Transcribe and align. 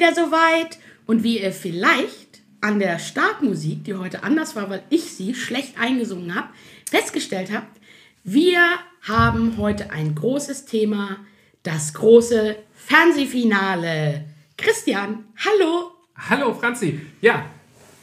wieder 0.00 0.14
soweit 0.14 0.78
und 1.04 1.22
wie 1.22 1.42
ihr 1.42 1.52
vielleicht 1.52 2.40
an 2.62 2.78
der 2.78 2.98
Startmusik, 2.98 3.84
die 3.84 3.94
heute 3.94 4.22
anders 4.22 4.56
war, 4.56 4.70
weil 4.70 4.82
ich 4.88 5.12
sie 5.12 5.34
schlecht 5.34 5.78
eingesungen 5.78 6.34
habe, 6.34 6.48
festgestellt 6.90 7.52
habt, 7.52 7.78
wir 8.24 8.60
haben 9.02 9.58
heute 9.58 9.90
ein 9.90 10.14
großes 10.14 10.64
Thema, 10.64 11.18
das 11.62 11.92
große 11.92 12.56
Fernsehfinale. 12.72 14.24
Christian, 14.56 15.24
hallo. 15.36 15.90
Hallo 16.16 16.54
Franzi. 16.54 17.00
Ja, 17.20 17.44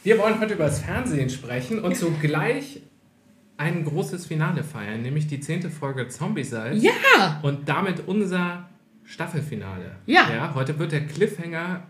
wir 0.04 0.20
wollen 0.20 0.40
heute 0.40 0.54
über 0.54 0.66
das 0.66 0.80
Fernsehen 0.80 1.32
sprechen 1.32 1.80
und 1.80 1.98
zugleich 1.98 2.82
ein 3.58 3.86
großes 3.86 4.28
Finale 4.28 4.64
feiern, 4.64 5.02
nämlich 5.02 5.26
die 5.26 5.40
zehnte 5.40 5.72
Folge 5.72 6.08
Zombie-Salz. 6.08 6.84
Ja. 6.84 7.40
Und 7.42 7.68
damit 7.68 8.08
unser 8.08 8.70
Staffelfinale. 9.08 9.96
Ja. 10.06 10.30
ja. 10.30 10.54
Heute 10.54 10.78
wird 10.78 10.92
der 10.92 11.08
Cliffhanger 11.08 11.84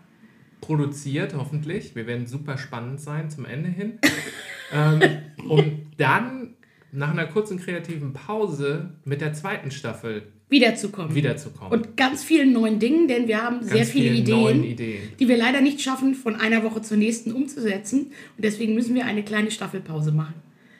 produziert, 0.61 1.34
hoffentlich. 1.35 1.95
Wir 1.95 2.07
werden 2.07 2.27
super 2.27 2.57
spannend 2.57 2.99
sein 2.99 3.29
zum 3.29 3.45
Ende 3.45 3.70
hin. 3.70 3.99
ähm, 4.73 5.02
um 5.47 5.63
dann 5.97 6.55
nach 6.91 7.11
einer 7.11 7.25
kurzen 7.25 7.59
kreativen 7.59 8.13
Pause 8.13 8.91
mit 9.05 9.21
der 9.21 9.33
zweiten 9.33 9.71
Staffel 9.71 10.23
wiederzukommen. 10.49 11.14
wiederzukommen. 11.14 11.72
Und 11.73 11.97
ganz 11.97 12.23
vielen 12.23 12.53
neuen 12.53 12.80
Dingen, 12.80 13.08
denn 13.08 13.27
wir 13.27 13.41
haben 13.44 13.61
sehr 13.64 13.77
Ganz 13.80 13.91
viele 13.91 14.11
vielen 14.11 14.22
Ideen, 14.23 14.64
Ideen. 14.64 15.02
die 15.19 15.27
wir 15.27 15.38
leider 15.38 15.59
nicht 15.61 15.81
schaffen, 15.81 16.16
von 16.16 16.36
einer 16.36 16.64
Woche 16.64 16.81
zur 16.81 16.97
nächsten 16.97 17.33
umzusetzen. 17.33 18.08
Und 18.38 18.44
deswegen 18.45 18.73
müssen 18.73 18.95
wir 18.95 19.05
eine 19.05 19.23
kleine 19.23 19.52
Staffelpause 19.52 20.11
machen, 20.14 20.36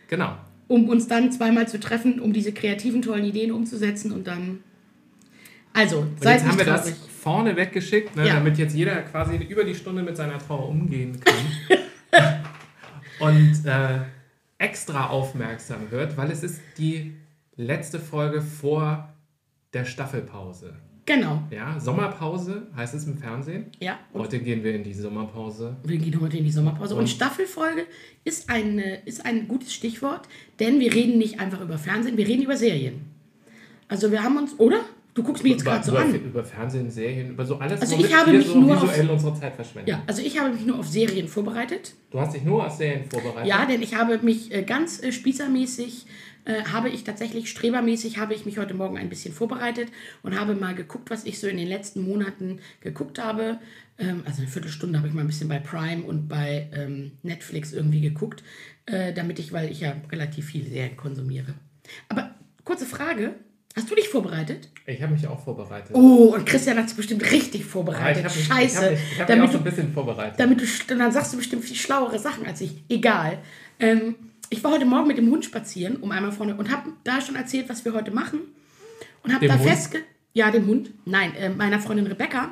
Genau. 0.08 0.38
um 0.70 0.88
uns 0.88 1.08
dann 1.08 1.32
zweimal 1.34 1.68
zu 1.68 1.80
treffen, 1.80 2.20
um 2.22 2.32
diese 2.32 2.54
kreativen, 2.54 3.02
tollen 3.02 3.26
Ideen 3.26 3.52
umzusetzen 3.52 4.12
und 4.14 4.26
dann. 4.28 4.60
Also, 5.74 6.00
Und 6.00 6.24
seid 6.24 6.36
jetzt 6.40 6.44
haben 6.48 6.56
nicht 6.58 6.66
wir 6.66 6.74
traurig. 6.74 6.94
das 6.96 7.07
vorne 7.28 7.56
weggeschickt, 7.58 8.16
ne, 8.16 8.26
Ja. 8.28 8.36
damit 8.36 8.58
jetzt 8.58 8.74
jeder 8.76 9.02
quasi 9.02 9.36
über 9.36 9.64
die 9.66 9.76
Stunde 9.76 10.02
mit 10.02 10.16
seiner 10.16 10.38
Trauer 10.40 10.70
umgehen 10.70 11.20
kann. 11.20 11.36
und 13.20 13.66
äh, 13.66 14.00
extra 14.58 15.08
aufmerksam 15.08 15.90
hört, 15.90 16.16
weil 16.18 16.32
es 16.32 16.44
ist 16.44 16.62
die 16.78 17.14
letzte 17.58 18.00
Folge 18.00 18.42
vor 18.42 19.10
der 19.74 19.84
Staffelpause. 19.84 20.76
Genau. 21.06 21.42
Ja, 21.52 21.80
Sommerpause 21.80 22.68
heißt 22.76 22.94
es 22.94 23.06
im 23.06 23.18
Fernsehen. 23.18 23.68
Ja. 23.80 23.98
Heute 24.14 24.40
gehen 24.40 24.64
wir 24.64 24.74
in 24.76 24.84
die 24.84 24.94
Sommerpause. 24.94 25.76
wir 25.84 25.98
gehen 25.98 26.20
heute 26.22 26.38
in 26.38 26.44
die 26.46 26.52
Sommerpause. 26.52 26.96
Und, 26.96 27.02
Und- 27.02 27.08
Staffelfolge 27.08 27.86
ist, 28.24 28.50
eine, 28.50 29.00
ist 29.06 29.26
ein 29.26 29.48
gutes 29.48 29.74
Stichwort, 29.74 30.28
denn 30.60 30.80
wir 30.80 30.94
reden 30.94 31.18
nicht 31.18 31.40
einfach 31.42 31.62
über 31.62 31.78
Fernsehen, 31.78 32.16
wir 32.18 32.28
reden 32.28 32.44
über 32.44 32.56
Serien. 32.58 33.06
Also 33.90 34.12
wir 34.12 34.24
haben 34.24 34.38
uns, 34.38 34.58
oder? 34.60 34.80
Du 35.18 35.24
guckst 35.24 35.44
mich 35.44 35.54
jetzt 35.54 35.66
gerade 35.66 35.84
so 35.84 35.94
über, 35.94 36.02
an. 36.02 36.14
über 36.14 36.44
Fernsehen, 36.44 36.92
Serien, 36.92 37.32
über 37.32 37.44
so 37.44 37.58
alles, 37.58 37.82
Also 37.82 37.98
ich 37.98 38.16
habe 38.16 38.32
mich 38.34 38.46
so 38.46 38.60
nur 38.60 38.78
auf- 38.78 39.00
unsere 39.10 39.34
Zeit 39.34 39.56
verschwenden. 39.56 39.90
Ja, 39.90 40.04
also 40.06 40.22
ich 40.22 40.40
habe 40.40 40.54
mich 40.54 40.64
nur 40.64 40.78
auf 40.78 40.88
Serien 40.88 41.28
vorbereitet. 41.28 41.96
Du 42.12 42.20
hast 42.20 42.36
dich 42.36 42.44
nur 42.44 42.64
auf 42.68 42.74
Serien 42.74 43.04
vorbereitet. 43.10 43.48
Ja, 43.50 43.66
denn 43.66 43.82
ich 43.82 43.96
habe 43.96 44.20
mich 44.20 44.54
äh, 44.54 44.62
ganz 44.62 45.02
äh, 45.02 45.12
spießermäßig, 45.12 46.06
äh, 46.46 46.66
habe 46.66 46.90
ich 46.90 47.04
tatsächlich, 47.04 47.50
strebermäßig, 47.50 48.20
habe 48.20 48.36
ich 48.36 48.46
mich 48.46 48.60
heute 48.60 48.76
Morgen 48.76 48.96
ein 49.00 49.10
bisschen 49.10 49.34
vorbereitet 49.34 49.90
und 50.22 50.40
habe 50.40 50.54
mal 50.54 50.76
geguckt, 50.76 51.10
was 51.10 51.26
ich 51.26 51.40
so 51.40 51.48
in 51.48 51.58
den 51.58 51.68
letzten 51.68 52.02
Monaten 52.08 52.60
geguckt 52.82 53.18
habe. 53.18 53.58
Ähm, 53.98 54.22
also 54.26 54.44
eine 54.44 54.52
Viertelstunde 54.52 55.00
habe 55.00 55.08
ich 55.08 55.16
mal 55.16 55.22
ein 55.22 55.28
bisschen 55.28 55.50
bei 55.50 55.58
Prime 55.58 56.04
und 56.04 56.28
bei 56.28 56.70
ähm, 56.76 57.14
Netflix 57.24 57.74
irgendwie 57.74 58.02
geguckt, 58.02 58.44
äh, 58.86 59.14
damit 59.14 59.40
ich, 59.40 59.52
weil 59.52 59.72
ich 59.72 59.80
ja 59.80 59.96
relativ 60.12 60.46
viel 60.46 60.68
Serien 60.68 60.96
konsumiere. 60.96 61.56
Aber 62.08 62.36
kurze 62.64 62.86
Frage, 62.86 63.34
hast 63.78 63.90
du 63.90 63.96
dich 63.96 64.10
vorbereitet? 64.10 64.68
Ich 64.86 65.02
habe 65.02 65.14
mich 65.14 65.26
auch 65.28 65.42
vorbereitet. 65.42 65.92
Oh, 65.94 66.34
und 66.36 66.46
Christian 66.46 66.78
hat 66.78 66.90
sich 66.90 66.98
bestimmt 66.98 67.24
richtig 67.32 67.62
Ja, 67.62 67.68
vorbereitet. 67.68 68.26
ich 68.26 68.30
habe 68.30 68.36
mich, 68.36 68.48
Scheiße. 68.48 68.80
Ich 68.80 68.84
hab 68.84 68.92
mich, 68.92 69.12
ich 69.14 69.20
hab 69.22 69.30
mich 69.30 69.42
auch 69.42 69.52
so 69.54 69.58
ein 69.60 69.64
bisschen 69.64 69.94
vorbereitet. 69.94 70.40
damit 70.40 70.60
du, 70.60 70.66
st- 70.66 70.96
dann 70.96 71.12
sagst 71.12 71.32
du 71.32 71.38
bestimmt 71.38 71.64
viel 71.64 71.78
schlauere 71.78 72.20
Sachen 72.20 72.46
als 72.46 72.60
ich. 72.62 72.72
Egal. 72.90 73.40
Ähm, 73.80 74.16
ich 74.50 74.64
war 74.64 74.72
heute 74.72 74.86
Morgen 74.86 75.08
mit 75.08 75.18
dem 75.18 75.30
Hund 75.30 75.46
spazieren, 75.46 75.98
um 75.98 76.12
einmal 76.12 76.32
vorne, 76.32 76.56
und 76.56 76.72
habe 76.72 76.90
da 77.04 77.22
schon 77.22 77.36
erzählt, 77.36 77.70
was 77.70 77.86
wir 77.86 77.94
heute 77.94 78.12
machen. 78.12 78.40
Und 79.24 79.34
habe 79.34 79.48
da 79.48 79.58
festge... 79.58 80.00
Ja, 80.34 80.52
dem 80.52 80.68
Hund. 80.68 80.92
Nein, 81.06 81.34
äh, 81.36 81.50
meiner 81.50 81.80
Freundin 81.80 82.06
Rebecca. 82.06 82.52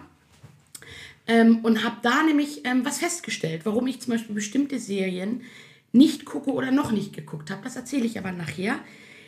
Ähm, 1.28 1.60
und 1.64 1.84
habe 1.84 1.98
da 2.02 2.24
nämlich 2.24 2.66
ähm, 2.66 2.86
was 2.86 2.98
festgestellt, 3.00 3.62
warum 3.64 3.88
ich 3.88 4.00
zum 4.02 4.14
Beispiel 4.14 4.36
bestimmte 4.36 4.80
Serien 4.80 5.42
nicht 5.92 6.26
gucke 6.26 6.52
oder 6.52 6.72
noch 6.72 6.92
nicht 6.92 7.14
geguckt 7.14 7.50
habe. 7.52 7.62
Das 7.64 7.76
erzähle 7.76 8.06
ich 8.06 8.18
aber 8.20 8.32
nachher. 8.32 8.76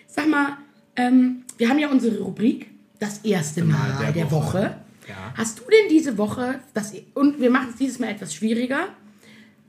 Sag 0.08 0.28
mal, 0.28 0.58
ähm, 0.98 1.44
wir 1.58 1.70
haben 1.70 1.80
ja 1.80 1.90
unsere 1.90 2.20
Rubrik, 2.20 2.70
das 3.00 3.20
erste 3.20 3.64
Mal, 3.64 3.94
Mal 3.94 4.04
der 4.04 4.12
der, 4.12 4.32
Woche. 4.32 4.58
Woche. 4.58 4.78
Ja. 5.08 5.34
Hast 5.36 5.60
du 5.60 5.64
denn 5.64 5.90
diese 5.90 6.18
Woche, 6.18 6.60
das, 6.74 6.94
und 7.14 7.40
wir 7.40 7.50
machen 7.50 7.70
es 7.70 7.78
dieses 7.78 8.00
Mal 8.00 8.10
etwas 8.10 8.34
schwieriger, 8.34 8.90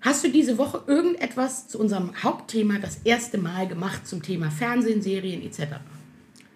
hast 0.00 0.24
du 0.24 0.30
diese 0.30 0.58
Woche 0.58 0.82
irgendetwas 0.86 1.68
zu 1.68 1.78
unserem 1.78 2.12
Hauptthema 2.22 2.78
das 2.78 3.02
erste 3.04 3.38
Mal 3.38 3.68
gemacht 3.68 4.06
zum 4.06 4.22
Thema 4.22 4.50
Fernsehen, 4.50 5.00
Serien 5.02 5.42
etc.? 5.42 5.76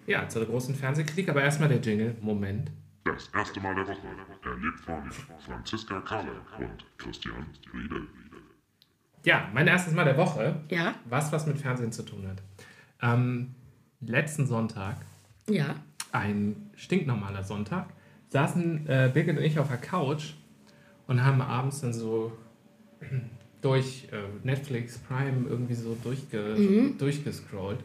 Ja, 0.05 0.27
zur 0.27 0.45
großen 0.45 0.75
Fernsehkritik, 0.75 1.29
aber 1.29 1.41
erstmal 1.43 1.69
der 1.69 1.79
Jingle. 1.79 2.15
Moment. 2.19 2.71
Das 3.05 3.29
erste 3.33 3.59
Mal 3.61 3.75
der 3.75 3.87
Woche, 3.87 4.07
erlebt 4.43 4.79
von 4.81 5.11
Franziska 5.39 6.01
Kahle 6.01 6.31
und 6.57 6.85
Christian 6.97 7.45
Riedel. 7.73 8.07
Ja, 9.25 9.49
mein 9.53 9.67
erstes 9.67 9.93
Mal 9.93 10.03
der 10.03 10.17
Woche, 10.17 10.61
Ja, 10.69 10.95
was 11.05 11.31
was 11.31 11.45
mit 11.45 11.57
Fernsehen 11.57 11.91
zu 11.91 12.03
tun 12.03 12.27
hat. 12.27 12.41
Ähm, 13.01 13.55
letzten 14.07 14.47
Sonntag, 14.47 14.97
ja. 15.49 15.75
ein 16.11 16.69
stinknormaler 16.75 17.43
Sonntag, 17.43 17.87
saßen 18.29 18.87
äh, 18.87 19.11
Birgit 19.13 19.37
und 19.37 19.43
ich 19.43 19.59
auf 19.59 19.67
der 19.67 19.77
Couch 19.77 20.33
und 21.07 21.23
haben 21.23 21.41
abends 21.41 21.81
dann 21.81 21.93
so 21.93 22.31
durch 23.61 24.07
äh, 24.11 24.17
Netflix, 24.43 24.97
Prime 24.97 25.47
irgendwie 25.47 25.75
so 25.75 25.95
durchge 26.03 26.93
durchgescrollt. 26.97 27.79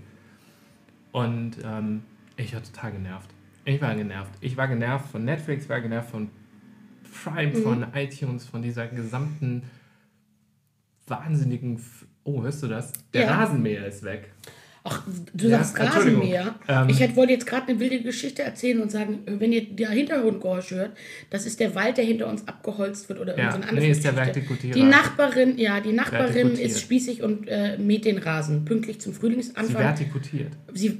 Und 1.12 1.56
ähm, 1.64 2.02
ich 2.36 2.54
war 2.54 2.62
total 2.62 2.92
genervt. 2.92 3.30
Ich 3.64 3.80
war 3.80 3.94
genervt. 3.94 4.32
Ich 4.40 4.56
war 4.56 4.68
genervt 4.68 5.10
von 5.10 5.24
Netflix, 5.24 5.68
war 5.68 5.80
genervt 5.80 6.10
von 6.10 6.30
Prime, 7.24 7.54
von 7.54 7.86
iTunes, 7.94 8.46
von 8.46 8.62
dieser 8.62 8.86
gesamten 8.86 9.62
wahnsinnigen. 11.06 11.76
F 11.76 12.06
oh, 12.24 12.42
hörst 12.42 12.62
du 12.62 12.68
das? 12.68 12.92
Der 13.12 13.24
Ja. 13.24 13.36
Rasenmäher 13.36 13.86
ist 13.86 14.02
weg. 14.04 14.32
Ach, 14.84 15.02
du 15.34 15.48
Ja, 15.48 15.62
sagst. 15.64 15.96
Rasenmäher. 15.96 16.54
Ähm, 16.68 16.88
ich 16.88 17.00
hätte, 17.00 17.16
wollte 17.16 17.32
jetzt 17.32 17.46
gerade 17.46 17.68
eine 17.68 17.80
wilde 17.80 18.00
Geschichte 18.00 18.42
erzählen 18.42 18.80
und 18.80 18.90
sagen, 18.90 19.20
wenn 19.26 19.52
ihr 19.52 19.64
der 19.68 19.90
Hintergrundgeräusch 19.90 20.70
hört, 20.70 20.92
das 21.30 21.46
ist 21.46 21.60
der 21.60 21.74
Wald, 21.74 21.96
der 21.98 22.04
hinter 22.04 22.28
uns 22.28 22.46
abgeholzt 22.48 23.08
wird 23.08 23.20
oder 23.20 23.36
Ja, 23.36 23.44
irgendeine 23.46 23.68
andere 23.70 23.84
nee, 23.86 23.90
ist 23.90 24.04
der. 24.04 24.16
Vertikutierer. 24.16 24.74
Die 24.74 24.82
Nachbarin, 24.82 25.58
ja, 25.58 25.80
die 25.80 25.92
Nachbarin 25.92 26.52
ist 26.52 26.80
spießig 26.80 27.22
und 27.22 27.48
äh, 27.48 27.76
mäht 27.78 28.04
den 28.04 28.18
Rasen 28.18 28.64
pünktlich 28.64 29.00
zum 29.00 29.12
Sie 29.12 29.18
Frühlingsanfang. 29.20 29.74
vertikutiert. 29.82 30.52
Sie, 30.72 30.98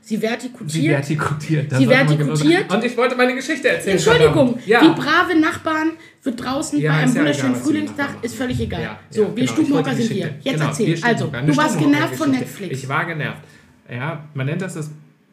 sie 0.00 0.18
vertikutiert. 0.18 0.70
Sie 0.70 0.88
vertikutiert. 0.88 1.70
Sie 1.70 1.84
genau 1.84 1.90
vertikutiert. 1.90 2.72
Und 2.72 2.84
ich 2.84 2.96
wollte 2.96 3.16
meine 3.16 3.34
Geschichte 3.34 3.68
erzählen. 3.68 3.96
Entschuldigung. 3.96 4.58
Ja. 4.66 4.82
wie 4.82 5.00
brave 5.00 5.38
Nachbarn 5.38 5.92
wird 6.22 6.42
draußen 6.42 6.80
Ja, 6.80 6.92
bei 6.92 6.98
einem 6.98 7.14
wunderschönen 7.14 7.52
egal, 7.52 7.62
die 7.62 7.68
Frühlingstag, 7.68 8.10
ist 8.22 8.34
völlig 8.34 8.60
egal. 8.60 8.82
Ja, 8.82 9.00
so, 9.10 9.34
wir 9.34 9.34
genau. 9.34 9.52
Stubenhocker 9.52 9.94
die 9.94 10.02
sind 10.02 10.14
hier. 10.14 10.34
Jetzt 10.40 10.54
genau, 10.54 10.66
erzähl. 10.66 10.98
Also, 11.02 11.26
du 11.26 11.56
warst 11.56 11.78
genervt 11.78 12.16
von. 12.16 12.30
Netflix. 12.30 12.78
Ich 12.78 12.88
war 12.88 13.04
genervt. 13.06 13.42
Ja, 13.90 14.28
man 14.34 14.46
nennt 14.46 14.62
das 14.62 14.74
das 14.74 14.90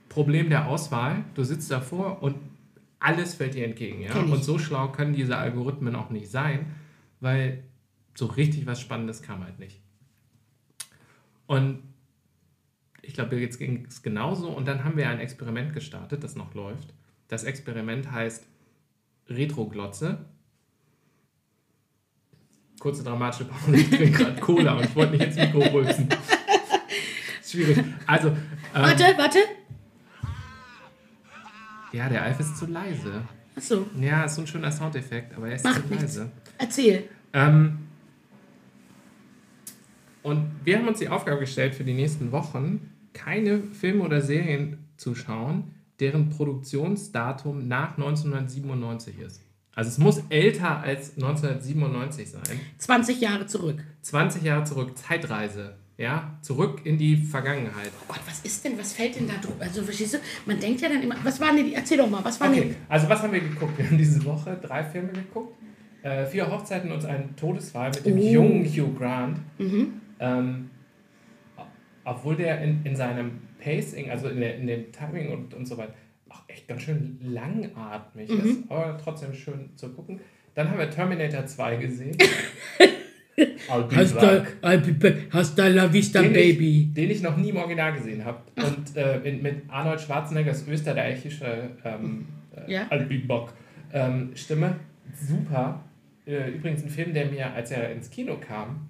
Problem 0.09 0.49
der 0.49 0.67
Auswahl. 0.67 1.23
Du 1.35 1.43
sitzt 1.43 1.69
davor 1.71 2.21
und 2.21 2.35
alles 2.99 3.35
fällt 3.35 3.53
dir 3.53 3.65
entgegen. 3.65 4.01
Ja? 4.01 4.15
Und 4.15 4.43
so 4.43 4.59
schlau 4.59 4.89
können 4.89 5.13
diese 5.13 5.37
Algorithmen 5.37 5.95
auch 5.95 6.09
nicht 6.09 6.29
sein, 6.29 6.65
weil 7.21 7.63
so 8.15 8.25
richtig 8.25 8.65
was 8.65 8.81
Spannendes 8.81 9.21
kam 9.21 9.43
halt 9.43 9.59
nicht. 9.59 9.79
Und 11.47 11.79
ich 13.09 13.15
glaube, 13.15 13.37
jetzt 13.39 13.57
ging 13.57 13.85
es 13.87 14.03
genauso. 14.03 14.49
Und 14.49 14.67
dann 14.67 14.83
haben 14.83 14.95
wir 14.95 15.09
ein 15.09 15.19
Experiment 15.19 15.73
gestartet, 15.73 16.23
das 16.23 16.35
noch 16.35 16.53
läuft. 16.53 16.93
Das 17.27 17.43
Experiment 17.43 18.11
heißt 18.11 18.45
Retroglotze. 19.27 20.25
Kurze 22.79 23.03
dramatische 23.03 23.45
Pause. 23.45 23.75
Ich 23.77 23.89
trinke 23.89 24.11
gerade 24.11 24.39
Cola 24.41 24.73
und 24.77 24.85
ich 24.85 24.95
wollte 24.95 25.13
nicht 25.13 25.25
ins 25.25 25.35
Mikro 25.37 25.59
rülpsen. 25.59 26.07
Schwierig. 27.43 27.83
Also, 28.05 28.27
ähm, 28.29 28.35
Warte, 28.73 29.03
warte. 29.17 29.39
ja, 31.91 32.07
der 32.09 32.21
Alf 32.23 32.39
ist 32.39 32.55
zu 32.57 32.67
leise. 32.67 33.23
Achso, 33.55 33.87
Ja, 33.99 34.23
ist 34.25 34.35
so 34.35 34.41
ein 34.41 34.47
schöner 34.47 34.71
Soundeffekt, 34.71 35.35
aber 35.35 35.49
er 35.49 35.55
ist 35.55 35.65
Macht 35.65 35.81
zu 35.81 35.87
nichts. 35.87 36.03
leise. 36.03 36.31
erzähl. 36.59 37.09
Ähm, 37.33 37.79
und 40.21 40.51
wir 40.63 40.77
haben 40.77 40.87
uns 40.87 40.99
die 40.99 41.09
Aufgabe 41.09 41.39
gestellt, 41.39 41.73
für 41.73 41.83
die 41.83 41.93
nächsten 41.95 42.31
Wochen 42.31 42.91
keine 43.13 43.61
Filme 43.63 44.03
oder 44.03 44.21
Serien 44.21 44.77
zu 44.97 45.15
schauen, 45.15 45.75
deren 45.99 46.29
Produktionsdatum 46.29 47.67
nach 47.67 47.97
1997 47.97 49.19
ist. 49.19 49.41
Also 49.75 49.89
es 49.89 49.97
muss 49.97 50.21
älter 50.29 50.79
als 50.81 51.15
1997 51.15 52.29
sein. 52.31 52.41
20 52.77 53.21
Jahre 53.21 53.45
zurück. 53.45 53.83
20 54.01 54.43
Jahre 54.43 54.63
zurück, 54.65 54.97
Zeitreise. 54.97 55.75
Ja, 55.97 56.37
zurück 56.41 56.81
in 56.85 56.97
die 56.97 57.17
Vergangenheit. 57.17 57.91
Oh 58.01 58.05
Gott, 58.13 58.21
was 58.25 58.39
ist 58.41 58.63
denn, 58.63 58.77
was 58.77 58.93
fällt 58.93 59.17
denn 59.17 59.27
da 59.27 59.33
drüber? 59.35 59.61
Also, 59.65 59.83
verstehst 59.83 60.13
du, 60.13 60.17
man 60.45 60.57
denkt 60.59 60.79
ja 60.79 60.87
dann 60.87 61.01
immer, 61.03 61.15
was 61.23 61.41
waren 61.41 61.57
denn 61.57 61.65
die, 61.65 61.73
erzähl 61.73 61.97
doch 61.97 62.09
mal, 62.09 62.23
was 62.23 62.39
waren 62.39 62.53
Okay, 62.53 62.75
also 62.87 63.09
was 63.09 63.21
haben 63.21 63.33
wir 63.33 63.41
geguckt? 63.41 63.77
Wir 63.77 63.85
haben 63.85 63.97
diese 63.97 64.23
Woche 64.23 64.57
drei 64.61 64.81
Filme 64.83 65.09
geguckt. 65.11 65.57
Äh, 66.01 66.25
vier 66.25 66.49
Hochzeiten 66.49 66.89
und 66.93 67.03
ein 67.03 67.35
Todesfall 67.35 67.89
mit 67.91 68.05
dem 68.05 68.17
Oh. 68.17 68.31
jungen 68.31 68.65
Hugh 68.65 68.93
Grant. 68.97 69.39
Mhm. 69.57 69.93
Ähm, 70.21 70.69
obwohl 72.03 72.35
der 72.35 72.61
in, 72.61 72.81
in 72.83 72.95
seinem 72.95 73.39
Pacing, 73.63 74.09
also 74.09 74.29
in, 74.29 74.39
der, 74.39 74.55
in 74.57 74.67
dem 74.67 74.91
Timing 74.91 75.31
und, 75.31 75.53
und 75.53 75.65
so 75.67 75.77
weiter, 75.77 75.93
auch 76.29 76.43
echt 76.47 76.67
ganz 76.67 76.83
schön 76.83 77.17
langatmig 77.21 78.29
Mhm. 78.29 78.39
ist, 78.49 78.71
aber 78.71 78.97
trotzdem 79.03 79.33
schön 79.33 79.69
zu 79.75 79.89
gucken. 79.89 80.19
Dann 80.55 80.69
haben 80.69 80.79
wir 80.79 80.89
Terminator 80.89 81.45
2 81.45 81.75
gesehen. 81.77 82.17
Hasta. 83.69 84.45
Hasta 85.31 85.67
la 85.67 85.87
vista, 85.93 86.21
den 86.21 86.33
baby. 86.33 86.81
Ich, 86.89 86.93
den 86.93 87.09
ich 87.09 87.21
noch 87.21 87.37
nie 87.37 87.49
im 87.49 87.57
Original 87.57 87.93
gesehen 87.93 88.25
habe. 88.25 88.39
Und 88.57 88.95
äh, 88.97 89.19
in, 89.21 89.41
mit 89.41 89.63
Arnold 89.69 90.01
Schwarzeneggers 90.01 90.67
österreichische 90.67 91.69
ähm, 91.85 92.25
äh, 92.67 92.71
Ja. 92.73 92.83
Back, 93.27 93.53
ähm, 93.93 94.31
Stimme. 94.35 94.75
Super. 95.15 95.83
Äh, 96.25 96.49
übrigens 96.51 96.83
ein 96.83 96.89
Film, 96.89 97.13
der 97.13 97.27
mir, 97.27 97.53
als 97.53 97.71
er 97.71 97.91
ins 97.93 98.09
Kino 98.09 98.37
kam, 98.37 98.89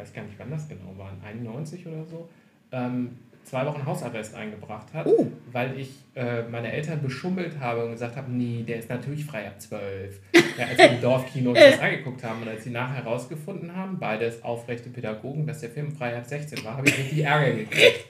weiß 0.00 0.12
gar 0.12 0.22
nicht, 0.24 0.38
wann 0.38 0.50
das 0.50 0.68
genau 0.68 0.96
war, 0.96 1.12
91 1.24 1.86
oder 1.86 2.04
so, 2.04 2.28
ähm, 2.72 3.16
zwei 3.44 3.64
Wochen 3.66 3.84
Hausarrest 3.84 4.34
eingebracht 4.34 4.92
hat, 4.94 5.06
Oh. 5.06 5.26
weil 5.52 5.78
ich 5.78 6.04
äh, 6.14 6.42
meine 6.42 6.72
Eltern 6.72 7.00
beschummelt 7.02 7.60
habe 7.60 7.84
und 7.84 7.92
gesagt 7.92 8.16
habe, 8.16 8.32
nee, 8.32 8.64
der 8.66 8.80
ist 8.80 8.88
natürlich 8.88 9.24
frei 9.24 9.46
ab 9.46 9.60
12. 9.60 10.18
Ja, 10.58 10.66
als 10.66 10.78
wir 10.78 10.90
im 10.90 11.00
Dorfkino 11.00 11.50
uns 11.50 11.60
das 11.60 11.78
angeguckt 11.80 12.24
haben 12.24 12.42
und 12.42 12.48
als 12.48 12.64
sie 12.64 12.70
nachher 12.70 13.04
herausgefunden 13.04 13.76
haben, 13.76 13.98
beides 14.00 14.42
aufrechte 14.42 14.90
Pädagogen, 14.90 15.46
dass 15.46 15.60
der 15.60 15.70
Film 15.70 15.92
frei 15.92 16.16
ab 16.16 16.26
16 16.26 16.64
war, 16.64 16.78
habe 16.78 16.88
ich 16.88 16.98
richtig 16.98 17.20
Ärger 17.20 17.52
gekriegt. 17.52 18.04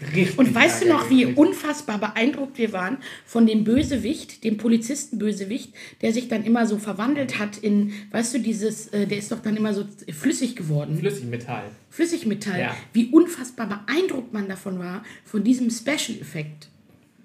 Richtig 0.14 0.38
Und 0.38 0.52
weißt 0.52 0.82
du 0.82 0.88
Ärger 0.88 0.98
noch, 0.98 1.10
wie 1.10 1.20
gekriegt. 1.20 1.38
unfassbar 1.38 1.98
beeindruckt 1.98 2.58
wir 2.58 2.72
waren 2.72 2.98
von 3.24 3.46
dem 3.46 3.62
Bösewicht, 3.62 4.42
dem 4.42 4.56
Polizistenbösewicht, 4.56 5.74
der 6.02 6.12
sich 6.12 6.26
dann 6.26 6.44
immer 6.44 6.66
so 6.66 6.78
verwandelt 6.78 7.38
hat 7.38 7.56
in, 7.58 7.92
weißt 8.10 8.34
du, 8.34 8.38
dieses, 8.40 8.88
äh, 8.88 9.06
der 9.06 9.18
ist 9.18 9.30
doch 9.30 9.40
dann 9.40 9.56
immer 9.56 9.72
so 9.72 9.84
flüssig 10.12 10.56
geworden. 10.56 10.98
Flüssigmetall. 10.98 11.64
Flüssigmetall. 11.90 12.58
Ja. 12.58 12.76
Wie 12.92 13.06
unfassbar 13.06 13.68
beeindruckt 13.68 14.32
man 14.32 14.48
davon 14.48 14.80
war, 14.80 15.04
von 15.24 15.44
diesem 15.44 15.70
Special-Effekt. 15.70 16.68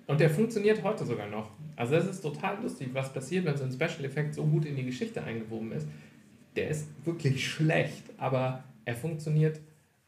Und 0.09 0.19
der 0.19 0.29
funktioniert 0.29 0.81
heute 0.83 1.06
sogar 1.06 1.27
noch. 1.27 1.51
Also 1.75 1.94
das 1.95 2.07
ist 2.07 2.21
total 2.21 2.61
lustig, 2.61 2.89
was 2.94 3.13
passiert, 3.13 3.45
wenn 3.45 3.56
so 3.56 3.63
ein 3.63 3.71
Special 3.71 4.03
Effekt 4.06 4.33
so 4.35 4.44
gut 4.44 4.65
in 4.65 4.75
die 4.75 4.83
Geschichte 4.85 5.23
eingewoben 5.23 5.71
ist. 5.71 5.88
Der 6.56 6.69
ist 6.69 6.88
wirklich 7.06 7.47
schlecht, 7.47 8.03
aber 8.17 8.63
er 8.85 8.95
funktioniert, 8.95 9.59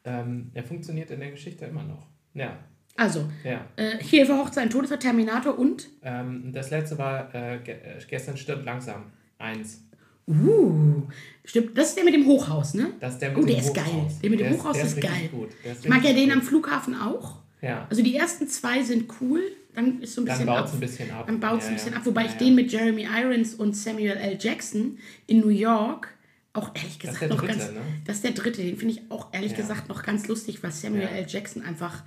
ähm, 0.03 0.49
er 0.53 0.63
funktioniert 0.63 1.11
in 1.11 1.19
der 1.19 1.29
Geschichte 1.31 1.65
immer 1.65 1.83
noch. 1.83 2.07
Ja, 2.33 2.57
Also, 2.97 3.29
ja. 3.43 3.65
äh, 3.75 3.97
hier 4.01 4.25
für 4.25 4.37
Hochzeit, 4.37 4.71
Todesfall, 4.71 4.99
Terminator 4.99 5.57
und, 5.57 5.87
Ähm, 6.03 6.51
das 6.51 6.71
letzte 6.71 6.97
war 6.97 7.33
äh, 7.35 7.59
ge 7.59 7.75
äh, 7.75 7.99
gestern 8.09 8.35
stirbt 8.37 8.65
langsam. 8.65 9.03
Eins. 9.37 9.83
uh, 10.27 11.03
stimmt, 11.45 11.77
das 11.77 11.89
ist 11.89 11.97
der 11.97 12.03
mit 12.05 12.13
dem 12.15 12.25
Hochhaus, 12.25 12.73
ne? 12.73 12.87
Das 12.99 13.13
ist 13.13 13.21
der 13.21 13.29
mit 13.29 13.37
Oh, 13.37 13.41
dem 13.41 13.47
der 13.49 13.57
ist 13.59 13.69
Hochhaus. 13.69 13.85
geil. 13.85 14.07
Der 14.23 14.29
mit 14.31 14.39
dem 14.39 14.47
Der 14.49 14.57
Hochhaus 14.57 14.77
ist 14.77 14.95
richtig 14.97 15.03
geil. 15.03 15.29
Ist 15.63 15.83
Ich 15.83 15.89
mag 15.89 16.03
ja 16.03 16.13
den 16.13 16.31
am. 16.31 16.41
Flughafen 16.41 16.95
auch. 16.95 17.39
Ja. 17.61 17.85
Also 17.89 18.01
die 18.03 18.15
ersten 18.15 18.47
zwei 18.47 18.81
sind 18.83 19.05
cool, 19.21 19.41
dann 19.73 20.01
ist 20.01 20.13
so 20.15 20.21
ein 20.21 20.25
Dann 20.25 20.33
bisschen 20.35 20.45
baut 20.47 20.57
ab. 20.57 20.65
es 20.65 20.73
ein 20.73 20.79
bisschen 20.79 21.11
ab. 21.11 21.23
Dann 21.27 21.39
baut 21.39 21.59
es 21.61 21.67
ein 21.67 21.73
bisschen 21.75 21.93
ab. 21.93 22.01
Wobei 22.05 22.25
ich 22.25 22.33
den 22.33 22.55
mit 22.55 22.71
Jeremy 22.71 23.03
Irons 23.03 23.53
und 23.55 23.75
Samuel 23.75 24.11
L. 24.17 24.37
Jackson 24.39 24.97
in 25.27 25.39
New 25.39 25.49
York 25.49 26.09
auch 26.53 26.71
ehrlich 26.75 26.99
gesagt 26.99 27.21
noch 27.29 27.37
dritte, 27.37 27.57
ganz. 27.57 27.71
ne? 27.71 27.79
Das 28.05 28.17
ist 28.17 28.23
der 28.25 28.31
dritte, 28.31 28.61
den 28.61 28.75
finde 28.77 28.95
ich 28.95 29.01
auch 29.09 29.33
ehrlich 29.33 29.51
Ja. 29.51 29.57
gesagt 29.57 29.87
noch 29.87 30.03
ganz 30.03 30.27
lustig, 30.27 30.61
weil 30.61 30.71
Samuel 30.71 31.03
Ja. 31.03 31.07
L. 31.09 31.25
Jackson 31.27 31.63
einfach. 31.63 32.03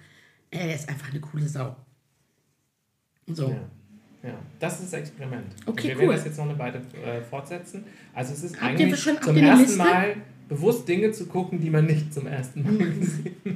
Äh, 0.50 0.66
der 0.66 0.74
ist 0.74 0.88
einfach 0.88 1.10
eine 1.10 1.20
coole 1.20 1.48
Sau. 1.48 1.74
So. 3.26 3.48
Ja. 3.50 3.56
Ja, 4.22 4.38
das 4.58 4.80
ist 4.80 4.92
das 4.92 5.00
Experiment. 5.00 5.44
Okay, 5.66 5.88
wir 5.88 5.94
cool. 5.96 6.00
werden 6.02 6.12
das 6.12 6.24
jetzt 6.24 6.38
noch 6.38 6.48
eine 6.48 6.58
Weile 6.58 6.78
äh, 7.04 7.20
fortsetzen. 7.22 7.84
Also 8.14 8.32
es 8.32 8.42
ist 8.44 8.54
Habt 8.60 8.80
eigentlich 8.80 8.98
schon- 9.00 9.20
zum 9.20 9.36
ersten? 9.36 9.76
Mal 9.76 10.16
bewusst 10.48 10.88
Dinge 10.88 11.12
zu 11.12 11.26
gucken, 11.26 11.60
die 11.60 11.68
man 11.68 11.84
nicht 11.84 12.12
zum 12.14 12.26
ersten 12.26 12.62
Mal 12.62 12.76
gesehen 13.00 13.36
hat. 13.44 13.52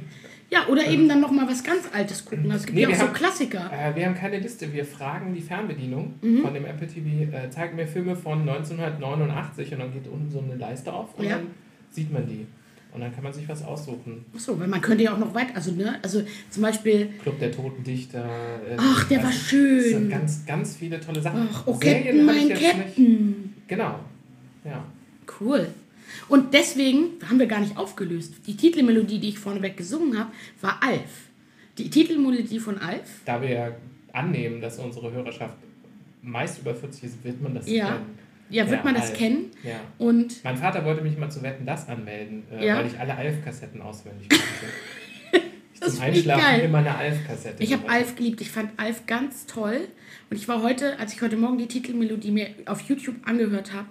Ja, 0.51 0.67
oder 0.67 0.85
eben 0.87 1.07
dann 1.07 1.21
noch 1.21 1.31
mal 1.31 1.47
was 1.47 1.63
ganz 1.63 1.83
Altes 1.93 2.25
gucken. 2.25 2.45
Also 2.45 2.61
Es 2.61 2.65
gibt 2.65 2.75
Nee, 2.75 2.81
ja 2.83 2.89
auch 2.89 2.93
so 2.95 3.01
haben- 3.01 3.13
Klassiker. 3.13 3.69
Äh, 3.71 3.95
wir 3.95 4.05
haben 4.07 4.15
keine 4.15 4.39
Liste. 4.39 4.71
Wir 4.73 4.83
fragen 4.83 5.33
die 5.33 5.41
Fernbedienung 5.41 6.15
Mhm. 6.21 6.41
von 6.41 6.53
dem 6.53 6.65
Apple 6.65 6.87
TV, 6.87 7.31
äh, 7.31 7.49
zeigt 7.51 7.75
mir 7.75 7.85
Filme 7.87 8.15
von 8.15 8.43
1989 8.45 9.71
und 9.73 9.79
dann 9.79 9.93
geht 9.93 10.07
unten 10.07 10.31
so 10.31 10.39
eine 10.39 10.55
Leiste 10.55 10.91
auf 10.91 11.13
und 11.17 11.25
Ja. 11.25 11.35
dann 11.37 11.47
sieht 11.91 12.11
man 12.11 12.27
die. 12.27 12.47
Und 12.91 13.01
dann 13.01 13.13
kann 13.13 13.23
man 13.23 13.31
sich 13.31 13.47
was 13.47 13.63
aussuchen. 13.63 14.25
Achso, 14.33 14.59
weil 14.59 14.67
man 14.67 14.81
könnte 14.81 15.03
ja 15.03 15.13
auch 15.13 15.19
noch 15.19 15.35
weit, 15.35 15.55
also 15.55 15.71
ne, 15.73 15.99
also 16.01 16.23
zum 16.49 16.63
Beispiel, 16.63 17.09
Club 17.21 17.37
der 17.39 17.51
Toten 17.51 17.83
Dichter. 17.83 18.25
Äh, 18.25 18.75
ach, 18.77 19.03
der 19.07 19.19
war 19.19 19.27
also, 19.27 19.37
schön. 19.39 19.83
sind 19.83 20.09
ganz, 20.09 20.43
ganz 20.47 20.75
viele 20.77 20.99
tolle 20.99 21.21
Sachen. 21.21 21.47
Ach, 21.53 21.63
oh, 21.67 21.77
Serien 21.79 22.03
Captain, 22.03 22.25
mein 22.25 22.47
jetzt 22.47 22.59
nicht. 22.61 22.71
Captain. 22.75 23.53
Genau. 23.67 23.99
Ja. 24.65 24.83
Cool. 25.39 25.67
Und 26.29 26.53
deswegen 26.53 27.11
haben 27.27 27.39
wir 27.39 27.47
gar 27.47 27.59
nicht 27.59 27.75
aufgelöst. 27.77 28.35
Die 28.47 28.55
Titelmelodie, 28.55 29.19
die 29.19 29.29
ich 29.29 29.39
vorneweg 29.39 29.75
gesungen 29.75 30.17
habe, 30.17 30.31
war 30.61 30.79
Alf. 30.81 31.09
Die 31.77 31.89
Titelmelodie 31.89 32.59
von 32.59 32.77
Alf. 32.77 33.09
Da 33.25 33.41
wir 33.41 33.49
ja 33.49 33.71
annehmen, 34.13 34.61
dass 34.61 34.77
unsere 34.79 35.11
Hörerschaft 35.11 35.55
meist 36.21 36.59
über 36.59 36.75
40 36.75 37.03
ist, 37.03 37.23
wird 37.23 37.41
man 37.41 37.55
das 37.55 37.69
Ja. 37.69 37.87
kennen. 37.93 38.19
Ja, 38.51 38.67
wird 38.69 38.79
Ja, 38.79 38.83
man 38.83 38.93
das 38.95 39.09
Alf. 39.09 39.17
kennen. 39.17 39.51
Ja. 39.63 39.79
Und 39.99 40.43
Mein 40.43 40.57
Vater 40.57 40.83
wollte 40.83 41.01
mich 41.03 41.17
mal 41.17 41.29
zu 41.29 41.41
Wetten 41.43 41.65
das 41.65 41.87
anmelden, 41.87 42.43
äh, 42.51 42.65
Ja. 42.65 42.77
weil 42.77 42.87
ich 42.87 42.99
alle 42.99 43.15
Alf-Kassetten 43.15 43.81
auswendig 43.81 44.27
kannte. 44.29 44.43
ich 45.73 45.81
zum 45.81 46.01
Einschlafen 46.01 46.61
immer 46.61 46.79
eine 46.79 46.95
Alf-Kassette. 46.95 47.61
ich 47.63 47.73
habe. 47.73 47.87
Alf 47.89 48.15
geliebt. 48.15 48.41
Ich 48.41 48.51
fand 48.51 48.71
Alf 48.77 49.05
ganz 49.05 49.45
toll. 49.45 49.87
Und 50.29 50.37
ich 50.37 50.47
war 50.47 50.61
heute, 50.63 50.97
als 50.99 51.13
ich 51.13 51.21
heute 51.21 51.37
Morgen 51.37 51.57
die 51.59 51.67
Titelmelodie 51.67 52.31
mir 52.31 52.47
auf 52.65 52.81
YouTube 52.81 53.15
angehört 53.25 53.71
habe, 53.73 53.87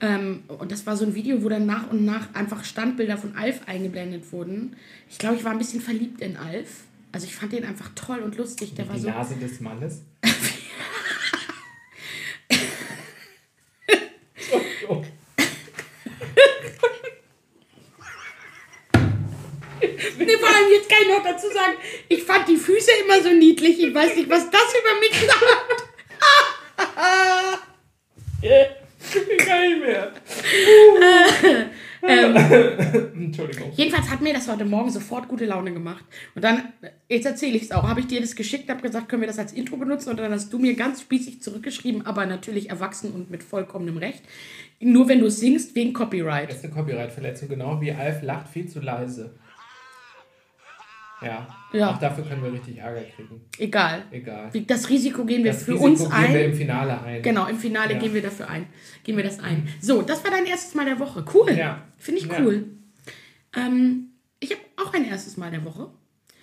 ähm, 0.00 0.42
und 0.48 0.70
das 0.72 0.86
war 0.86 0.96
so 0.96 1.04
ein 1.04 1.14
Video, 1.14 1.42
wo 1.42 1.48
dann 1.48 1.66
nach 1.66 1.90
und 1.90 2.04
nach 2.04 2.34
einfach 2.34 2.64
Standbilder 2.64 3.16
von 3.16 3.36
Alf 3.36 3.60
eingeblendet 3.66 4.30
wurden. 4.32 4.76
Ich 5.08 5.18
glaube, 5.18 5.36
ich 5.36 5.44
war 5.44 5.52
ein 5.52 5.58
bisschen 5.58 5.80
verliebt 5.80 6.20
in 6.20 6.36
Alf. 6.36 6.84
Also 7.12 7.26
ich 7.26 7.34
fand 7.34 7.52
den 7.52 7.64
einfach 7.64 7.90
toll 7.94 8.20
und 8.20 8.36
lustig. 8.36 8.74
Der 8.74 8.88
war 8.88 8.94
Die 8.96 9.02
so. 9.02 9.08
Nase 9.08 9.36
des 9.36 9.60
Mannes. 9.60 10.02
Nee, 20.18 20.36
vor 20.38 20.48
allem 20.48 20.72
jetzt 20.72 20.88
kann 20.88 20.98
ich 21.02 21.08
noch 21.08 21.22
dazu 21.22 21.46
sagen, 21.52 21.74
ich 22.08 22.22
fand 22.22 22.48
die 22.48 22.56
Füße 22.56 22.90
immer 23.04 23.22
so 23.22 23.30
niedlich. 23.30 23.78
Ich 23.78 23.94
weiß 23.94 24.16
nicht, 24.16 24.28
was 24.30 24.50
das 24.50 24.74
über 24.80 25.00
mich 25.00 25.20
sagt. 25.26 25.84
Kein 29.38 29.80
mehr. 29.80 30.12
Ähm. 32.02 32.36
Entschuldigung. 33.16 33.72
Jedenfalls 33.74 34.10
hat 34.10 34.20
mir 34.20 34.32
das 34.32 34.48
heute 34.48 34.64
Morgen 34.64 34.90
sofort 34.90 35.28
gute 35.28 35.46
Laune 35.46 35.72
gemacht. 35.72 36.04
Und 36.34 36.44
dann, 36.44 36.72
jetzt 37.08 37.26
erzähle 37.26 37.56
ich 37.56 37.64
es 37.64 37.72
auch, 37.72 37.82
habe 37.84 38.00
ich 38.00 38.06
dir 38.06 38.20
das 38.20 38.36
geschickt, 38.36 38.68
habe 38.70 38.82
gesagt, 38.82 39.08
können 39.08 39.22
wir 39.22 39.26
das 39.26 39.38
als 39.38 39.52
Intro 39.52 39.76
benutzen? 39.76 40.10
Und 40.10 40.18
dann 40.18 40.32
hast 40.32 40.52
du 40.52 40.58
mir 40.58 40.74
ganz 40.74 41.00
spießig 41.00 41.42
zurückgeschrieben, 41.42 42.06
aber 42.06 42.26
natürlich 42.26 42.70
erwachsen 42.70 43.12
und 43.12 43.30
mit 43.30 43.42
vollkommenem 43.42 43.98
Recht. 43.98 44.22
Nur 44.80 45.08
wenn 45.08 45.20
du 45.20 45.30
singst, 45.30 45.74
wegen 45.74 45.92
Copyright. 45.92 46.50
Das 46.50 46.58
ist 46.58 46.64
eine 46.64 46.74
Copyright-Verletzung, 46.74 47.48
genau 47.48 47.80
wie 47.80 47.92
Alf 47.92 48.22
lacht 48.22 48.48
viel 48.48 48.68
zu 48.68 48.80
leise. 48.80 49.34
Ja. 51.22 51.46
Ja. 51.72 51.90
Auch 51.90 51.98
dafür 51.98 52.24
können 52.24 52.42
wir 52.42 52.52
richtig 52.52 52.76
Ärger 52.78 53.02
kriegen. 53.02 53.40
Egal. 53.58 54.04
Egal. 54.10 54.50
Das 54.66 54.88
Risiko 54.90 55.24
gehen 55.24 55.44
wir 55.44 55.52
Das 55.52 55.62
für 55.64 55.72
Risiko 55.72 55.86
uns 55.88 56.00
gehen 56.02 56.12
ein. 56.12 56.34
wir 56.34 56.44
im 56.46 56.54
Finale 56.54 57.00
ein. 57.02 57.22
Genau, 57.22 57.46
im 57.46 57.56
Finale 57.58 57.94
Ja. 57.94 57.98
gehen 57.98 58.12
wir 58.14 58.22
dafür 58.22 58.48
ein. 58.50 58.66
Gehen 59.02 59.16
wir 59.16 59.24
das 59.24 59.40
ein. 59.40 59.66
So, 59.80 60.02
das 60.02 60.22
war 60.24 60.30
dein 60.30 60.44
erstes 60.46 60.74
Mal 60.74 60.84
der 60.84 60.98
Woche. 60.98 61.24
Cool. 61.34 61.52
Ja. 61.52 61.82
Finde 61.96 62.20
ich 62.20 62.30
cool. 62.38 62.64
Ähm, 63.54 64.08
ich 64.40 64.50
habe 64.50 64.60
auch 64.76 64.92
ein 64.92 65.04
erstes 65.06 65.36
Mal 65.38 65.50
der 65.50 65.64
Woche. 65.64 65.88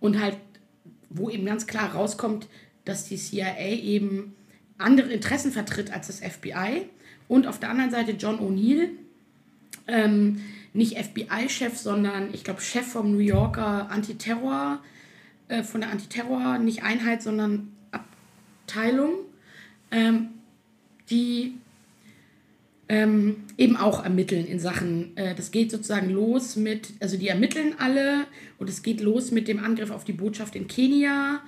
Und 0.00 0.20
halt, 0.20 0.36
wo 1.08 1.30
eben 1.30 1.46
ganz 1.46 1.68
klar 1.68 1.92
rauskommt, 1.92 2.48
dass 2.84 3.04
die 3.04 3.16
CIA 3.16 3.68
eben 3.68 4.34
andere 4.78 5.12
Interessen 5.12 5.52
vertritt 5.52 5.92
als 5.92 6.08
das 6.08 6.18
FBI. 6.20 6.86
Und 7.28 7.46
auf 7.46 7.60
der 7.60 7.70
anderen 7.70 7.92
Seite 7.92 8.10
John 8.12 8.40
O'Neill, 8.40 8.88
ähm, 9.86 10.40
nicht 10.72 10.96
FBI-Chef, 10.98 11.76
sondern 11.76 12.32
ich 12.32 12.44
glaube 12.44 12.60
Chef 12.60 12.86
vom 12.86 13.10
New 13.12 13.18
Yorker 13.18 13.90
Antiterror, 13.90 14.80
äh, 15.50 15.62
von 15.64 15.80
der 15.80 15.90
Antiterror, 15.90 16.58
nicht 16.58 16.82
Einheit, 16.82 17.22
sondern 17.22 17.72
Abteilung, 17.90 19.14
ähm, 19.90 20.28
die 21.10 21.54
ähm, 22.88 23.36
eben 23.58 23.76
auch 23.76 24.04
ermitteln 24.04 24.46
in 24.46 24.60
Sachen, 24.60 25.16
äh, 25.16 25.34
das 25.34 25.50
geht 25.50 25.70
sozusagen 25.70 26.10
los 26.10 26.56
mit, 26.56 26.92
also 27.00 27.16
die 27.16 27.28
ermitteln 27.28 27.74
alle 27.78 28.26
und 28.58 28.68
es 28.68 28.82
geht 28.82 29.00
los 29.00 29.32
mit 29.32 29.48
dem 29.48 29.62
Angriff 29.62 29.90
auf 29.90 30.04
die 30.04 30.12
Botschaft 30.12 30.54
in 30.54 30.68
Kenia, 30.68 31.40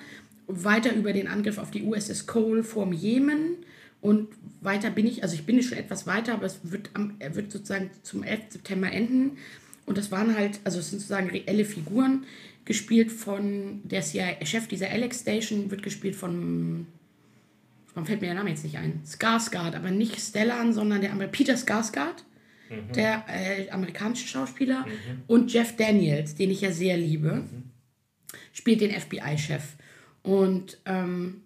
weiter 0.48 0.94
über 0.94 1.12
den 1.12 1.28
Angriff 1.28 1.58
auf 1.58 1.70
die 1.70 1.84
USS 1.84 2.26
Cole 2.26 2.64
vorm 2.64 2.92
Jemen 2.92 3.56
und 4.00 4.28
weiter 4.60 4.90
bin 4.90 5.06
ich, 5.06 5.22
also 5.22 5.34
ich 5.34 5.46
bin 5.46 5.62
schon 5.62 5.78
etwas 5.78 6.06
weiter, 6.08 6.34
aber 6.34 6.46
es 6.46 6.58
wird, 6.64 6.90
am, 6.94 7.14
wird 7.20 7.52
sozusagen 7.52 7.90
zum 8.02 8.24
11. 8.24 8.40
September 8.50 8.90
enden 8.90 9.38
und 9.86 9.98
das 9.98 10.10
waren 10.10 10.36
halt, 10.36 10.60
also 10.64 10.80
es 10.80 10.90
sind 10.90 11.00
sozusagen 11.00 11.30
reelle 11.30 11.64
Figuren, 11.64 12.24
gespielt 12.64 13.10
von 13.10 13.80
der 13.84 14.02
CIA-Chef 14.02 14.68
dieser 14.68 14.90
Alex 14.90 15.20
Station, 15.20 15.70
wird 15.70 15.82
gespielt 15.82 16.16
von 16.16 16.86
Warum 17.94 18.06
fällt 18.06 18.22
mir 18.22 18.28
der 18.28 18.36
Name 18.36 18.50
jetzt 18.50 18.64
nicht 18.64 18.78
ein? 18.78 19.02
Skarsgård, 19.04 19.74
aber 19.74 19.90
nicht 19.90 20.18
Stellan, 20.18 20.72
sondern 20.72 21.02
der 21.02 21.12
Amer 21.12 21.26
Peter 21.26 21.54
Skarsgård, 21.54 22.24
der 22.94 23.24
äh, 23.28 23.68
amerikanische 23.70 24.26
Schauspieler, 24.26 24.86
und 25.26 25.52
Jeff 25.52 25.76
Daniels, 25.76 26.34
den 26.34 26.50
ich 26.50 26.62
ja 26.62 26.72
sehr 26.72 26.96
liebe, 26.96 27.44
spielt 28.54 28.80
den 28.80 28.98
FBI-Chef. 28.98 29.62
Und 30.22 30.78
ähm, 30.86 31.42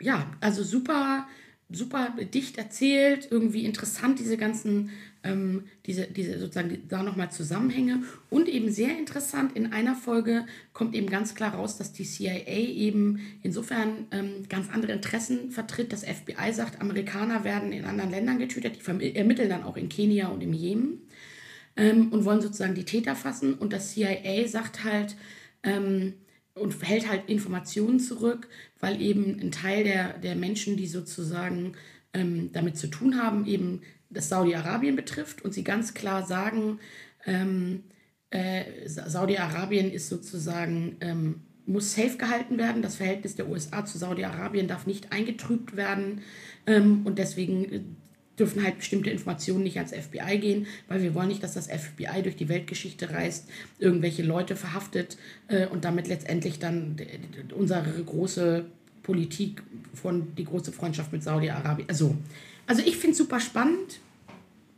ja, 0.00 0.32
also 0.40 0.64
super, 0.64 1.28
super 1.70 2.12
dicht 2.34 2.58
erzählt, 2.58 3.28
irgendwie 3.30 3.64
interessant, 3.64 4.18
diese 4.18 4.36
ganzen, 4.36 4.90
ähm, 5.24 5.64
diese, 5.86 6.06
diese 6.06 6.38
sozusagen 6.38 6.82
da 6.88 7.02
nochmal 7.02 7.30
Zusammenhänge. 7.30 8.02
Und 8.30 8.48
eben 8.48 8.70
sehr 8.70 8.98
interessant, 8.98 9.56
in 9.56 9.72
einer 9.72 9.94
Folge 9.94 10.46
kommt 10.72 10.94
eben 10.94 11.08
ganz 11.08 11.34
klar 11.34 11.54
raus, 11.54 11.76
dass 11.78 11.92
die 11.92 12.04
CIA 12.04 12.46
eben 12.46 13.20
insofern 13.42 14.06
ähm, 14.10 14.48
ganz 14.48 14.68
andere 14.70 14.92
Interessen 14.92 15.50
vertritt. 15.50 15.92
Das 15.92 16.04
FBI 16.04 16.52
sagt, 16.52 16.80
Amerikaner 16.80 17.44
werden 17.44 17.72
in 17.72 17.84
anderen 17.84 18.10
Ländern 18.10 18.38
getötet, 18.38 18.78
die 18.78 19.14
ermitteln 19.14 19.48
dann 19.48 19.64
auch 19.64 19.76
in 19.76 19.88
Kenia 19.88 20.28
und 20.28 20.42
im 20.42 20.52
Jemen 20.52 21.02
ähm, 21.76 22.12
und 22.12 22.24
wollen 22.24 22.40
sozusagen 22.40 22.74
die 22.74 22.84
Täter 22.84 23.16
fassen. 23.16 23.54
Und 23.54 23.72
das 23.72 23.92
CIA 23.92 24.48
sagt 24.48 24.84
halt, 24.84 25.16
ähm, 25.62 26.14
und 26.54 26.82
hält 26.82 27.08
halt 27.08 27.28
Informationen 27.28 27.98
zurück, 27.98 28.48
weil 28.78 29.00
eben 29.00 29.38
ein 29.40 29.52
Teil 29.52 29.84
der, 29.84 30.18
der 30.18 30.36
Menschen, 30.36 30.76
die 30.76 30.86
sozusagen 30.86 31.72
ähm, 32.12 32.50
damit 32.52 32.76
zu 32.76 32.88
tun 32.88 33.20
haben, 33.20 33.46
eben 33.46 33.80
das 34.12 34.28
Saudi-Arabien 34.28 34.96
betrifft 34.96 35.42
und 35.44 35.52
sie 35.54 35.64
ganz 35.64 35.94
klar 35.94 36.24
sagen, 36.26 36.78
ähm, 37.26 37.84
äh, 38.30 38.64
Sa- 38.86 39.08
Saudi-Arabien 39.08 39.90
ist 39.92 40.08
sozusagen, 40.08 40.96
ähm, 41.00 41.42
muss 41.66 41.94
safe 41.94 42.16
gehalten 42.16 42.58
werden. 42.58 42.82
Das 42.82 42.96
Verhältnis 42.96 43.36
der 43.36 43.48
USA 43.48 43.84
zu 43.84 43.98
Saudi-Arabien 43.98 44.66
darf 44.68 44.86
nicht 44.86 45.12
eingetrübt 45.12 45.76
werden 45.76 46.22
ähm, 46.66 47.02
und 47.04 47.18
deswegen 47.18 47.64
äh, 47.72 47.80
dürfen 48.38 48.64
halt 48.64 48.78
bestimmte 48.78 49.10
Informationen 49.10 49.62
nicht 49.62 49.76
ans 49.76 49.92
FBI 49.92 50.38
gehen, 50.38 50.66
weil 50.88 51.02
wir 51.02 51.14
wollen 51.14 51.28
nicht, 51.28 51.42
dass 51.42 51.52
das 51.54 51.68
FBI 51.68 52.22
durch 52.22 52.34
die 52.36 52.48
Weltgeschichte 52.48 53.10
reist, 53.10 53.48
irgendwelche 53.78 54.22
Leute 54.22 54.56
verhaftet 54.56 55.18
äh, 55.48 55.66
und 55.66 55.84
damit 55.84 56.08
letztendlich 56.08 56.58
dann 56.58 56.96
unsere 57.54 57.82
große 58.02 58.64
Politik 59.02 59.62
von 59.94 60.34
die 60.36 60.44
große 60.44 60.72
Freundschaft 60.72 61.12
mit 61.12 61.22
Saudi-Arabien. 61.22 61.88
Also, 61.88 62.16
also 62.66 62.82
ich 62.82 62.96
finde 62.96 63.12
es 63.12 63.18
super 63.18 63.40
spannend, 63.40 64.00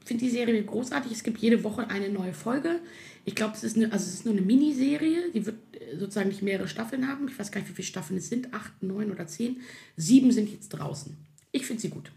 finde 0.04 0.24
die 0.24 0.30
Serie 0.30 0.62
großartig. 0.62 1.12
Es 1.12 1.22
gibt 1.22 1.38
jede 1.38 1.64
Woche 1.64 1.88
eine 1.88 2.08
neue 2.08 2.34
Folge. 2.34 2.80
Ich 3.24 3.34
glaube, 3.34 3.54
es 3.54 3.64
ist 3.64 3.76
eine, 3.76 3.86
also 3.86 4.06
es 4.06 4.14
ist 4.14 4.24
nur 4.26 4.34
eine 4.34 4.42
Miniserie. 4.42 5.30
Die 5.32 5.46
wird 5.46 5.56
äh, 5.72 5.96
sozusagen 5.98 6.28
nicht 6.28 6.42
mehrere 6.42 6.68
Staffeln 6.68 7.08
haben. 7.08 7.26
Ich 7.28 7.38
weiß 7.38 7.50
gar 7.50 7.60
nicht, 7.60 7.70
wie 7.70 7.74
viele 7.74 7.86
Staffeln 7.86 8.18
es 8.18 8.28
sind. 8.28 8.52
Acht, 8.52 8.82
neun 8.82 9.10
oder 9.10 9.26
zehn. 9.26 9.60
Sieben 9.96 10.30
sind 10.30 10.50
jetzt 10.50 10.68
draußen. 10.68 11.16
Ich 11.52 11.66
finde 11.66 11.80
sie 11.80 11.88
gut. 11.88 12.12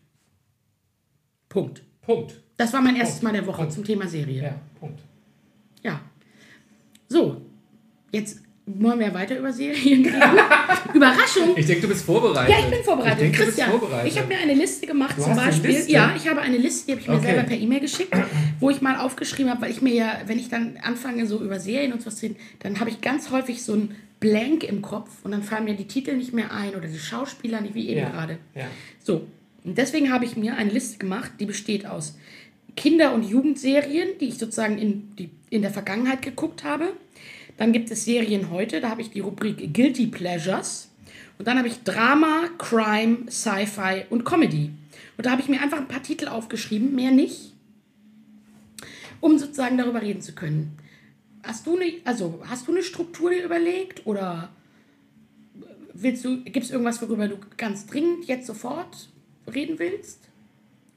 Punkt. 1.47 1.83
Punkt. 2.01 2.41
Das 2.57 2.73
war 2.73 2.81
mein 2.81 2.95
erstes 2.95 3.19
Punkt. 3.19 3.23
Mal 3.23 3.39
der 3.39 3.47
Woche 3.47 3.57
Punkt. 3.57 3.73
zum 3.73 3.83
Thema 3.83 4.07
Serie. 4.07 4.43
Ja, 4.43 4.61
Punkt. 4.79 4.99
Ja. 5.83 6.01
So, 7.07 7.41
jetzt 8.11 8.41
wollen 8.67 8.99
wir 8.99 9.13
weiter 9.13 9.39
über 9.39 9.51
Serien 9.53 10.05
reden. 10.05 10.13
Überraschung! 10.93 11.55
Ich 11.55 11.65
denke, 11.65 11.83
du 11.83 11.87
bist 11.87 12.05
vorbereitet. 12.05 12.53
Ja, 12.53 12.59
ich 12.59 12.69
bin 12.69 12.83
vorbereitet. 12.83 13.13
Ich 13.23 13.31
denke, 13.31 13.43
Christian, 13.45 13.71
du 13.71 13.77
bist 13.77 13.81
vorbereitet. 13.81 14.11
ich 14.11 14.19
habe 14.19 14.27
mir 14.27 14.37
eine 14.39 14.53
Liste 14.53 14.87
gemacht 14.87 15.17
Du 15.17 15.21
zum 15.21 15.31
hast 15.31 15.39
eine 15.39 15.47
Beispiel. 15.51 15.69
Liste? 15.71 15.91
Ja, 15.91 16.13
ich 16.15 16.27
habe 16.27 16.41
eine 16.41 16.57
Liste, 16.57 16.85
die 16.85 16.91
habe 16.91 17.01
ich 17.01 17.07
mir 17.07 17.15
Okay. 17.15 17.25
selber 17.25 17.43
per 17.43 17.57
E-Mail 17.57 17.79
geschickt, 17.79 18.13
wo 18.59 18.69
ich 18.69 18.81
mal 18.81 18.97
aufgeschrieben 18.97 19.49
habe, 19.51 19.61
weil 19.61 19.71
ich 19.71 19.81
mir 19.81 19.93
ja, 19.93 20.21
wenn 20.25 20.37
ich 20.37 20.49
dann 20.49 20.77
anfange, 20.83 21.25
so 21.27 21.41
über 21.41 21.59
Serien 21.59 21.93
und 21.93 22.01
sowas 22.01 22.17
zu 22.17 22.25
reden, 22.25 22.35
dann 22.59 22.79
habe 22.79 22.89
ich 22.89 22.99
ganz 23.01 23.31
häufig 23.31 23.63
so 23.63 23.73
ein 23.73 23.95
Blank 24.19 24.63
im 24.63 24.81
Kopf 24.81 25.11
und 25.23 25.31
dann 25.31 25.43
fallen 25.43 25.63
mir 25.65 25.75
die 25.75 25.87
Titel 25.87 26.15
nicht 26.17 26.33
mehr 26.33 26.51
ein 26.51 26.75
oder 26.75 26.87
die 26.87 26.99
Schauspieler 26.99 27.61
nicht, 27.61 27.73
wie 27.73 27.87
eben 27.87 28.01
ja. 28.01 28.09
gerade. 28.09 28.37
Ja. 28.53 28.65
So, 29.01 29.27
und 29.63 29.77
deswegen 29.77 30.11
habe 30.11 30.25
ich 30.25 30.35
mir 30.35 30.55
eine 30.57 30.71
Liste 30.71 30.97
gemacht, 30.97 31.31
die 31.39 31.45
besteht 31.45 31.85
aus 31.85 32.17
Kinder- 32.75 33.13
und 33.13 33.23
Jugendserien, 33.23 34.09
die 34.19 34.25
ich 34.29 34.37
sozusagen 34.37 34.77
in, 34.77 35.15
die, 35.17 35.29
in 35.49 35.61
der 35.61 35.71
Vergangenheit 35.71 36.21
geguckt 36.21 36.63
habe. 36.63 36.93
Dann 37.57 37.73
gibt 37.73 37.89
es 37.91 38.05
Serien 38.05 38.51
heute, 38.51 38.79
da 38.81 38.89
habe 38.89 39.01
ich 39.01 39.09
die 39.09 39.19
Rubrik 39.19 39.73
Guilty 39.73 40.07
Pleasures. 40.07 40.89
Und 41.37 41.47
dann 41.47 41.57
habe 41.57 41.67
ich 41.67 41.83
Drama, 41.83 42.49
Crime, 42.57 43.29
Sci-Fi 43.29 44.05
und 44.09 44.23
Comedy. 44.23 44.71
Und 45.17 45.25
da 45.25 45.31
habe 45.31 45.41
ich 45.41 45.49
mir 45.49 45.61
einfach 45.61 45.77
ein 45.77 45.87
paar 45.87 46.03
Titel 46.03 46.27
aufgeschrieben, 46.27 46.95
mehr 46.95 47.11
nicht, 47.11 47.53
um 49.19 49.37
sozusagen 49.37 49.77
darüber 49.77 50.01
reden 50.01 50.21
zu 50.21 50.33
können. 50.33 50.77
Hast 51.43 51.65
du 51.65 51.75
eine, 51.75 51.93
also 52.05 52.41
hast 52.45 52.67
du 52.67 52.71
eine 52.71 52.83
Struktur 52.83 53.31
dir 53.31 53.43
überlegt 53.43 54.05
oder 54.05 54.49
willst 55.93 56.25
du, 56.25 56.43
gibt 56.43 56.65
es 56.65 56.71
irgendwas, 56.71 57.01
worüber 57.01 57.27
du 57.27 57.37
ganz 57.55 57.87
dringend 57.87 58.25
jetzt 58.25 58.45
sofort 58.47 59.09
reden 59.51 59.79
willst? 59.79 60.29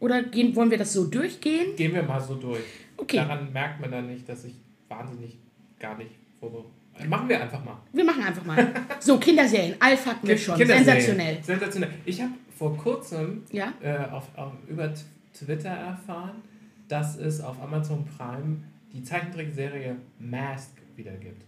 Oder 0.01 0.23
gehen, 0.23 0.57
wollen 0.57 0.71
wir 0.71 0.79
das 0.79 0.93
so 0.93 1.07
durchgehen? 1.07 1.77
Gehen 1.77 1.95
wir 1.95 2.03
mal 2.03 2.21
so 2.21 2.35
durch. 2.35 2.65
Okay. 2.97 3.17
Daran 3.17 3.53
merkt 3.53 3.81
man 3.81 3.91
dann 3.91 4.07
nicht, 4.07 4.29
dass 4.29 4.45
ich 4.45 4.55
wahnsinnig 4.89 5.39
gar 5.79 5.97
nicht 5.97 6.11
vorbereitet 6.41 6.71
Machen 7.09 7.29
wir 7.29 7.41
einfach 7.41 7.65
mal. 7.65 7.79
Wir 7.93 8.05
machen 8.05 8.23
einfach 8.23 8.45
mal. 8.45 8.73
So, 9.01 9.19
Kinderserien. 9.19 9.77
Alf 9.81 10.05
hatten 10.07 10.27
wir 10.27 10.37
schon. 10.37 10.57
Sensationell. 10.57 11.39
Sensationell. 11.43 11.91
Ich 12.05 12.21
habe 12.21 12.33
vor 12.59 12.77
kurzem 12.77 13.43
Ja? 13.53 13.73
äh, 13.81 13.97
auf, 14.11 14.27
auf, 14.37 14.53
über 14.69 14.93
Twitter 15.33 15.71
erfahren, 15.71 16.43
dass 16.89 17.17
es 17.17 17.41
auf 17.41 17.63
Amazon 17.63 18.05
Prime 18.05 18.59
die 18.93 19.03
Zeichentrickserie 19.03 19.97
Mask 20.19 20.73
wieder 20.97 21.13
gibt. 21.13 21.45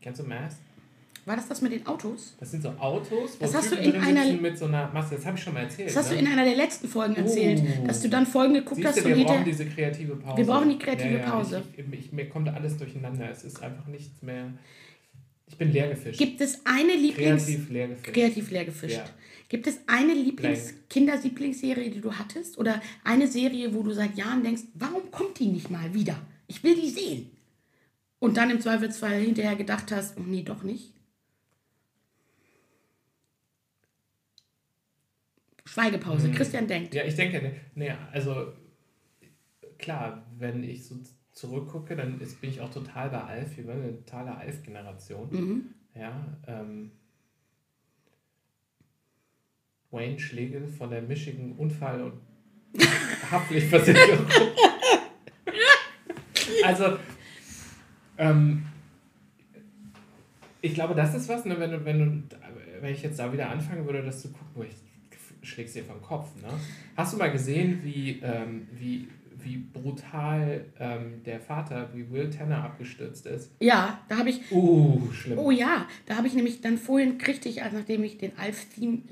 Kennst 0.00 0.20
du 0.20 0.24
Mask? 0.24 0.58
War 1.26 1.36
das 1.36 1.48
das 1.48 1.62
mit 1.62 1.72
den 1.72 1.86
Autos? 1.86 2.34
Das 2.38 2.50
sind 2.50 2.62
so 2.62 2.68
Autos, 2.70 3.36
wo 3.38 3.44
Das 3.44 3.54
hast 3.54 3.70
Typen 3.70 3.84
du 3.84 3.90
in 3.90 4.02
einer- 4.02 4.32
mit 4.34 4.58
so 4.58 4.66
einer 4.66 4.90
Maske. 4.92 5.16
Das 5.16 5.24
habe 5.24 5.38
ich 5.38 5.42
schon 5.42 5.54
mal 5.54 5.60
erzählt. 5.60 5.88
Das 5.88 5.96
hast 5.96 6.10
du 6.10 6.14
ne? 6.16 6.20
in 6.20 6.26
einer 6.28 6.44
der 6.44 6.56
letzten 6.56 6.86
Folgen 6.86 7.16
erzählt, 7.16 7.62
Oh. 7.82 7.86
dass 7.86 8.02
du 8.02 8.08
dann 8.08 8.26
Folgen 8.26 8.54
geguckt 8.54 8.76
Siehst 8.76 8.88
hast 8.88 9.04
du, 9.04 9.08
und 9.08 9.16
wir 9.16 9.24
brauchen 9.24 9.44
diese 9.44 9.64
kreative 9.66 10.16
Pause. 10.16 10.36
Wir 10.36 10.44
brauchen 10.46 10.68
die 10.68 10.78
kreative 10.78 11.18
Pause. 11.18 11.62
Ich, 11.76 11.98
ich, 12.00 12.12
mir 12.12 12.28
kommt 12.28 12.48
alles 12.48 12.76
durcheinander. 12.76 13.30
Es 13.30 13.42
ist 13.44 13.62
einfach 13.62 13.86
nichts 13.86 14.20
mehr. 14.22 14.52
Ich 15.46 15.56
bin 15.56 15.72
leer 15.72 15.88
gefischt. 15.90 16.18
Gibt 16.18 16.40
es 16.40 16.60
eine 16.64 16.94
Lieblings. 16.94 17.44
Kreativ 17.46 17.70
leer 17.70 17.88
gefischt. 17.88 18.12
Kreativ 18.14 18.50
leer 18.50 18.64
gefischt. 18.64 18.96
Ja. 18.96 19.04
Gibt 19.48 19.66
es 19.66 19.78
eine 19.86 20.14
Lieblings. 20.14 20.74
Kinderlieblingsserie, 20.90 21.90
die 21.90 22.00
du 22.00 22.12
hattest? 22.12 22.58
Oder 22.58 22.80
eine 23.04 23.28
Serie, 23.28 23.74
wo 23.74 23.82
du 23.82 23.92
seit 23.92 24.16
Jahren 24.16 24.42
denkst, 24.42 24.62
warum 24.74 25.10
kommt 25.10 25.38
die 25.38 25.46
nicht 25.48 25.70
mal 25.70 25.92
wieder? 25.94 26.16
Ich 26.48 26.62
will 26.64 26.74
die 26.74 26.88
sehen. 26.88 27.30
Und 28.18 28.36
dann 28.38 28.48
im 28.50 28.60
Zweifelsfall 28.60 29.20
hinterher 29.20 29.54
gedacht 29.54 29.92
hast, 29.92 30.16
oh, 30.18 30.22
nee, 30.26 30.42
doch 30.42 30.62
nicht. 30.62 30.93
Schweigepause. 35.66 36.30
Christian 36.30 36.66
denkt. 36.66 36.94
Ja, 36.94 37.04
ich 37.04 37.14
denke, 37.14 37.40
ne, 37.40 37.52
ne, 37.74 37.98
also 38.12 38.52
klar, 39.78 40.24
wenn 40.38 40.62
ich 40.62 40.86
so 40.86 40.96
zurückgucke, 41.32 41.96
dann 41.96 42.20
ist, 42.20 42.40
bin 42.40 42.50
ich 42.50 42.60
auch 42.60 42.70
total 42.70 43.10
bei 43.10 43.20
Alf. 43.20 43.56
Wir 43.56 43.66
waren 43.66 43.82
eine 43.82 43.96
totale 43.96 44.36
Alf-Generation. 44.36 45.28
Mhm. 45.30 45.74
Ja, 45.94 46.38
ähm, 46.46 46.92
Wayne 49.90 50.18
Schlegel 50.18 50.66
von 50.66 50.90
der 50.90 51.02
Michigan 51.02 51.52
Unfall- 51.52 52.02
und 52.02 52.20
Haftpflichtversicherung. 53.30 54.26
also, 56.64 56.98
ähm, 58.18 58.66
ich 60.60 60.74
glaube, 60.74 60.94
das 60.94 61.14
ist 61.14 61.28
was, 61.28 61.44
ne, 61.44 61.58
wenn 61.58 61.70
du, 61.70 61.84
wenn 61.84 61.98
du 61.98 62.36
wenn 62.80 62.92
ich 62.92 63.02
jetzt 63.02 63.18
da 63.18 63.32
wieder 63.32 63.50
anfangen 63.50 63.86
würde, 63.86 64.02
das 64.02 64.20
zu 64.20 64.32
gucken, 64.32 64.50
wo 64.54 64.62
ich 64.62 64.74
schlägst 65.44 65.74
dir 65.74 65.84
vom 65.84 66.00
Kopf. 66.02 66.28
Ne? 66.36 66.48
Hast 66.96 67.12
du 67.12 67.18
mal 67.18 67.30
gesehen, 67.30 67.80
wie, 67.82 68.20
ähm, 68.22 68.68
wie, 68.72 69.08
wie 69.42 69.58
brutal 69.58 70.64
ähm, 70.78 71.22
der 71.24 71.40
Vater, 71.40 71.90
wie 71.94 72.10
Will 72.10 72.30
Tanner 72.30 72.64
abgestürzt 72.64 73.26
ist? 73.26 73.50
Ja, 73.60 74.00
da 74.08 74.18
habe 74.18 74.30
ich. 74.30 74.40
Uh, 74.50 75.10
schlimm. 75.12 75.38
Oh 75.38 75.50
ja, 75.50 75.86
da 76.06 76.16
habe 76.16 76.26
ich 76.26 76.34
nämlich 76.34 76.60
dann 76.60 76.78
vorhin 76.78 77.18
kriegte 77.18 77.48
ich, 77.48 77.62
also 77.62 77.76
nachdem 77.76 78.04
ich 78.04 78.18
den 78.18 78.36
Alf-Theme 78.38 79.02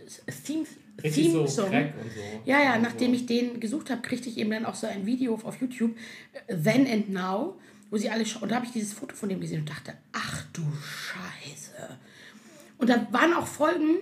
Theme, 0.44 0.66
Richtig 1.02 1.32
so 1.32 1.38
Theme-Song. 1.38 1.70
Crack 1.70 1.94
und 2.02 2.10
so. 2.10 2.20
Ja, 2.44 2.62
ja, 2.62 2.74
Und 2.76 2.82
nachdem 2.82 3.10
so. 3.10 3.16
ich 3.16 3.26
den 3.26 3.60
gesucht 3.60 3.90
habe, 3.90 4.02
kriegte 4.02 4.28
ich 4.28 4.38
eben 4.38 4.50
dann 4.50 4.66
auch 4.66 4.74
so 4.74 4.86
ein 4.86 5.06
Video 5.06 5.34
auf 5.34 5.60
YouTube, 5.60 5.96
äh, 6.46 6.54
Then 6.54 6.86
and 6.86 7.10
Now, 7.10 7.58
wo 7.90 7.96
sie 7.96 8.10
alle 8.10 8.24
und 8.40 8.50
da 8.50 8.56
habe 8.56 8.66
ich 8.66 8.72
dieses 8.72 8.92
Foto 8.92 9.14
von 9.14 9.28
dem 9.28 9.40
gesehen 9.40 9.60
und 9.60 9.70
dachte, 9.70 9.94
ach 10.12 10.44
du 10.52 10.62
Scheiße. 10.62 11.98
Und 12.78 12.88
da 12.88 13.06
waren 13.12 13.34
auch 13.34 13.46
Folgen, 13.46 13.98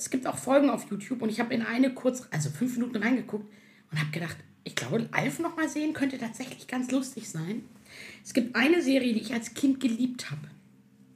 es 0.00 0.08
gibt 0.08 0.26
auch 0.26 0.38
Folgen 0.38 0.70
auf 0.70 0.90
YouTube 0.90 1.20
und 1.20 1.28
ich 1.28 1.40
habe 1.40 1.52
in 1.52 1.60
eine 1.60 1.92
kurz, 1.92 2.26
also 2.30 2.48
fünf 2.48 2.74
Minuten 2.78 2.96
reingeguckt 2.96 3.52
und 3.92 4.00
habe 4.00 4.10
gedacht, 4.10 4.38
ich 4.64 4.74
glaube, 4.74 5.06
Alf 5.12 5.40
noch 5.40 5.58
mal 5.58 5.68
sehen 5.68 5.92
könnte 5.92 6.16
tatsächlich 6.16 6.66
ganz 6.66 6.90
lustig 6.90 7.28
sein. 7.28 7.64
Es 8.24 8.32
gibt 8.32 8.56
eine 8.56 8.80
Serie, 8.80 9.12
die 9.12 9.20
ich 9.20 9.34
als 9.34 9.52
Kind 9.52 9.78
geliebt 9.78 10.30
habe, 10.30 10.48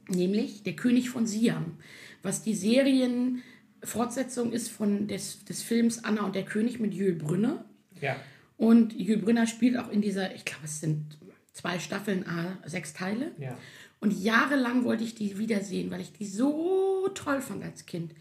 nämlich 0.07 0.61
Der 0.61 0.75
König 0.75 1.09
von 1.09 1.25
Siam, 1.25 1.79
was 2.21 2.43
die 2.43 2.53
Serienfortsetzung 2.53 4.51
ist 4.51 4.69
von 4.69 5.07
des, 5.07 5.43
des 5.45 5.63
Films 5.63 6.03
Anna 6.03 6.23
und 6.23 6.35
der 6.35 6.45
König 6.45 6.79
mit 6.79 6.93
Jules 6.93 7.17
Brünner. 7.17 7.65
Ja. 7.99 8.17
Und 8.55 8.93
Jules 8.93 9.23
Brünner 9.23 9.47
spielt 9.47 9.77
auch 9.77 9.89
in 9.89 10.01
dieser, 10.01 10.35
ich 10.35 10.45
glaube, 10.45 10.65
es 10.65 10.79
sind 10.79 11.17
zwei 11.53 11.79
Staffeln, 11.79 12.23
ah, 12.27 12.59
sechs 12.67 12.93
Teile. 12.93 13.31
Ja. 13.39 13.57
Und 13.99 14.11
jahrelang 14.11 14.83
wollte 14.83 15.03
ich 15.03 15.15
die 15.15 15.39
wiedersehen, 15.39 15.89
weil 15.89 16.01
ich 16.01 16.13
die 16.13 16.27
so 16.27 17.09
toll 17.15 17.41
fand 17.41 17.63
als 17.63 17.87
Kind. 17.87 18.13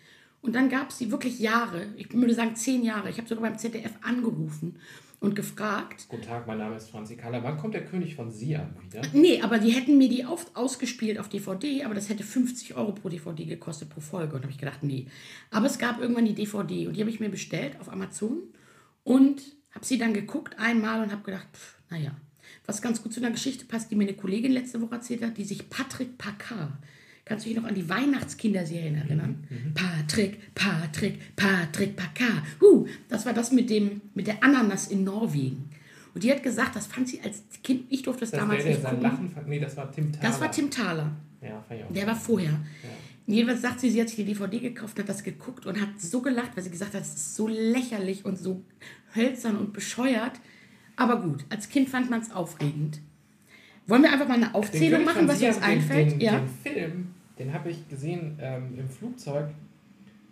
Und 0.45 0.55
dann 0.55 0.69
gab 0.69 0.91
es 0.91 0.99
die 0.99 1.11
wirklich 1.11 1.39
Jahre, 1.39 1.87
ich 1.97 2.13
würde 2.13 2.35
sagen 2.35 2.55
zehn 2.55 2.85
Jahre. 2.85 3.09
Ich 3.09 3.17
habe 3.17 3.27
sogar 3.27 3.49
beim 3.49 3.57
ZDF 3.57 3.93
angerufen 4.03 4.77
und 5.19 5.35
gefragt. 5.35 6.05
Guten 6.11 6.23
Tag, 6.23 6.47
mein 6.47 6.59
Name 6.59 6.77
ist 6.77 6.91
Franzi 6.91 7.17
Kahler. 7.17 7.43
Wann 7.43 7.57
kommt 7.57 7.73
der 7.73 7.87
König 7.87 8.15
von 8.15 8.31
Siam 8.31 8.77
wieder? 8.83 9.01
Nee, 9.15 9.41
aber 9.41 9.57
die 9.57 9.71
hätten 9.71 9.97
mir 9.97 10.11
die 10.11 10.27
auf, 10.27 10.51
ausgespielt 10.53 11.19
auf 11.19 11.31
DVD, 11.31 11.85
aber 11.85 11.95
das 11.95 12.11
hätte 12.11 12.25
50 12.25 12.77
Euro 12.77 12.93
pro 12.93 13.09
DVD 13.09 13.47
gekostet 13.47 13.89
pro 13.89 14.03
Folge. 14.03 14.35
Und 14.35 14.41
da 14.41 14.43
habe 14.43 14.53
ich 14.53 14.59
gedacht, 14.59 14.83
nee. 14.83 15.07
Aber 15.51 15.65
es 15.65 15.79
gab 15.79 15.99
irgendwann 15.99 16.27
die 16.27 16.35
DVD 16.35 16.89
und 16.89 16.95
die 16.95 17.01
habe 17.01 17.11
ich 17.11 17.21
mir 17.21 17.31
bestellt 17.31 17.81
auf 17.81 17.91
Amazon 17.91 18.43
und 19.03 19.41
habe 19.71 19.87
sie 19.87 19.97
dann 19.97 20.13
geguckt 20.13 20.59
einmal 20.59 21.03
und 21.03 21.11
habe 21.11 21.23
gedacht, 21.23 21.49
pff, 21.55 21.79
naja. 21.89 22.15
Was 22.67 22.83
ganz 22.83 23.03
gut 23.03 23.15
zu 23.15 23.21
einer 23.21 23.31
Geschichte 23.31 23.65
passt, 23.65 23.91
die 23.91 23.97
mir 23.97 24.05
eine 24.05 24.13
Kollegin 24.13 24.53
letzte 24.53 24.83
Woche 24.83 24.97
erzählt 24.97 25.23
hat, 25.23 25.39
die 25.39 25.45
sich 25.45 25.71
Patrick 25.71 26.19
Packard. 26.19 26.75
Kannst 27.25 27.47
du 27.47 27.49
dich 27.49 27.59
noch 27.59 27.67
an 27.67 27.75
die 27.75 27.89
Weihnachtskinderserien 27.89 28.97
erinnern? 28.97 29.45
Patrick, 29.75 30.55
Patrick, 30.55 31.35
Patrick 31.37 31.97
Packard. 31.97 32.43
Huh, 32.61 32.87
das 33.09 33.25
war 33.25 33.33
das 33.33 33.51
mit, 33.51 33.71
dem, 33.71 34.03
mit 34.15 34.27
der 34.27 34.43
Ananas 34.45 34.89
in 34.89 35.05
Norwegen. 35.05 35.71
Und 36.15 36.23
die 36.23 36.31
hat 36.31 36.43
gesagt, 36.43 36.77
das 36.77 36.87
fand 36.87 37.09
sie 37.09 37.21
als 37.23 37.43
Kind, 37.63 37.87
ich 37.89 38.03
durfte 38.03 38.21
das, 38.21 38.31
Das 38.31 38.41
damals 38.41 38.63
der, 38.63 38.77
der 38.77 38.93
nicht 38.93 39.03
gucken. 39.03 39.03
Lachen. 39.03 39.49
Nee, 39.49 39.59
das 39.59 39.77
war 39.77 39.91
Tim 39.91 40.13
Thaler. 40.13 40.29
Das 40.31 40.41
war 40.41 40.51
Tim 40.51 40.71
Thaler. 40.71 41.17
Ja, 41.43 41.59
auch. 41.59 41.93
Der 41.93 42.07
war 42.07 42.15
vorher. 42.17 42.61
Jedenfalls 43.27 43.63
sagt 43.63 43.81
sie, 43.81 43.91
sie 43.91 44.01
hat 44.01 44.09
sich 44.09 44.17
die 44.17 44.25
DVD 44.25 44.61
gekauft, 44.61 44.99
hat 44.99 45.09
das 45.09 45.23
geguckt 45.23 45.65
und 45.65 45.81
hat 45.81 45.99
so 45.99 46.21
gelacht, 46.21 46.51
weil 46.57 46.63
sie 46.63 46.71
gesagt 46.71 46.95
hat, 46.95 47.01
es 47.01 47.15
ist 47.15 47.37
so 47.37 47.49
lächerlich 47.49 48.25
und 48.25 48.39
so 48.39 48.63
hölzern 49.15 49.57
und 49.57 49.73
bescheuert. 49.73 50.41
Aber 50.97 51.21
gut, 51.23 51.45
als 51.49 51.69
Kind 51.71 51.89
fand 51.89 52.11
man 52.11 52.21
es 52.21 52.31
aufregend. 52.31 53.01
Wollen 53.87 54.03
wir 54.03 54.13
einfach 54.13 54.29
mal 54.29 54.35
eine 54.35 54.55
Aufzählung 54.55 55.05
machen, 55.05 55.29
was 55.29 55.43
uns 55.43 55.61
einfällt? 55.63 56.13
Den, 56.13 56.21
ja. 56.21 56.39
den 56.39 56.49
Film, 56.49 57.15
den 57.39 57.53
habe 57.53 57.71
ich 57.71 57.89
gesehen 57.89 58.39
ähm, 58.41 58.79
im 58.79 58.89
Flugzeug 58.89 59.49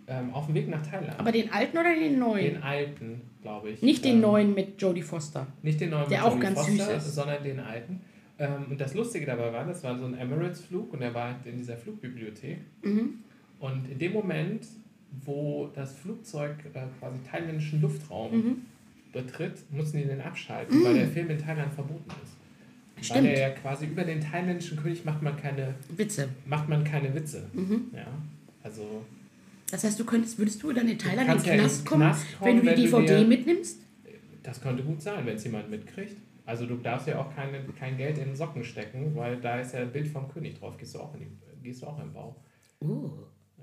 ähm, 0.07 0.33
auf 0.33 0.47
dem 0.47 0.55
Weg 0.55 0.67
nach 0.69 0.85
Thailand. 0.85 1.19
Aber 1.19 1.31
den 1.31 1.51
alten 1.51 1.77
oder 1.77 1.93
den 1.95 2.19
neuen? 2.19 2.55
den 2.55 2.63
alten, 2.63 3.21
glaube 3.41 3.69
ich. 3.69 3.81
Nicht 3.81 4.03
den 4.05 4.15
Ähm, 4.15 4.21
neuen 4.21 4.53
mit 4.53 4.81
Jodie 4.81 5.01
Foster. 5.03 5.47
Nicht 5.61 5.79
den 5.81 5.91
neuen 5.91 6.09
Der 6.09 6.19
mit 6.19 6.27
auch 6.27 6.31
Jodie 6.33 6.41
ganz 6.41 6.59
Foster, 6.59 6.95
süß 6.95 7.07
ist. 7.07 7.15
sondern 7.15 7.43
den 7.43 7.59
alten. 7.59 8.01
Ähm, 8.39 8.65
und 8.71 8.81
das 8.81 8.95
Lustige 8.95 9.25
dabei 9.27 9.53
war, 9.53 9.65
das 9.65 9.83
war 9.83 9.97
so 9.97 10.05
ein 10.05 10.15
Emirates-Flug 10.17 10.91
und 10.91 11.01
er 11.01 11.13
war 11.13 11.27
halt 11.27 11.45
in 11.45 11.57
dieser 11.57 11.77
Flugbibliothek. 11.77 12.57
Mhm. 12.81 13.19
Und 13.59 13.89
in 13.89 13.99
dem 13.99 14.13
Moment, 14.13 14.65
wo 15.23 15.69
das 15.75 15.93
Flugzeug 15.95 16.55
äh, 16.73 16.79
quasi 16.99 17.19
thailändischen 17.29 17.81
Luftraum 17.81 18.31
Mhm. 18.35 18.55
betritt, 19.13 19.59
mussten 19.71 19.97
die 19.99 20.05
den 20.05 20.19
abschalten, 20.21 20.83
weil 20.83 20.95
der 20.95 21.07
Film 21.07 21.29
in 21.29 21.37
Thailand 21.37 21.71
verboten 21.71 22.09
ist. 22.23 22.33
Stimmt. 23.03 23.25
Weil 23.25 23.33
er 23.33 23.49
ja 23.49 23.49
quasi 23.51 23.85
über 23.85 24.03
den 24.03 24.21
thailändischen 24.21 24.77
König 24.77 25.03
macht 25.05 25.21
man 25.21 25.35
keine, 25.37 25.75
Witze. 25.95 26.29
macht 26.45 26.69
man 26.69 26.83
keine 26.83 27.13
Witze. 27.13 27.49
Mhm. 27.53 27.85
Ja, 27.93 28.07
also 28.63 29.03
Das 29.71 29.83
heißt, 29.83 29.99
du 29.99 30.05
könntest, 30.05 30.37
würdest 30.39 30.61
du 30.63 30.71
dann 30.71 30.87
in 30.87 30.97
Thailand 30.97 31.21
in 31.21 31.27
kannst 31.27 31.45
den 31.45 31.49
ja 31.49 31.55
in 31.55 31.59
Knast 31.61 31.81
den 31.81 31.85
kommen, 31.87 32.01
Knast 32.03 32.25
kommen, 32.39 32.47
wenn 32.49 32.55
du 32.57 32.61
die 32.75 32.83
wenn 32.83 32.91
du 32.91 32.97
DVD 33.01 33.19
dir- 33.21 33.27
mitnimmst? 33.27 33.77
Das 34.43 34.61
könnte 34.61 34.83
gut 34.83 35.01
sein, 35.01 35.25
wenn 35.25 35.35
es 35.35 35.43
jemand 35.43 35.69
mitkriegt. 35.69 36.17
Also 36.45 36.65
du 36.65 36.75
darfst 36.75 37.07
ja 37.07 37.19
auch 37.19 37.33
keine, 37.33 37.61
kein 37.79 37.95
Geld 37.97 38.17
in 38.17 38.25
den 38.25 38.35
Socken 38.35 38.63
stecken, 38.65 39.15
weil 39.15 39.37
da 39.37 39.59
ist 39.61 39.73
ja 39.73 39.79
ein 39.81 39.91
Bild 39.91 40.07
vom 40.09 40.27
König 40.27 40.59
drauf. 40.59 40.77
Gehst 40.77 40.93
du 40.95 40.99
auch 40.99 41.13
in 41.13 41.21
die, 41.21 41.27
gehst 41.63 41.81
du 41.81 41.87
auch 41.87 41.97
im 42.01 42.11
Bau. 42.11 42.35
Oh. 42.81 43.11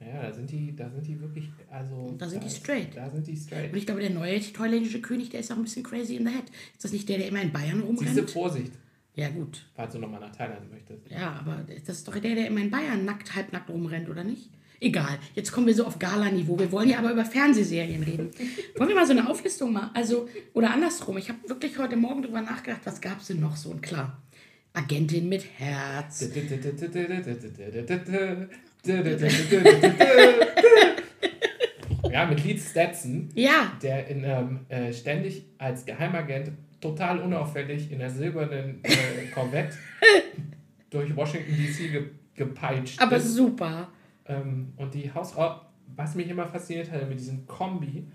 Ja, 0.01 0.23
da 0.23 0.33
sind 0.33 0.51
die, 0.51 0.75
da 0.75 0.89
sind 0.89 1.07
die 1.07 1.21
wirklich, 1.21 1.51
also. 1.71 2.15
Da 2.17 2.27
sind 2.27 2.43
die 2.43 2.47
ist- 2.47 2.57
straight. 2.57 2.97
Da 2.97 3.11
sind 3.11 3.27
die 3.27 3.37
straight. 3.37 3.71
Und 3.71 3.77
ich 3.79 3.85
glaube, 3.85 4.01
der 4.01 4.09
neue 4.09 4.41
thailändische 4.41 5.03
König, 5.03 5.29
der 5.29 5.41
ist 5.41 5.53
auch 5.53 5.57
ein 5.57 5.63
bisschen 5.63 5.83
crazy 5.83 6.17
in 6.17 6.27
the 6.27 6.33
head. 6.33 6.45
Ist 6.75 6.83
das 6.85 6.93
nicht 6.93 7.07
der, 7.11 7.19
der 7.19 7.29
immer 7.29 7.43
in 7.43 7.53
Bayern 7.53 7.81
rumrennt? 7.83 8.31
Vorsicht, 8.31 8.73
Ja, 9.21 9.29
gut. 9.29 9.67
falls 9.75 9.93
du 9.93 9.99
nochmal 9.99 10.21
nach 10.21 10.35
Thailand 10.35 10.71
möchtest. 10.73 11.11
Ja, 11.11 11.33
aber 11.41 11.63
das 11.69 11.97
ist 11.99 12.09
doch 12.09 12.17
der, 12.17 12.35
der 12.35 12.47
immer 12.47 12.61
in 12.61 12.71
Bayern 12.71 13.05
nackt, 13.05 13.35
halbnackt 13.35 13.69
rumrennt, 13.69 14.09
oder 14.09 14.25
nicht? 14.25 14.51
Egal, 14.83 15.19
jetzt 15.35 15.53
kommen 15.53 15.67
wir 15.67 15.75
so 15.75 15.85
auf 15.85 15.99
Gala-Niveau. 15.99 16.59
Wir 16.59 16.73
wollen 16.73 16.89
ja 16.89 16.99
aber 17.01 17.13
über 17.13 17.27
Fernsehserien 17.27 18.03
reden. 18.03 18.31
Wollen 18.79 18.89
wir 18.89 18.97
mal 18.97 19.05
so 19.07 19.13
eine 19.13 19.29
Auflistung 19.29 19.75
machen? 19.75 19.91
Also, 19.93 20.27
oder 20.55 20.71
andersrum. 20.73 21.19
Ich 21.19 21.29
habe 21.29 21.39
wirklich 21.47 21.77
heute 21.79 21.97
Morgen 21.97 22.23
drüber 22.23 22.41
nachgedacht, 22.41 22.81
was 22.85 22.99
gab 23.03 23.21
es 23.21 23.27
denn 23.27 23.41
noch 23.41 23.57
so? 23.57 23.69
Und 23.71 23.83
klar, 23.83 24.23
Agentin 24.73 25.29
mit 25.29 25.45
Herz. 25.59 26.31
Ja, 32.11 32.27
mit 32.27 32.43
Lead 32.43 32.61
Stetson, 32.61 33.29
Ja, 33.35 33.73
der 33.83 34.09
in, 34.09 34.25
ähm, 34.25 34.61
äh, 34.69 34.93
ständig 34.93 35.45
als 35.59 35.85
Geheimagent 35.85 36.53
total 36.81 37.21
unauffällig 37.21 37.91
in 37.93 37.99
der 37.99 38.11
silbernen 38.11 38.81
äh, 38.83 39.27
Corvette 39.35 39.77
durch 40.91 41.15
Washington 41.15 41.53
DC 41.57 41.91
ge 41.93 42.05
gepeitscht 42.35 43.01
aber 43.03 43.17
ist. 43.17 43.35
super. 43.35 43.89
Ähm, 44.27 44.73
und 44.77 44.95
die 44.95 45.13
Hausfrau, 45.13 45.61
was 45.95 46.15
mich 46.15 46.29
immer 46.29 46.47
fasziniert 46.47 46.91
hat, 46.91 47.07
mit 47.09 47.19
diesem 47.19 47.47
Kombi, 47.47 48.07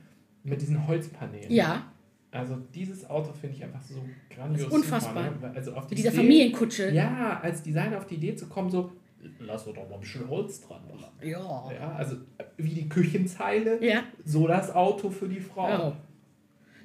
mit 0.44 0.62
diesen 0.62 0.88
Holzpaneelen. 0.88 1.52
Ja, 1.52 1.92
Also 2.32 2.56
dieses 2.74 3.08
Auto 3.08 3.32
finde 3.34 3.56
ich 3.56 3.64
einfach 3.64 3.82
so 3.84 4.04
grandios. 4.30 4.64
Das 4.64 4.68
ist 4.68 4.74
unfassbar. 4.74 5.32
Super, 5.34 5.50
ne? 5.50 5.54
Also 5.56 5.74
auf 5.74 5.86
die 5.86 5.92
mit 5.94 6.00
dieser 6.00 6.10
Idee- 6.10 6.18
Familienkutsche. 6.18 6.90
Ja, 6.92 7.40
als 7.42 7.62
Designer 7.62 7.98
auf 7.98 8.08
die 8.08 8.16
Idee 8.16 8.36
zu 8.36 8.48
kommen, 8.48 8.72
so, 8.72 8.92
lass 9.40 9.66
doch 9.66 9.76
mal 9.76 9.94
ein 9.94 10.00
bisschen 10.00 10.28
Holz 10.28 10.62
dran 10.62 10.82
machen. 10.88 11.04
Ja. 11.22 11.72
Ja, 11.72 11.92
also 11.96 12.16
wie 12.58 12.74
die 12.74 12.90
Küchenzeile, 12.90 13.84
Ja. 13.86 14.04
so 14.24 14.48
das 14.48 14.74
Auto 14.74 15.10
für 15.12 15.28
die 15.28 15.40
Frau. 15.40 15.90
Oh. 15.90 15.94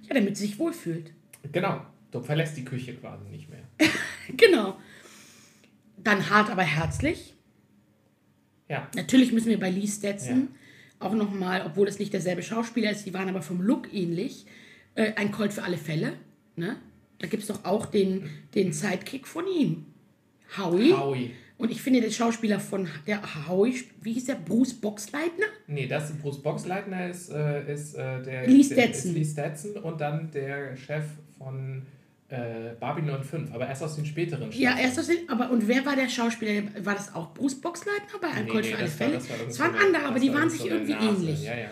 Ja, 0.02 0.14
damit 0.14 0.36
sie 0.36 0.46
sich 0.46 0.58
wohlfühlt. 0.58 1.12
Genau, 1.52 1.80
du 2.10 2.20
verlässt 2.22 2.56
die 2.56 2.64
Küche 2.64 2.94
quasi 2.94 3.24
nicht 3.28 3.48
mehr. 3.48 3.62
Genau. 4.36 4.78
Dann 5.96 6.30
hart, 6.30 6.50
aber 6.50 6.62
herzlich. 6.62 7.34
Ja, 8.68 8.88
Natürlich 8.94 9.32
müssen 9.32 9.48
wir 9.48 9.58
bei 9.58 9.70
Lee 9.70 9.88
Stetson 9.88 10.48
auch 11.00 11.14
nochmal, 11.14 11.64
obwohl 11.66 11.88
es 11.88 11.98
nicht 11.98 12.12
derselbe 12.12 12.42
Schauspieler 12.42 12.92
ist, 12.92 13.04
die 13.06 13.12
waren 13.14 13.28
aber 13.28 13.42
vom 13.42 13.60
Look 13.60 13.92
ähnlich, 13.92 14.46
äh, 14.94 15.14
ein 15.16 15.32
Colt 15.32 15.52
für 15.52 15.64
alle 15.64 15.76
Fälle. 15.78 16.12
Ne? 16.56 16.76
Da 17.18 17.26
gibt 17.26 17.42
es 17.42 17.48
doch 17.48 17.64
auch 17.64 17.86
den, 17.86 18.30
den 18.54 18.72
Sidekick 18.72 19.26
von 19.26 19.46
ihm. 19.48 19.86
Howie. 20.56 20.92
Howie. 20.92 21.30
Und 21.58 21.70
ich 21.70 21.82
finde, 21.82 22.00
der 22.00 22.10
Schauspieler 22.10 22.60
von 22.60 22.88
der 23.06 23.20
Howie, 23.48 23.82
wie 24.00 24.12
hieß 24.12 24.26
der? 24.26 24.36
Bruce 24.36 24.74
Boxleitner? 24.74 25.46
Nee, 25.66 25.86
das 25.88 26.10
ist 26.10 26.22
Bruce 26.22 26.40
Boxleitner 26.42 27.08
ist, 27.10 27.30
äh, 27.30 27.70
ist 27.72 27.94
äh, 27.94 28.22
der 28.22 28.46
Lee 28.46 28.58
der- 28.62 28.64
Stetson. 28.84 29.10
Ist 29.10 29.16
Lee 29.16 29.24
Stetson 29.24 29.76
und 29.82 30.00
dann 30.00 30.30
der 30.30 30.76
Chef 30.76 31.04
von 31.44 31.82
äh, 32.28 32.74
Babylon 32.78 33.24
5, 33.24 33.52
aber 33.52 33.66
erst 33.66 33.82
aus 33.82 33.96
den 33.96 34.04
späteren 34.06 34.52
Ja, 34.52 34.70
Staffeln. 34.72 34.78
erst 34.86 34.98
aus 35.00 35.06
den, 35.08 35.28
aber 35.28 35.50
und 35.50 35.66
wer 35.66 35.84
war 35.86 35.96
der 35.96 36.08
Schauspieler? 36.08 36.62
War 36.84 36.94
das 36.94 37.14
auch 37.14 37.32
Bruce 37.34 37.60
Boxleitner 37.60 38.18
bei 38.20 38.28
Ein 38.28 38.44
Nee, 38.44 38.50
Colt 38.50 38.64
nee, 38.64 38.70
für 38.70 38.76
alle 38.76 38.84
das 38.86 39.00
war- 39.00 39.06
Fälle? 39.06 39.14
das 39.18 39.28
war 39.30 39.36
irgend 39.36 39.50
Es 39.50 39.56
so 39.56 39.64
waren 39.64 39.74
eine- 39.74 39.84
andere, 39.86 40.02
aber 40.04 40.14
das 40.14 40.22
die 40.22 40.28
war 40.28 40.38
waren 40.40 40.50
sich 40.50 40.60
so 40.60 40.68
irgendwie 40.68 40.92
Nase. 40.92 41.06
ähnlich. 41.08 41.42
Ja, 41.44 41.56
ja. 41.58 41.68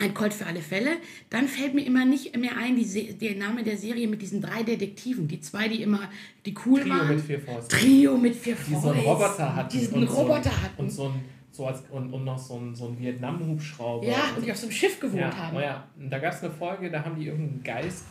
Ein 0.00 0.12
Colt 0.12 0.34
für 0.34 0.46
alle 0.46 0.60
Fälle. 0.60 0.90
Dann 1.30 1.46
fällt 1.48 1.72
mir 1.74 1.86
immer 1.86 2.04
nicht 2.04 2.36
mehr 2.36 2.56
ein, 2.56 2.74
die 2.76 3.14
der 3.16 3.36
Name 3.36 3.62
der 3.62 3.76
Serie 3.76 4.06
mit 4.08 4.20
diesen 4.22 4.40
drei 4.42 4.62
Detektiven. 4.64 5.28
Die 5.28 5.40
zwei, 5.40 5.68
die 5.68 5.82
immer, 5.82 6.10
die 6.44 6.54
cool 6.66 6.80
Trio 6.80 6.94
waren. 6.94 7.08
mit 7.14 7.20
vier 7.24 7.40
Fäusten. 7.40 7.78
Trio 7.78 8.16
mit 8.16 8.34
vier 8.34 8.56
Die 8.56 8.72
so 8.74 8.76
einen 8.90 9.02
Fäusten. 9.02 9.08
Roboter 9.08 9.56
hatten. 9.56 9.78
Diesen 9.78 9.94
und 9.94 10.10
so 10.10 10.16
Roboter 10.16 10.50
ein, 10.50 10.62
hatten. 10.62 10.82
Und, 10.82 10.90
so 10.90 11.04
ein, 11.08 11.20
so 11.52 11.66
als, 11.66 11.82
und, 11.92 12.12
und 12.12 12.24
noch 12.24 12.38
so 12.38 12.56
ein, 12.58 12.74
so 12.74 12.88
ein 12.88 12.98
Vietnam-Hubschrauber. 12.98 14.04
ja, 14.06 14.16
und 14.36 14.44
die 14.44 14.50
auf 14.50 14.56
so 14.58 14.66
einem 14.66 14.72
Schiff 14.72 14.98
gewohnt 14.98 15.20
ja, 15.20 15.36
haben. 15.36 15.56
oh 15.56 15.60
ja. 15.60 15.86
Und 15.96 16.10
da 16.10 16.18
gab 16.18 16.32
es 16.32 16.42
eine 16.42 16.52
Folge, 16.52 16.90
da 16.90 17.04
haben 17.04 17.16
die 17.18 17.26
irgendeinen 17.26 17.62
Geist. 17.62 18.04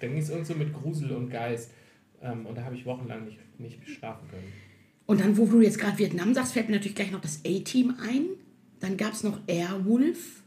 Da 0.00 0.06
ging 0.06 0.18
es 0.18 0.30
irgend 0.30 0.46
so 0.46 0.54
mit 0.54 0.72
Grusel 0.72 1.12
und 1.12 1.30
Geist. 1.30 1.70
Ähm, 2.22 2.46
und 2.46 2.56
da 2.56 2.64
habe 2.64 2.74
ich 2.74 2.84
wochenlang 2.86 3.24
nicht, 3.24 3.38
nicht 3.58 3.88
schlafen 3.88 4.28
können. 4.28 4.52
Und 5.06 5.20
dann, 5.20 5.36
wo 5.36 5.46
du 5.46 5.60
jetzt 5.60 5.78
gerade 5.78 5.98
Vietnam 5.98 6.34
sagst, 6.34 6.54
fällt 6.54 6.68
mir 6.68 6.76
natürlich 6.76 6.94
gleich 6.96 7.10
noch 7.10 7.20
das 7.20 7.40
A-Team 7.46 7.94
ein. 8.02 8.26
Dann 8.80 8.96
gab 8.96 9.12
es 9.12 9.22
noch 9.22 9.40
Airwolf, 9.46 10.42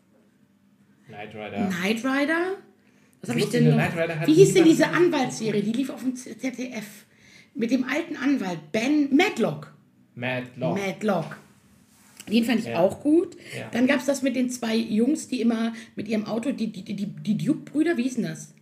Knight 1.08 1.34
Rider. 1.36 1.70
Knight 1.70 2.04
Rider. 2.04 2.56
Was 3.22 3.30
habe 3.30 3.40
ich 3.40 3.50
denn 3.50 3.70
noch? 3.70 4.28
Wie 4.28 4.34
hieß 4.34 4.54
denn 4.54 4.66
diese 4.66 4.90
Anwaltsserie? 4.90 5.64
Die 5.64 5.72
lief 5.72 5.90
auf 5.90 6.02
dem 6.02 6.16
ZDF. 6.16 7.06
Mit 7.56 7.72
dem 7.72 7.84
alten 7.86 8.16
Anwalt, 8.16 8.72
Ben 8.72 9.16
Madlock. 9.16 9.74
Madlock. 10.16 10.78
Madlock. 10.78 11.38
Den 12.30 12.44
fand 12.44 12.60
ich 12.60 12.66
Ja. 12.68 12.80
auch 12.80 13.02
gut. 13.02 13.36
Ja. 13.58 13.70
Dann 13.72 13.88
gab 13.88 14.00
es 14.00 14.06
das 14.06 14.22
mit 14.22 14.36
den 14.36 14.50
zwei 14.50 14.76
Jungs, 14.76 15.28
die 15.28 15.42
immer 15.42 15.74
mit 15.96 16.08
ihrem 16.08 16.26
Auto, 16.26 16.52
die, 16.52 16.72
die, 16.72 16.84
die, 16.84 17.06
die, 17.06 17.38
Duke-Brüder, 17.38 17.98
wie 17.98 18.04
hieß 18.04 18.16
denn 18.16 18.26
das? 18.26 18.54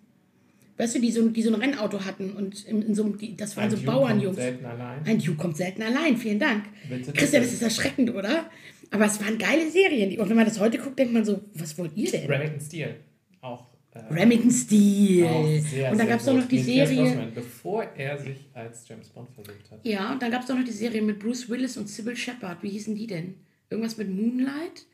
Weißt 0.78 0.96
du, 0.96 1.00
die 1.00 1.12
so, 1.12 1.30
die 1.30 1.42
so 1.42 1.54
ein 1.54 1.62
Rennauto 1.62 2.04
hatten 2.04 2.32
und 2.32 2.66
in, 2.66 2.82
in 2.82 2.96
so 2.96 3.08
die, 3.08 3.38
das 3.38 3.56
waren 3.56 3.66
Ein 3.66 3.72
so 3.72 3.78
Duke 3.78 3.88
kommt 3.88 3.98
Bauernjungs. 4.02 4.36
selten 4.36 4.66
allein. 4.66 5.06
Ein 5.06 5.20
Duke 5.20 5.38
kommt 5.38 5.56
selten 5.56 5.82
allein, 5.82 6.18
vielen 6.18 6.40
Dank. 6.40 6.66
Bitte, 6.90 7.14
Christian, 7.14 7.44
das 7.44 7.54
ist 7.54 7.62
erschreckend, 7.62 8.14
oder? 8.14 8.50
Aber 8.92 9.06
es 9.06 9.20
waren 9.24 9.38
geile 9.38 9.70
Serien. 9.70 10.20
Und 10.20 10.30
wenn 10.30 10.36
man 10.36 10.46
das 10.46 10.60
heute 10.60 10.78
guckt, 10.78 11.00
denkt 11.00 11.14
man 11.14 11.24
so, 11.24 11.42
was 11.54 11.78
wollt 11.78 11.96
ihr 11.96 12.12
denn? 12.12 12.30
Remington 12.30 12.60
Steel. 12.60 12.96
Auch. 13.40 13.68
Äh, 13.94 14.14
Remington 14.14 14.52
Steel. 14.52 15.26
auch 15.26 15.48
sehr, 15.62 15.92
und 15.92 15.98
dann 15.98 16.08
gab 16.10 16.20
es 16.20 16.26
noch 16.26 16.48
die 16.48 16.60
Serie. 16.60 17.32
Bevor 17.34 17.84
er 17.96 18.18
sich 18.18 18.50
als 18.54 18.86
James 18.88 19.08
Bond 19.10 19.30
versucht 19.30 19.72
hat. 19.72 19.80
Ja, 19.84 20.12
und 20.12 20.22
dann 20.22 20.30
gab 20.30 20.42
es 20.42 20.48
doch 20.48 20.56
noch 20.58 20.66
die 20.66 20.72
Serie 20.72 21.02
mit 21.02 21.20
Bruce 21.20 21.48
Willis 21.50 21.78
und 21.78 21.88
Sybil 21.88 22.18
Shepard. 22.18 22.62
Wie 22.62 22.70
hießen 22.70 22.94
die 22.96 23.08
denn? 23.08 23.36
Irgendwas 23.70 23.96
mit 23.96 24.10
Moonlight? 24.10 24.86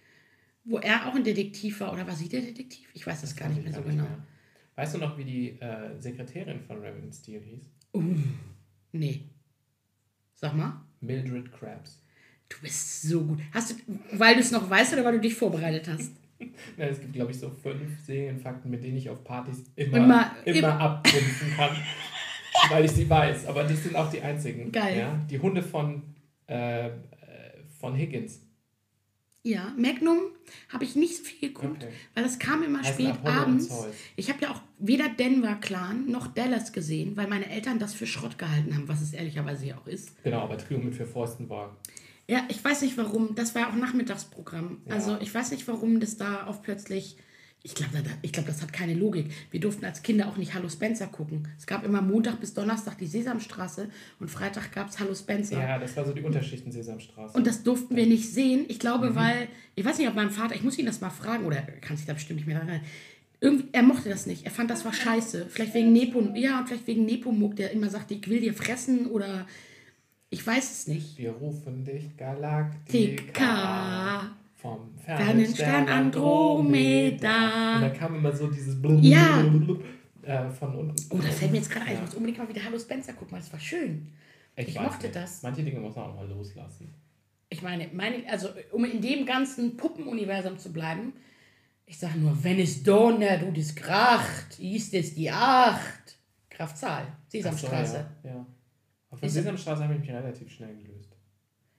Wo 0.63 0.77
er 0.77 1.07
auch 1.07 1.15
ein 1.15 1.23
Detektiv 1.23 1.79
war. 1.79 1.91
Oder 1.91 2.05
war 2.05 2.15
sie 2.15 2.29
der 2.29 2.41
Detektiv? 2.41 2.87
Ich 2.93 3.07
weiß 3.07 3.21
das 3.21 3.35
gar 3.35 3.49
nicht 3.49 3.63
mehr 3.63 3.73
so 3.73 3.81
genau. 3.81 4.03
mehr. 4.03 4.17
Weißt 4.81 4.95
du 4.95 4.97
noch, 4.97 5.15
wie 5.15 5.23
die 5.23 5.49
äh, 5.61 5.95
Sekretärin 5.99 6.59
von 6.61 6.79
Remington 6.79 7.13
Steel 7.13 7.39
hieß? 7.39 7.69
Nee. 8.93 9.21
Sag 10.33 10.55
mal. 10.55 10.81
Mildred 11.01 11.51
Krabs. 11.51 12.01
Du 12.49 12.57
bist 12.63 13.03
so 13.03 13.23
gut. 13.23 13.39
Hast 13.53 13.69
du, 13.71 13.75
weil 14.13 14.33
du 14.33 14.39
es 14.39 14.49
noch 14.51 14.67
weißt 14.67 14.93
oder 14.93 15.05
weil 15.05 15.13
du 15.13 15.19
dich 15.19 15.35
vorbereitet 15.35 15.87
hast? 15.87 16.11
Ja, 16.75 16.85
es 16.87 16.99
gibt, 16.99 17.13
glaube 17.13 17.29
ich, 17.29 17.37
so 17.37 17.51
fünf 17.51 17.99
Serienfakten, 18.03 18.71
mit 18.71 18.83
denen 18.83 18.97
ich 18.97 19.07
auf 19.07 19.23
Partys 19.23 19.63
immer, 19.75 19.97
Immer- 19.97 20.31
immer, 20.45 20.57
im- 20.57 20.65
abtrumpfen 20.65 21.51
kann. 21.55 21.77
weil 22.71 22.83
ich 22.85 22.91
sie 22.91 23.07
weiß. 23.07 23.45
Aber 23.45 23.63
das 23.63 23.83
sind 23.83 23.95
auch 23.95 24.09
die 24.09 24.19
einzigen. 24.23 24.71
Geil. 24.71 24.97
Ja? 24.97 25.23
Die 25.29 25.37
Hunde 25.37 25.61
von, 25.61 26.01
äh, 26.49 26.87
äh, 26.87 26.91
von 27.79 27.95
Higgins. 27.95 28.41
Ja, 29.43 29.73
Magnum 29.75 30.19
habe 30.69 30.83
ich 30.83 30.95
nicht 30.95 31.17
so 31.17 31.23
viel 31.23 31.49
geguckt, 31.49 31.83
Okay. 31.83 31.91
weil 32.13 32.23
das 32.23 32.37
kam 32.37 32.61
immer 32.61 32.79
Heißt 32.83 32.93
spät 32.93 33.15
abends. 33.23 33.69
Ich 34.15 34.29
habe 34.29 34.39
ja 34.43 34.51
auch 34.51 34.61
weder 34.77 35.09
Denver 35.09 35.55
Clan 35.55 36.05
noch 36.05 36.27
Dallas 36.27 36.71
gesehen, 36.73 37.17
weil 37.17 37.27
meine 37.27 37.49
Eltern 37.49 37.79
das 37.79 37.93
für 37.95 38.05
Schrott 38.05 38.37
gehalten 38.37 38.75
haben, 38.75 38.87
was 38.87 39.01
es 39.01 39.13
ehrlicherweise 39.13 39.65
ja 39.65 39.77
auch 39.77 39.87
ist. 39.87 40.23
Genau, 40.23 40.41
aber 40.41 40.57
Trio 40.59 40.77
mit 40.77 40.93
vier 40.93 41.07
Fäusten 41.07 41.49
war. 41.49 41.75
Ja, 42.27 42.43
ich 42.49 42.63
weiß 42.63 42.83
nicht 42.83 42.97
warum. 42.97 43.33
Das 43.33 43.55
war 43.55 43.63
ja 43.63 43.69
auch 43.69 43.75
Nachmittagsprogramm. 43.75 44.81
Ja. 44.85 44.93
Also 44.93 45.17
ich 45.19 45.33
weiß 45.33 45.51
nicht, 45.51 45.67
warum 45.67 45.99
das 45.99 46.17
da 46.17 46.45
auf 46.45 46.61
plötzlich. 46.61 47.17
Ich 47.63 47.75
glaube, 47.75 47.91
ich 48.23 48.33
glaub, 48.33 48.47
das 48.47 48.61
hat 48.63 48.73
keine 48.73 48.95
Logik. 48.95 49.31
Wir 49.51 49.59
durften 49.59 49.85
als 49.85 50.01
Kinder 50.01 50.27
auch 50.27 50.35
nicht 50.37 50.55
Hallo 50.55 50.67
Spencer 50.67 51.05
gucken. 51.05 51.47
Es 51.59 51.67
gab 51.67 51.83
immer 51.85 52.01
Montag 52.01 52.39
bis 52.39 52.55
Donnerstag 52.55 52.97
die 52.97 53.05
Sesamstraße 53.05 53.87
und 54.19 54.31
Freitag 54.31 54.71
gab 54.71 54.89
es 54.89 54.99
Hallo 54.99 55.13
Spencer. 55.13 55.61
Ja, 55.61 55.77
das 55.77 55.95
war 55.95 56.03
so 56.05 56.11
die 56.13 56.21
Unterschichten 56.23 56.71
Sesamstraße. 56.71 57.37
Und 57.37 57.45
das 57.45 57.61
durften 57.61 57.95
wir 57.95 58.07
nicht 58.07 58.31
sehen. 58.33 58.65
Ich 58.67 58.79
glaube, 58.79 59.11
Mhm. 59.11 59.15
weil, 59.15 59.47
ich 59.75 59.85
weiß 59.85 59.99
nicht, 59.99 60.07
ob 60.07 60.15
mein 60.15 60.31
Vater, 60.31 60.55
ich 60.55 60.63
muss 60.63 60.79
ihn 60.79 60.87
das 60.87 61.01
mal 61.01 61.11
fragen, 61.11 61.45
oder 61.45 61.57
er 61.57 61.63
kann 61.81 61.97
sich 61.97 62.07
da 62.07 62.13
bestimmt 62.13 62.37
nicht 62.37 62.47
mehr 62.47 62.55
daran 62.55 62.69
erinnern. 62.69 62.87
Irgendwie, 63.41 63.69
er 63.73 63.83
mochte 63.83 64.09
das 64.09 64.25
nicht. 64.25 64.45
Er 64.45 64.51
fand, 64.51 64.69
das 64.71 64.83
war 64.85 64.93
scheiße. 64.93 65.45
Vielleicht 65.49 65.75
wegen 65.75 65.93
Nepo, 65.93 66.19
ja, 66.35 66.63
vielleicht 66.65 66.87
wegen 66.87 67.05
Nepomuk, 67.05 67.55
der 67.55 67.71
immer 67.71 67.89
sagte, 67.89 68.15
ich 68.15 68.27
will 68.27 68.39
dir 68.39 68.53
fressen 68.55 69.05
oder 69.07 69.45
ich 70.31 70.45
weiß 70.45 70.71
es 70.71 70.87
nicht. 70.87 71.17
Wir 71.17 71.31
rufen 71.31 71.83
dich 71.83 72.17
Galaktika 72.17 73.23
Tika. 73.23 74.31
Vom 74.61 74.95
Fernen 74.97 75.45
Stern 75.45 75.55
Stern 75.55 75.89
Andromeda. 75.89 77.75
Und 77.75 77.81
da 77.81 77.89
kam 77.89 78.15
immer 78.15 78.31
so 78.35 78.47
dieses 78.47 78.79
Blub, 78.81 78.99
Ja. 79.01 79.43
äh, 80.23 80.49
von 80.51 80.75
unten. 80.75 80.95
Oh, 81.09 81.17
da 81.17 81.29
fällt 81.29 81.51
mir 81.51 81.57
jetzt 81.57 81.69
gerade 81.71 81.85
ein, 81.87 81.95
ich 81.95 82.01
muss 82.01 82.13
unbedingt 82.15 82.37
mal 82.37 82.47
wieder 82.49 82.63
Hallo 82.63 82.77
Spencer 82.77 83.13
gucken, 83.13 83.31
weil 83.33 83.39
das 83.39 83.51
war 83.51 83.59
schön. 83.59 84.07
ich 84.55 84.75
weiß 84.75 84.83
mochte 84.83 85.03
nicht. 85.07 85.15
das. 85.15 85.41
Manche 85.43 85.63
Dinge 85.63 85.79
muss 85.79 85.95
man 85.95 86.05
auch 86.11 86.15
mal 86.15 86.27
loslassen. 86.27 86.93
Ich 87.49 87.61
meine, 87.61 87.89
meine, 87.93 88.17
also 88.29 88.49
um 88.71 88.85
in 88.85 89.01
dem 89.01 89.25
ganzen 89.25 89.75
Puppenuniversum 89.75 90.57
zu 90.57 90.71
bleiben, 90.71 91.13
ich 91.85 91.97
sage 91.97 92.17
nur, 92.19 92.41
wenn 92.43 92.59
es 92.59 92.83
donnert 92.83 93.43
und 93.43 93.57
es 93.57 93.75
kracht, 93.75 94.57
ist 94.59 94.93
es 94.93 95.15
die 95.15 95.29
Acht. 95.29 96.17
Kraftzahl, 96.49 97.07
Sesamstraße. 97.27 98.05
Ach 98.07 98.21
so, 98.23 98.27
ja, 98.29 98.35
ja. 98.35 98.45
Auf 99.09 99.19
der 99.19 99.29
Sesamstraße 99.29 99.83
habe 99.83 99.95
ich 99.95 99.99
mich 100.01 100.09
relativ 100.11 100.49
schnell 100.51 100.73
gelöst. 100.75 101.09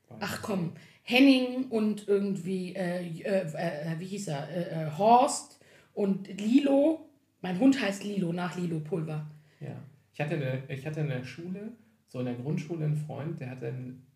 Weiß 0.08 0.18
Ach 0.20 0.36
ich. 0.36 0.42
komm, 0.42 0.72
Henning 1.02 1.66
und 1.68 2.06
irgendwie, 2.08 2.74
äh, 2.74 3.06
äh, 3.06 3.46
äh, 3.52 3.98
wie 3.98 4.06
hieß 4.06 4.28
er, 4.28 4.48
äh, 4.48 4.84
äh, 4.84 4.90
Horst 4.96 5.60
und 5.94 6.28
Lilo. 6.40 7.08
Mein 7.40 7.58
Hund 7.58 7.80
heißt 7.80 8.04
Lilo, 8.04 8.32
nach 8.32 8.56
Lilo 8.56 8.80
Pulver. 8.80 9.30
Ja. 9.60 9.82
Ich 10.12 10.20
hatte, 10.20 10.34
eine, 10.36 10.62
ich 10.68 10.86
hatte 10.86 11.00
in 11.00 11.08
der 11.08 11.24
Schule, 11.24 11.72
so 12.06 12.20
in 12.20 12.26
der 12.26 12.34
Grundschule, 12.34 12.84
einen 12.84 12.96
Freund, 12.96 13.40
der 13.40 13.50
hatte 13.50 13.68
einen, 13.68 14.06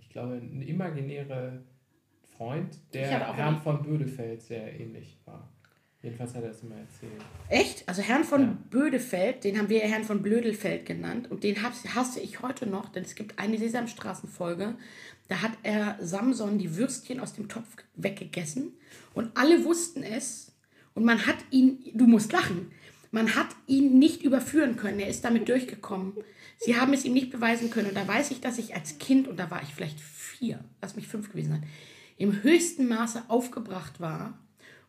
ich 0.00 0.08
glaube, 0.08 0.34
einen 0.34 0.62
imaginäre 0.62 1.62
Freund, 2.36 2.78
der 2.94 3.34
Herrn 3.34 3.60
von 3.60 3.82
Bödefeld 3.82 4.40
sehr 4.40 4.80
ähnlich 4.80 5.18
war. 5.26 5.51
Jedenfalls 6.02 6.34
hat 6.34 6.42
er 6.42 6.50
es 6.50 6.62
immer 6.62 6.76
erzählt. 6.76 7.12
Echt? 7.48 7.88
Also 7.88 8.02
Herrn 8.02 8.24
von 8.24 8.40
Ja. 8.42 8.58
Bödefeld, 8.70 9.44
den 9.44 9.56
haben 9.56 9.68
wir 9.68 9.80
Herrn 9.80 10.02
von 10.02 10.20
Blödelfeld 10.20 10.84
genannt 10.84 11.30
und 11.30 11.44
den 11.44 11.62
hasse, 11.62 12.20
ich 12.20 12.42
heute 12.42 12.66
noch, 12.66 12.88
denn 12.88 13.04
es 13.04 13.14
gibt 13.14 13.38
eine 13.38 13.56
Sesamstraßenfolge, 13.56 14.74
da 15.28 15.42
hat 15.42 15.52
er 15.62 15.96
Samson 16.00 16.58
die 16.58 16.76
Würstchen 16.76 17.20
aus 17.20 17.34
dem 17.34 17.48
Topf 17.48 17.68
weggegessen 17.94 18.72
und 19.14 19.30
alle 19.36 19.64
wussten 19.64 20.02
es 20.02 20.52
und 20.94 21.04
man 21.04 21.24
hat 21.24 21.38
ihn, 21.50 21.78
du 21.94 22.06
musst 22.08 22.32
lachen, 22.32 22.72
man 23.12 23.36
hat 23.36 23.48
ihn 23.68 23.98
nicht 23.98 24.24
überführen 24.24 24.76
können, 24.76 24.98
er 24.98 25.08
ist 25.08 25.24
damit 25.24 25.48
durchgekommen. 25.48 26.14
Sie 26.58 26.80
haben 26.80 26.92
es 26.94 27.04
ihm 27.04 27.12
nicht 27.12 27.30
beweisen 27.30 27.70
können 27.70 27.88
und 27.88 27.96
da 27.96 28.08
weiß 28.08 28.30
ich, 28.30 28.40
dass 28.40 28.58
ich 28.58 28.74
als 28.74 28.98
Kind, 28.98 29.28
und 29.28 29.38
da 29.38 29.50
war 29.50 29.62
ich 29.62 29.68
vielleicht 29.68 30.00
vier, 30.00 30.64
lass 30.80 30.96
mich 30.96 31.06
fünf 31.06 31.30
gewesen 31.30 31.50
sein, 31.50 31.64
im 32.16 32.42
höchsten 32.42 32.88
Maße 32.88 33.24
aufgebracht 33.28 34.00
war 34.00 34.38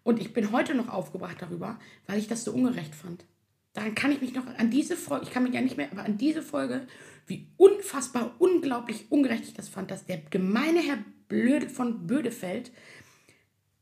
und 0.04 0.20
ich 0.20 0.34
bin 0.34 0.52
heute 0.52 0.76
noch 0.76 0.90
aufgebracht 0.90 1.38
darüber, 1.40 1.80
weil 2.08 2.20
ich 2.20 2.28
das 2.28 2.44
so 2.44 2.52
ungerecht 2.52 2.94
fand. 2.94 3.26
Daran 3.74 3.96
kann 3.96 4.12
ich 4.12 4.22
mich 4.22 4.34
noch 4.34 4.46
an 4.46 4.70
diese 4.70 4.96
Folge, 4.96 5.26
ich 5.26 5.32
kann 5.32 5.44
mich 5.44 5.54
ja 5.54 5.62
nicht 5.62 5.78
mehr, 5.78 5.92
aber 5.92 6.04
an 6.04 6.18
diese 6.18 6.42
Folge, 6.42 6.86
wie 7.26 7.48
unfassbar, 7.58 8.36
unglaublich 8.40 9.12
ungerecht 9.12 9.46
ich 9.46 9.54
das 9.54 9.70
fand, 9.70 9.90
dass 9.90 10.06
der 10.06 10.18
gemeine 10.18 10.80
Herr 10.80 11.00
Blöde 11.28 11.70
von 11.70 12.06
Bödefeld, 12.06 12.72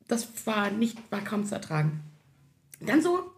das 0.08 0.30
war 0.46 0.72
nicht, 0.72 0.98
war 1.10 1.24
kaum 1.24 1.46
zu 1.46 1.56
ertragen. 1.56 2.02
Dann 2.80 3.02
so, 3.02 3.32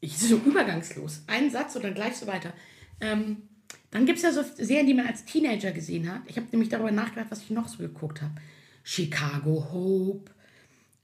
ich 0.00 0.16
so 0.18 0.36
übergangslos, 0.36 1.22
ein 1.26 1.50
Satz 1.50 1.74
und 1.76 1.84
dann 1.84 1.94
gleich 1.94 2.16
so 2.16 2.26
weiter. 2.26 2.52
Ähm, 3.00 3.48
dann 3.90 4.06
gibt 4.06 4.18
es 4.18 4.24
ja 4.24 4.32
so 4.32 4.42
Serien, 4.42 4.86
die 4.86 4.94
man 4.94 5.06
als 5.06 5.24
Teenager 5.24 5.72
gesehen 5.72 6.12
hat. 6.12 6.22
Ich 6.26 6.36
habe 6.36 6.46
nämlich 6.52 6.68
darüber 6.68 6.92
nachgedacht, 6.92 7.30
was 7.30 7.42
ich 7.42 7.50
noch 7.50 7.68
so 7.68 7.78
geguckt 7.78 8.22
habe. 8.22 8.34
Chicago 8.84 9.68
Hope, 9.72 10.30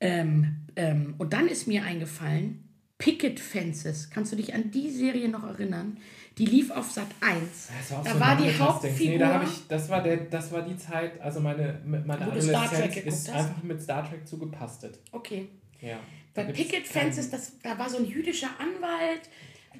ähm, 0.02 0.56
ähm, 0.74 1.14
und 1.18 1.32
dann 1.32 1.46
ist 1.46 1.68
mir 1.68 1.84
eingefallen, 1.84 2.68
Picket 2.98 3.38
Fences. 3.38 4.10
Kannst 4.10 4.32
du 4.32 4.36
dich 4.36 4.52
an 4.52 4.70
die 4.72 4.90
Serie 4.90 5.28
noch 5.28 5.44
erinnern? 5.44 5.98
Die 6.38 6.46
lief 6.46 6.70
auf 6.70 6.90
Sat 6.90 7.06
1. 7.20 7.68
Das 7.78 7.90
war, 7.90 8.00
auch 8.00 8.04
Da 8.04 8.12
so 8.12 8.20
war 8.20 8.36
die. 8.36 8.58
Hauptfigur. 8.58 9.12
Nee, 9.12 9.18
da 9.18 9.42
ich, 9.42 9.68
das, 9.68 9.88
war 9.88 10.02
der, 10.02 10.16
das 10.16 10.50
war 10.50 10.62
die 10.62 10.76
Zeit, 10.76 11.20
also 11.20 11.40
meine, 11.40 11.80
meine 11.84 12.20
Adoleszenz 12.20 12.96
ist 12.96 13.32
hast? 13.32 13.48
einfach 13.48 13.62
mit 13.62 13.80
Star 13.80 14.08
Trek 14.08 14.26
zugepastet. 14.26 14.98
Okay. 15.12 15.48
Ja. 15.80 15.98
Bei 16.34 16.44
Picket 16.44 16.86
Fences, 16.86 17.30
das, 17.30 17.58
da 17.62 17.78
war 17.78 17.88
so 17.88 17.98
ein 17.98 18.06
jüdischer 18.06 18.50
Anwalt, 18.58 19.28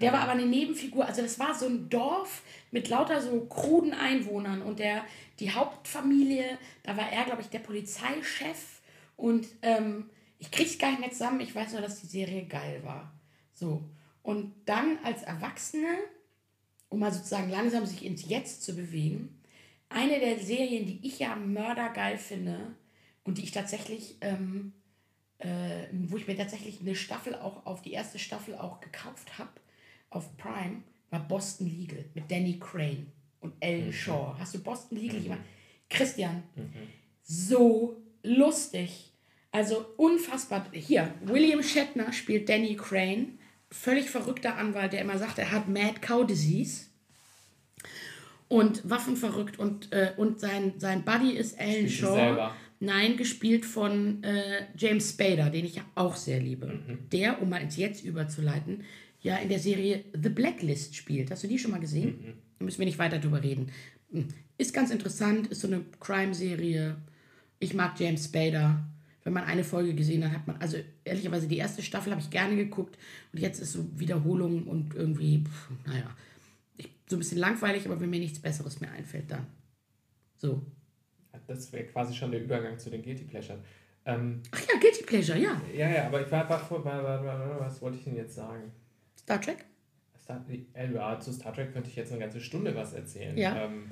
der 0.00 0.12
war 0.12 0.20
aber 0.20 0.32
eine 0.32 0.46
Nebenfigur. 0.46 1.06
Also 1.06 1.22
das 1.22 1.38
war 1.38 1.54
so 1.54 1.66
ein 1.66 1.88
Dorf 1.88 2.42
mit 2.70 2.88
lauter 2.88 3.20
so 3.20 3.40
kruden 3.46 3.92
Einwohnern 3.92 4.62
und 4.62 4.78
der, 4.78 5.04
die 5.40 5.50
Hauptfamilie, 5.50 6.58
da 6.82 6.96
war 6.96 7.10
er, 7.10 7.24
glaube 7.24 7.42
ich, 7.42 7.48
der 7.48 7.58
Polizeichef 7.60 8.81
und 9.22 9.46
ähm, 9.62 10.10
ich 10.38 10.50
krieg's 10.50 10.78
gar 10.78 10.90
nicht 10.90 11.00
mehr 11.00 11.12
zusammen. 11.12 11.40
Ich 11.40 11.54
weiß 11.54 11.72
nur, 11.72 11.80
dass 11.80 12.00
die 12.00 12.08
Serie 12.08 12.44
geil 12.46 12.80
war. 12.82 13.12
So. 13.52 13.84
Und 14.22 14.52
dann 14.64 14.98
als 15.04 15.22
Erwachsene, 15.22 15.86
um 16.88 16.98
mal 16.98 17.12
sozusagen 17.12 17.48
langsam 17.48 17.86
sich 17.86 18.04
ins 18.04 18.28
Jetzt 18.28 18.64
zu 18.64 18.74
bewegen, 18.74 19.40
eine 19.88 20.18
der 20.18 20.40
Serien, 20.40 20.86
die 20.86 21.06
ich 21.06 21.20
ja 21.20 21.36
mördergeil 21.36 22.18
finde 22.18 22.74
und 23.22 23.38
die 23.38 23.44
ich 23.44 23.52
tatsächlich 23.52 24.16
ähm, 24.22 24.72
äh, 25.38 25.86
wo 25.92 26.16
ich 26.16 26.26
mir 26.26 26.36
tatsächlich 26.36 26.80
eine 26.80 26.94
Staffel 26.94 27.34
auch 27.36 27.64
auf 27.64 27.82
die 27.82 27.92
erste 27.92 28.18
Staffel 28.18 28.56
auch 28.56 28.80
gekauft 28.80 29.38
habe 29.38 29.50
auf 30.10 30.36
Prime, 30.36 30.82
war 31.10 31.20
Boston 31.20 31.66
Legal 31.66 32.04
mit 32.14 32.28
Danny 32.28 32.58
Crane 32.58 33.06
und 33.40 33.54
Ellen 33.60 33.92
Shaw. 33.92 34.34
Hast 34.38 34.54
du 34.54 34.62
Boston 34.62 34.98
Legal 34.98 35.20
jemand? 35.20 35.42
Christian, 35.88 36.42
so 37.22 38.02
lustig. 38.22 39.11
Also 39.52 39.84
unfassbar. 39.98 40.66
Hier, 40.72 41.14
William 41.24 41.62
Shatner 41.62 42.12
spielt 42.12 42.48
Danny 42.48 42.74
Crane, 42.74 43.38
völlig 43.70 44.10
verrückter 44.10 44.56
Anwalt, 44.56 44.94
der 44.94 45.02
immer 45.02 45.18
sagt, 45.18 45.38
er 45.38 45.52
hat 45.52 45.68
Mad 45.68 46.00
Cow 46.00 46.26
Disease 46.26 46.86
und 48.48 48.88
waffenverrückt 48.88 49.58
und, 49.58 49.92
äh, 49.92 50.12
und 50.16 50.40
sein, 50.40 50.74
sein 50.78 51.04
Buddy 51.04 51.32
ist 51.32 51.58
sie 51.58 51.88
Shaw. 51.88 52.50
Nein, 52.80 53.16
gespielt 53.16 53.64
von 53.64 54.24
äh, 54.24 54.66
James 54.76 55.10
Spader, 55.10 55.50
den 55.50 55.64
ich 55.64 55.76
ja 55.76 55.82
auch 55.94 56.16
sehr 56.16 56.40
liebe. 56.40 56.80
Der, 57.12 57.40
um 57.40 57.48
mal 57.48 57.62
ins 57.62 57.76
Jetzt 57.76 58.04
überzuleiten, 58.04 58.82
ja 59.20 59.36
in 59.36 59.48
der 59.48 59.60
Serie 59.60 60.04
The 60.20 60.30
Blacklist 60.30 60.96
spielt. 60.96 61.30
Hast 61.30 61.44
du 61.44 61.48
die 61.48 61.58
schon 61.58 61.70
mal 61.70 61.78
gesehen? 61.78 62.34
Da 62.58 62.64
müssen 62.64 62.78
wir 62.78 62.86
nicht 62.86 62.98
weiter 62.98 63.18
drüber 63.18 63.42
reden. 63.42 63.70
Hm. 64.10 64.28
Ist 64.58 64.74
ganz 64.74 64.90
interessant, 64.90 65.46
ist 65.46 65.60
so 65.60 65.68
eine 65.68 65.84
Crime-Serie. 66.00 66.96
Ich 67.58 67.72
mag 67.72 67.98
James 68.00 68.24
Spader. 68.24 68.84
Wenn 69.24 69.32
man 69.32 69.44
eine 69.44 69.62
Folge 69.62 69.94
gesehen 69.94 70.24
hat, 70.24 70.32
hat 70.32 70.46
man, 70.46 70.56
also 70.56 70.78
ehrlicherweise 71.04 71.46
die 71.46 71.58
erste 71.58 71.82
Staffel 71.82 72.10
habe 72.12 72.20
ich 72.20 72.30
gerne 72.30 72.56
geguckt 72.56 72.98
und 73.32 73.38
jetzt 73.38 73.60
ist 73.60 73.72
so 73.72 73.86
Wiederholung 73.98 74.64
und 74.64 74.94
irgendwie, 74.94 75.44
pff, 75.44 75.70
naja, 75.86 76.10
ich, 76.76 76.90
so 77.08 77.16
ein 77.16 77.20
bisschen 77.20 77.38
langweilig, 77.38 77.86
aber 77.86 78.00
wenn 78.00 78.10
mir 78.10 78.18
nichts 78.18 78.40
Besseres 78.40 78.80
mehr 78.80 78.90
einfällt, 78.92 79.30
dann. 79.30 79.46
So. 80.36 80.62
Das 81.46 81.72
wäre 81.72 81.84
quasi 81.84 82.14
schon 82.14 82.30
der 82.32 82.42
Übergang 82.42 82.78
zu 82.78 82.90
den 82.90 83.02
Guilty 83.02 83.24
Pleasure. 83.24 83.58
Ähm, 84.04 84.42
Ach 84.50 84.60
ja, 84.60 84.80
Guilty 84.80 85.04
Pleasure, 85.04 85.38
ja. 85.38 85.60
ja, 85.72 85.88
ja, 85.88 86.06
aber 86.06 86.24
ich 86.24 86.30
war, 86.32 86.48
war, 86.48 86.58
vor- 86.58 86.84
war, 86.84 87.02
war, 87.04 87.24
war, 87.24 87.60
was 87.60 87.80
wollte 87.80 87.98
ich 87.98 88.04
denn 88.04 88.16
jetzt 88.16 88.34
sagen? 88.34 88.72
Star 89.18 89.40
Trek? 89.40 89.64
Star, 90.20 90.44
äh, 90.74 90.92
ja, 90.92 91.18
zu 91.20 91.32
Star 91.32 91.52
Trek 91.52 91.72
könnte 91.72 91.88
ich 91.90 91.96
jetzt 91.96 92.10
eine 92.10 92.20
ganze 92.20 92.40
Stunde 92.40 92.74
was 92.74 92.92
erzählen. 92.92 93.36
Ja. 93.38 93.66
Ähm, 93.66 93.90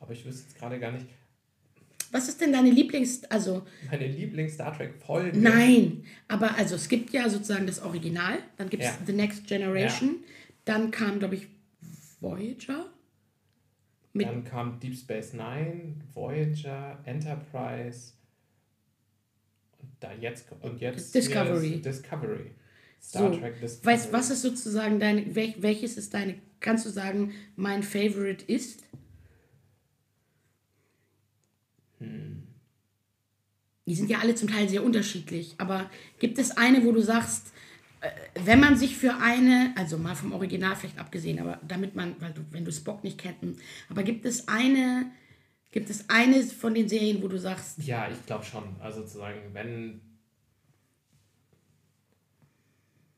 aber 0.00 0.12
ich 0.12 0.24
wüsste 0.24 0.48
jetzt 0.48 0.58
gerade 0.58 0.78
gar 0.80 0.90
nicht. 0.92 1.06
Was 2.12 2.28
ist 2.28 2.40
denn 2.40 2.52
deine 2.52 2.70
Lieblings-, 2.70 3.24
also, 3.28 3.66
Meine 3.90 4.06
Lieblings-Star 4.06 4.76
Trek-Folge. 4.76 5.38
nein, 5.38 6.04
aber 6.26 6.56
also 6.56 6.74
es 6.74 6.88
gibt 6.88 7.10
ja 7.12 7.28
sozusagen 7.28 7.66
das 7.66 7.82
Original, 7.82 8.38
dann 8.56 8.68
gibt 8.70 8.82
es 8.82 8.88
Ja. 8.88 8.98
The 9.06 9.12
Next 9.12 9.46
Generation, 9.46 10.16
dann 10.64 10.90
kam, 10.90 11.18
glaube 11.18 11.36
ich, 11.36 11.48
Voyager. 12.20 12.86
Dann 14.14 14.42
kam 14.42 14.80
Deep 14.80 14.96
Space 14.96 15.32
Nine, 15.32 15.96
Voyager, 16.12 16.98
Enterprise 17.04 18.14
und 19.78 19.90
da 20.00 20.12
jetzt 20.12 20.46
und 20.60 20.80
jetzt 20.80 21.14
Discovery. 21.14 21.80
Discovery. 21.80 22.50
Star 23.00 23.32
so, 23.32 23.38
Trek 23.38 23.60
Discovery. 23.60 23.94
weißt, 23.94 24.12
was 24.12 24.30
ist 24.30 24.42
sozusagen 24.42 24.98
deine, 24.98 25.34
wel, 25.36 25.54
welches 25.58 25.96
ist 25.96 26.14
deine, 26.14 26.34
kannst 26.58 26.84
du 26.84 26.90
sagen, 26.90 27.32
mein 27.54 27.82
Favorite 27.82 28.44
ist? 28.46 28.82
Die 32.00 33.94
sind 33.94 34.10
ja 34.10 34.18
alle 34.18 34.34
zum 34.34 34.48
Teil 34.48 34.68
sehr 34.68 34.84
unterschiedlich, 34.84 35.54
aber 35.58 35.90
gibt 36.18 36.38
es 36.38 36.50
eine, 36.56 36.84
wo 36.84 36.92
du 36.92 37.00
sagst, 37.00 37.52
äh, 38.00 38.10
wenn 38.44 38.60
man 38.60 38.76
sich 38.76 38.96
für 38.96 39.16
eine, 39.16 39.72
also 39.76 39.96
mal 39.98 40.14
vom 40.14 40.32
Original 40.32 40.76
vielleicht 40.76 40.98
abgesehen, 40.98 41.38
aber 41.40 41.58
damit 41.66 41.94
man, 41.94 42.14
weil 42.20 42.32
du, 42.32 42.42
wenn 42.50 42.64
du 42.64 42.72
Spock 42.72 43.02
nicht 43.02 43.18
kennst, 43.18 43.40
aber 43.88 44.02
gibt 44.02 44.24
es 44.26 44.46
eine, 44.46 45.10
gibt 45.70 45.88
es 45.90 46.08
eine 46.10 46.42
von 46.44 46.74
den 46.74 46.88
Serien, 46.88 47.22
wo 47.22 47.28
du 47.28 47.38
sagst, 47.38 47.78
Ja, 47.82 48.08
ich 48.10 48.24
glaube 48.26 48.44
schon. 48.44 48.64
Also 48.80 49.02
zu 49.04 49.18
sagen, 49.18 49.40
wenn 49.52 50.00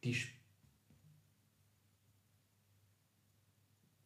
die 0.04 0.12
Sp- 0.14 0.38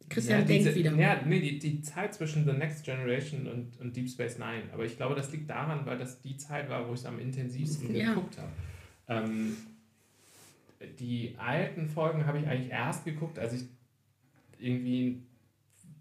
Christian 0.08 0.40
ja, 0.40 0.44
denkt 0.46 0.66
diese- 0.66 0.74
wieder. 0.76 0.92
Ja, 0.94 1.20
nee, 1.26 1.40
die, 1.40 1.58
die 1.58 1.80
Zeit 1.82 2.14
zwischen 2.14 2.44
The 2.44 2.52
Next 2.52 2.84
Generation 2.84 3.46
und, 3.46 3.80
und 3.80 3.96
Deep 3.96 4.08
Space 4.08 4.38
Nine. 4.38 4.64
Aber 4.72 4.84
ich 4.84 4.96
glaube, 4.96 5.14
das 5.14 5.32
liegt 5.32 5.48
daran, 5.50 5.86
weil 5.86 5.98
das 5.98 6.20
die 6.20 6.36
Zeit 6.36 6.68
war, 6.68 6.86
wo 6.88 6.92
ich 6.94 7.00
es 7.00 7.06
am 7.06 7.18
intensivsten 7.18 7.94
Ja. 7.94 8.08
geguckt 8.10 8.36
habe. 8.38 8.50
Ähm, 9.08 9.56
die 10.98 11.34
alten 11.38 11.88
Folgen 11.88 12.26
habe 12.26 12.38
ich 12.38 12.46
eigentlich 12.46 12.70
erst 12.70 13.04
geguckt, 13.04 13.38
als 13.38 13.54
ich 13.54 13.64
irgendwie 14.58 15.22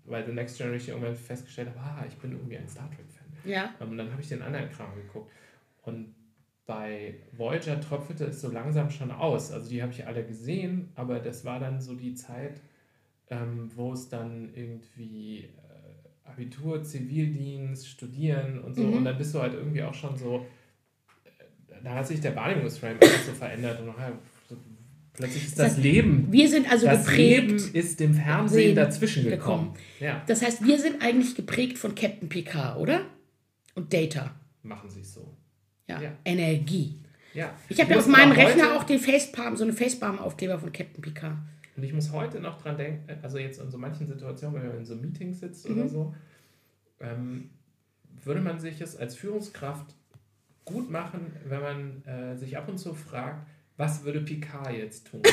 bei 0.05 0.23
The 0.25 0.31
Next 0.33 0.57
Generation 0.57 0.97
irgendwann 0.97 1.15
festgestellt 1.15 1.69
habe, 1.69 1.79
ah, 1.79 2.05
ich 2.07 2.15
bin 2.17 2.31
irgendwie 2.33 2.57
ein 2.57 2.67
Star 2.67 2.89
Trek-Fan. 2.89 3.49
Ja, 3.49 3.73
Und 3.79 3.97
dann 3.97 4.11
habe 4.11 4.21
ich 4.21 4.27
den 4.29 4.41
anderen 4.41 4.69
Kram 4.69 4.93
geguckt. 4.95 5.31
Und 5.83 6.13
bei 6.65 7.15
Voyager 7.33 7.79
tröpfelte 7.79 8.25
es 8.25 8.41
so 8.41 8.49
langsam 8.51 8.89
schon 8.89 9.11
aus. 9.11 9.51
Also 9.51 9.69
die 9.69 9.81
habe 9.81 9.91
ich 9.91 10.05
alle 10.05 10.25
gesehen, 10.25 10.89
aber 10.95 11.19
das 11.19 11.43
war 11.45 11.59
dann 11.59 11.81
so 11.81 11.93
die 11.95 12.13
Zeit, 12.15 12.61
ähm, 13.29 13.71
wo 13.75 13.93
es 13.93 14.09
dann 14.09 14.49
irgendwie 14.55 15.45
äh, 15.45 16.29
Abitur, 16.29 16.83
Zivildienst, 16.83 17.87
Studieren 17.87 18.59
und 18.59 18.75
so. 18.75 18.83
Mhm. 18.83 18.93
Und 18.97 19.05
dann 19.05 19.17
bist 19.17 19.33
du 19.33 19.39
halt 19.39 19.53
irgendwie 19.53 19.83
auch 19.83 19.93
schon 19.93 20.15
so, 20.17 20.45
äh, 21.25 21.73
da 21.83 21.95
hat 21.95 22.07
sich 22.07 22.21
der 22.21 22.35
Wahrnehmungsframe 22.35 22.95
einfach 23.01 23.23
so 23.25 23.33
verändert. 23.33 23.79
Und 23.79 23.87
nachher, 23.87 24.13
so, 24.49 24.57
plötzlich 25.13 25.45
ist 25.45 25.59
Das 25.59 25.67
das 25.67 25.73
heißt, 25.75 25.83
Leben, 25.83 26.27
wir 26.31 26.49
sind 26.49 26.71
also 26.71 26.85
das 26.85 27.05
geprägt. 27.05 27.41
Leben 27.49 27.73
ist 27.73 27.99
dem 27.99 28.13
Fernsehen 28.13 28.59
Sehen 28.59 28.75
dazwischen 28.75 29.25
gekommen. 29.25 29.73
Ja, 29.99 30.23
Das 30.27 30.41
heißt, 30.41 30.65
wir 30.65 30.79
sind 30.79 31.01
eigentlich 31.01 31.35
geprägt 31.35 31.77
von 31.77 31.95
Captain 31.95 32.29
Picard, 32.29 32.77
oder? 32.77 33.01
Und 33.75 33.91
Data. 33.93 34.35
machen 34.61 34.89
sie 34.89 35.01
es 35.01 35.13
so. 35.13 35.35
Ja. 35.87 36.01
Ja. 36.01 36.11
Energie. 36.23 36.99
Ja. 37.33 37.53
Ich 37.67 37.79
habe 37.81 37.91
ja 37.91 37.97
auf 37.99 38.07
meinem 38.07 38.31
Rechner 38.31 38.75
auch 38.77 38.83
den 38.83 38.99
Facepalm, 38.99 39.57
so 39.57 39.63
eine 39.63 39.73
Facepalm-Aufkleber 39.73 40.59
von 40.59 40.71
Captain 40.71 41.01
Picard. 41.01 41.35
Und 41.75 41.83
ich 41.83 41.93
muss 41.93 42.11
heute 42.11 42.39
noch 42.39 42.61
dran 42.61 42.77
denken, 42.77 43.09
also 43.23 43.37
jetzt 43.37 43.59
in 43.59 43.69
so 43.71 43.77
manchen 43.77 44.05
Situationen, 44.07 44.61
wenn 44.61 44.67
man 44.69 44.77
in 44.79 44.85
so 44.85 44.95
Meetings 44.95 45.39
sitzt 45.39 45.67
Mhm. 45.69 45.77
oder 45.79 45.87
so, 45.89 46.15
ähm, 46.99 47.49
würde 48.23 48.41
man 48.41 48.59
sich 48.59 48.79
es 48.81 48.95
als 48.95 49.15
Führungskraft 49.15 49.95
gut 50.65 50.89
machen, 50.89 51.33
wenn 51.47 51.61
man 51.61 52.05
äh, 52.05 52.35
sich 52.37 52.57
ab 52.57 52.69
und 52.69 52.77
zu 52.77 52.93
fragt, 52.93 53.45
was 53.75 54.03
würde 54.03 54.21
Picard 54.21 54.71
jetzt 54.73 55.07
tun? 55.07 55.21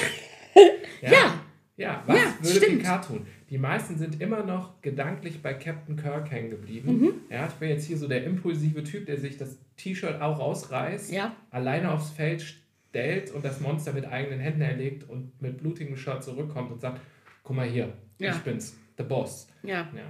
Ja. 1.02 1.40
Ja, 1.76 2.02
was 2.06 2.16
Ja, 2.18 2.34
würde 2.42 2.56
stimmt. 2.60 2.78
Picard 2.82 3.06
tun? 3.06 3.26
Die 3.48 3.56
meisten 3.56 3.96
sind 3.96 4.20
immer 4.20 4.42
noch 4.44 4.82
gedanklich 4.82 5.40
bei 5.40 5.54
Captain 5.54 5.96
Kirk 5.96 6.30
hängen 6.30 6.50
geblieben. 6.50 7.00
Mhm. 7.00 7.12
Ja, 7.30 7.46
ich 7.46 7.54
bin 7.54 7.70
jetzt 7.70 7.86
hier 7.86 7.96
so 7.96 8.06
der 8.06 8.24
impulsive 8.24 8.84
Typ, 8.84 9.06
der 9.06 9.18
sich 9.18 9.38
das 9.38 9.56
T-Shirt 9.78 10.20
auch 10.20 10.38
rausreißt, 10.38 11.10
Ja. 11.10 11.34
alleine 11.50 11.90
aufs 11.92 12.10
Feld 12.10 12.42
stellt 12.90 13.30
und 13.30 13.44
das 13.44 13.60
Monster 13.60 13.92
mit 13.92 14.04
eigenen 14.06 14.40
Händen 14.40 14.60
erlegt 14.62 15.08
und 15.08 15.40
mit 15.40 15.58
blutigem 15.58 15.96
Shirt 15.96 16.22
zurückkommt 16.24 16.72
und 16.72 16.80
sagt, 16.80 17.00
guck 17.44 17.56
mal 17.56 17.66
hier, 17.68 17.92
Ja. 18.18 18.32
ich 18.32 18.38
bin's, 18.40 18.76
the 18.98 19.04
Boss. 19.04 19.48
Ja. 19.62 19.88
Ja. 19.94 20.02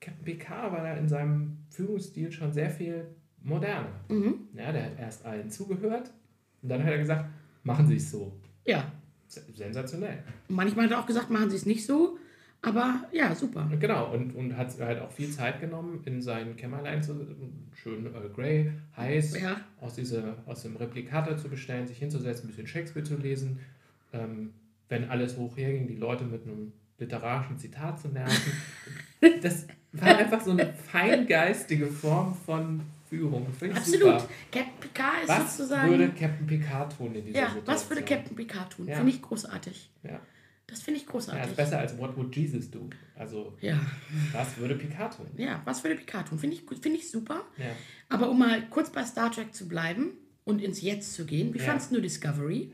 Captain 0.00 0.24
Picard 0.24 0.72
war 0.72 0.82
da 0.82 0.94
in 0.94 1.08
seinem 1.08 1.58
Führungsstil 1.70 2.30
schon 2.32 2.52
sehr 2.52 2.68
viel 2.70 3.06
moderner. 3.42 4.00
Mhm. 4.08 4.48
Ja, 4.54 4.72
der 4.72 4.84
hat 4.86 4.98
erst 4.98 5.24
allen 5.24 5.48
zugehört 5.48 6.12
und 6.62 6.68
dann 6.68 6.82
hat 6.82 6.90
er 6.90 6.98
gesagt, 6.98 7.26
machen 7.62 7.86
Sie 7.86 7.96
es 7.96 8.10
so. 8.10 8.32
Ja. 8.66 8.90
Sensationell. 9.26 10.22
Manchmal 10.48 10.86
hat 10.86 10.92
er 10.92 11.00
auch 11.00 11.06
gesagt, 11.06 11.30
machen 11.30 11.50
Sie 11.50 11.56
es 11.56 11.66
nicht 11.66 11.86
so. 11.86 12.18
Aber 12.64 13.04
ja, 13.12 13.34
super. 13.34 13.68
Genau, 13.78 14.12
und, 14.12 14.34
und 14.34 14.56
hat 14.56 14.78
halt 14.80 15.00
auch 15.00 15.10
viel 15.10 15.30
Zeit 15.30 15.60
genommen, 15.60 16.00
in 16.04 16.22
sein 16.22 16.56
Kämmerlein 16.56 17.02
zu 17.02 17.14
schön 17.74 18.06
Earl 18.14 18.30
Grey, 18.34 18.72
heiß, 18.96 19.40
Ja. 19.40 19.60
aus, 19.80 19.94
diese, 19.94 20.34
aus 20.46 20.62
dem 20.62 20.76
Replikator 20.76 21.36
zu 21.36 21.48
bestellen, 21.48 21.86
sich 21.86 21.98
hinzusetzen, 21.98 22.44
ein 22.44 22.48
bisschen 22.48 22.66
Shakespeare 22.66 23.04
zu 23.04 23.16
lesen. 23.16 23.58
Ähm, 24.12 24.52
wenn 24.88 25.08
alles 25.10 25.36
hoch 25.36 25.56
herging, 25.56 25.86
die 25.88 25.96
Leute 25.96 26.24
mit 26.24 26.44
einem 26.46 26.72
literarischen 26.98 27.58
Zitat 27.58 28.00
zu 28.00 28.08
nerven. 28.08 28.52
Das 29.40 29.66
war 29.92 30.18
einfach 30.18 30.40
so 30.42 30.50
eine 30.50 30.70
feingeistige 30.74 31.86
Form 31.86 32.34
von 32.34 32.82
Führung. 33.08 33.46
Finde 33.52 33.72
ich 33.74 33.78
Absolut. 33.80 34.20
super. 34.20 34.32
Captain 34.52 34.80
Picard 34.80 35.22
ist 35.22 35.28
Was 35.30 35.56
sozusagen. 35.56 35.90
würde 35.90 36.08
Captain 36.10 36.46
Picard 36.46 36.96
tun 36.96 37.14
in 37.14 37.24
dieser 37.24 37.38
ja, 37.38 37.46
Situation? 37.46 37.66
was 37.66 37.88
würde 37.88 38.02
Captain 38.02 38.36
Picard 38.36 38.70
tun? 38.72 38.86
Ja. 38.86 38.96
Finde 38.96 39.12
ich 39.12 39.22
großartig. 39.22 39.90
Ja. 40.02 40.20
Das 40.66 40.80
finde 40.82 40.98
ich 40.98 41.06
Ja, 41.06 41.12
großartig. 41.12 41.50
ist 41.50 41.56
besser 41.56 41.78
als 41.78 41.98
What 41.98 42.16
would 42.16 42.34
Jesus 42.34 42.70
do? 42.70 42.88
Also, 43.16 43.56
Ja. 43.60 43.78
was 44.32 44.56
würde 44.56 44.74
Picard 44.76 45.16
tun? 45.16 45.26
ja, 45.36 45.60
was 45.64 45.84
würde 45.84 45.96
Picard 45.96 46.28
tun? 46.28 46.38
Finde 46.38 46.56
ich, 46.56 46.62
finde 46.80 46.98
ich 46.98 47.10
super. 47.10 47.44
Ja. 47.58 47.76
Aber 48.08 48.30
um 48.30 48.38
mal 48.38 48.66
kurz 48.70 48.90
bei 48.90 49.04
Star 49.04 49.30
Trek 49.30 49.54
zu 49.54 49.68
bleiben 49.68 50.12
und 50.44 50.62
ins 50.62 50.80
Jetzt 50.80 51.12
zu 51.14 51.26
gehen, 51.26 51.52
wie 51.54 51.58
Ja. 51.58 51.64
fandst 51.64 51.92
du 51.92 52.00
Discovery? 52.00 52.72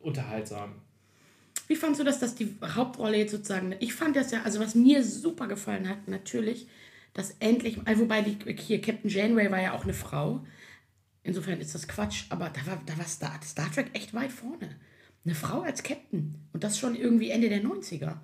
Unterhaltsam. 0.00 0.74
Wie 1.66 1.76
fandst 1.76 2.00
du 2.00 2.04
das, 2.04 2.18
dass 2.18 2.34
die 2.34 2.56
Hauptrolle 2.62 3.18
jetzt 3.18 3.32
sozusagen, 3.32 3.74
ich 3.80 3.92
fand 3.94 4.16
das 4.16 4.30
ja, 4.30 4.42
also 4.42 4.58
was 4.58 4.74
mir 4.74 5.04
super 5.04 5.46
gefallen 5.46 5.88
hat, 5.88 6.08
natürlich, 6.08 6.66
dass 7.12 7.32
endlich, 7.40 7.78
also 7.86 8.02
wobei 8.02 8.22
die, 8.22 8.38
hier 8.56 8.80
Captain 8.80 9.10
Janeway 9.10 9.50
war 9.50 9.60
ja 9.60 9.72
auch 9.72 9.84
eine 9.84 9.92
Frau, 9.92 10.44
insofern 11.22 11.60
ist 11.60 11.74
das 11.74 11.86
Quatsch, 11.86 12.24
aber 12.30 12.48
da 12.50 12.64
war, 12.66 12.82
da 12.86 12.96
war 12.96 13.04
Star, 13.06 13.38
Star 13.42 13.70
Trek 13.70 13.90
echt 13.92 14.14
weit 14.14 14.32
vorne. 14.32 14.76
Eine 15.28 15.34
Frau 15.34 15.60
als 15.60 15.82
Captain 15.82 16.34
und 16.54 16.64
das 16.64 16.78
schon 16.78 16.94
irgendwie 16.94 17.28
Ende 17.28 17.50
der 17.50 17.62
90er 17.62 18.14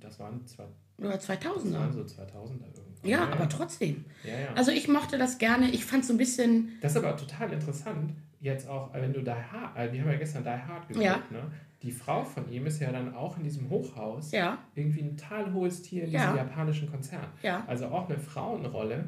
Das 0.00 0.18
waren, 0.18 0.44
zwei, 0.44 0.64
oder 0.98 1.10
das 1.12 1.28
waren 1.28 1.38
2000er. 1.38 1.92
so 1.92 2.00
2000er 2.00 2.66
irgendwann. 2.74 2.82
Ja, 3.04 3.28
aber 3.28 3.48
trotzdem. 3.48 4.04
Ja, 4.24 4.36
ja. 4.36 4.52
Also 4.54 4.72
ich 4.72 4.88
mochte 4.88 5.16
das 5.16 5.38
gerne, 5.38 5.70
ich 5.70 5.84
fand 5.84 6.04
so 6.04 6.12
ein 6.12 6.16
bisschen, 6.16 6.70
das 6.80 6.92
ist 6.96 6.98
aber 7.04 7.16
total 7.16 7.52
interessant, 7.52 8.14
jetzt 8.40 8.68
auch, 8.68 8.92
wenn 8.94 9.12
du 9.12 9.22
Die 9.22 9.30
Hard, 9.30 9.76
äh, 9.76 9.92
wir 9.92 10.00
haben 10.00 10.10
ja 10.10 10.16
gestern 10.18 10.42
Die 10.42 10.48
Hard 10.50 10.88
geguckt, 10.88 11.04
Ja. 11.04 11.18
ne? 11.30 11.52
Die 11.82 11.92
Frau 11.92 12.24
von 12.24 12.50
ihm 12.50 12.66
ist 12.66 12.80
ja 12.80 12.90
dann 12.90 13.14
auch 13.14 13.36
in 13.36 13.44
diesem 13.44 13.70
Hochhaus 13.70 14.32
ja, 14.32 14.58
irgendwie 14.74 15.02
ein 15.02 15.16
total 15.16 15.52
hohes 15.52 15.82
Tier 15.82 16.02
in 16.02 16.10
Ja. 16.10 16.22
diesem 16.32 16.36
japanischen 16.38 16.90
Konzern. 16.90 17.26
ja, 17.44 17.62
Also 17.68 17.86
auch 17.86 18.08
eine 18.08 18.18
Frauenrolle. 18.18 19.04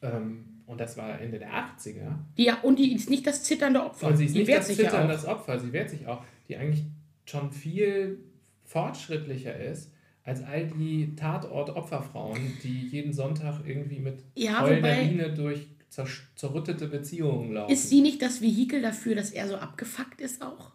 Ähm, 0.00 0.44
und 0.68 0.78
das 0.80 0.96
war 0.96 1.20
Ende 1.20 1.38
der 1.38 1.50
80er. 1.52 2.14
die, 2.36 2.44
ja, 2.44 2.60
und 2.62 2.78
die 2.78 2.92
ist 2.94 3.10
nicht 3.10 3.26
das 3.26 3.42
zitternde 3.42 3.82
Opfer. 3.84 4.06
Und 4.08 4.16
sie 4.16 4.26
ist 4.26 4.34
die 4.34 4.40
nicht 4.40 4.48
wehrt 4.48 4.60
das 4.60 4.66
sich 4.68 4.76
Zittern, 4.76 4.92
ja 5.08 5.08
Opfer, 5.24 5.58
sie 5.58 5.72
wehrt 5.72 5.90
sich 5.90 6.06
auch, 6.06 6.22
die 6.48 6.56
eigentlich 6.56 6.84
schon 7.24 7.50
viel 7.50 8.18
fortschrittlicher 8.64 9.58
ist 9.58 9.92
als 10.24 10.42
all 10.44 10.66
die 10.66 11.14
Tatort-Opferfrauen, 11.16 12.58
die 12.62 12.86
jeden 12.88 13.12
Sonntag 13.12 13.60
irgendwie 13.66 13.98
mit 13.98 14.22
Ja, 14.34 14.60
wobei- 14.62 15.04
durch 15.30 15.66
zer 15.88 16.06
zerrüttete 16.34 16.86
Beziehungen 16.86 17.52
laufen. 17.54 17.72
Ist 17.72 17.88
sie 17.88 18.02
nicht 18.02 18.20
das 18.20 18.42
Vehikel 18.42 18.82
dafür, 18.82 19.14
dass 19.14 19.30
er 19.30 19.48
so 19.48 19.56
abgefuckt 19.56 20.20
ist 20.20 20.42
auch? 20.42 20.72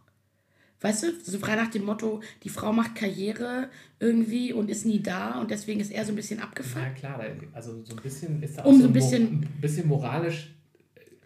Weißt 0.83 1.01
du, 1.03 1.07
so 1.23 1.39
frei 1.39 1.55
nach 1.55 1.71
dem 1.71 1.85
Motto, 1.85 2.21
die 2.43 2.49
Frau 2.49 2.71
macht 2.73 2.93
Karriere 2.93 3.69
irgendwie 3.99 4.53
und 4.53 4.69
ist 4.69 4.85
nie 4.85 5.01
da 5.01 5.39
und 5.39 5.49
deswegen 5.49 5.79
ist 5.79 5.91
er 5.91 6.05
so 6.05 6.11
ein 6.11 6.15
bisschen 6.15 6.37
Na 6.39 6.43
abgefuckt. 6.45 6.95
klar, 6.97 7.19
also 7.53 7.81
so 7.83 7.95
ein 7.95 8.03
bisschen 8.03 8.43
ist 8.43 8.57
da 8.57 8.63
Um 8.65 8.75
auch 8.75 8.79
so 8.81 8.87
ein 8.87 8.93
bisschen- 8.93 9.23
ein 9.43 9.61
bisschen 9.61 9.87
moralisch. 9.87 10.53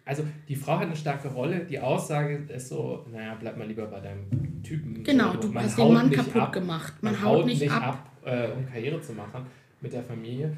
Also 0.04 0.22
die 0.48 0.56
Frau 0.56 0.74
hat 0.78 0.86
eine 0.86 0.96
starke 0.96 1.28
Rolle. 1.28 1.66
Die 1.68 1.78
Aussage 1.78 2.36
ist 2.48 2.68
so, 2.68 3.04
naja, 3.12 3.36
bleib 3.38 3.58
mal 3.58 3.66
lieber 3.68 3.86
bei 3.86 4.00
deinem 4.00 4.62
Typen. 4.62 5.02
Genau, 5.04 5.32
So, 5.32 5.38
du 5.40 5.48
man 5.48 5.64
hast 5.64 5.76
den 5.76 5.84
haut 5.84 5.92
Mann 5.92 6.10
kaputt 6.10 6.42
ab. 6.42 6.52
gemacht. 6.52 6.92
Man, 7.02 7.20
haut, 7.22 7.44
nicht 7.44 7.70
ab. 7.70 8.10
äh, 8.24 8.48
um 8.52 8.64
Karriere 8.66 9.00
zu 9.02 9.12
machen 9.12 9.44
mit 9.82 9.92
der 9.92 10.02
Familie. 10.04 10.56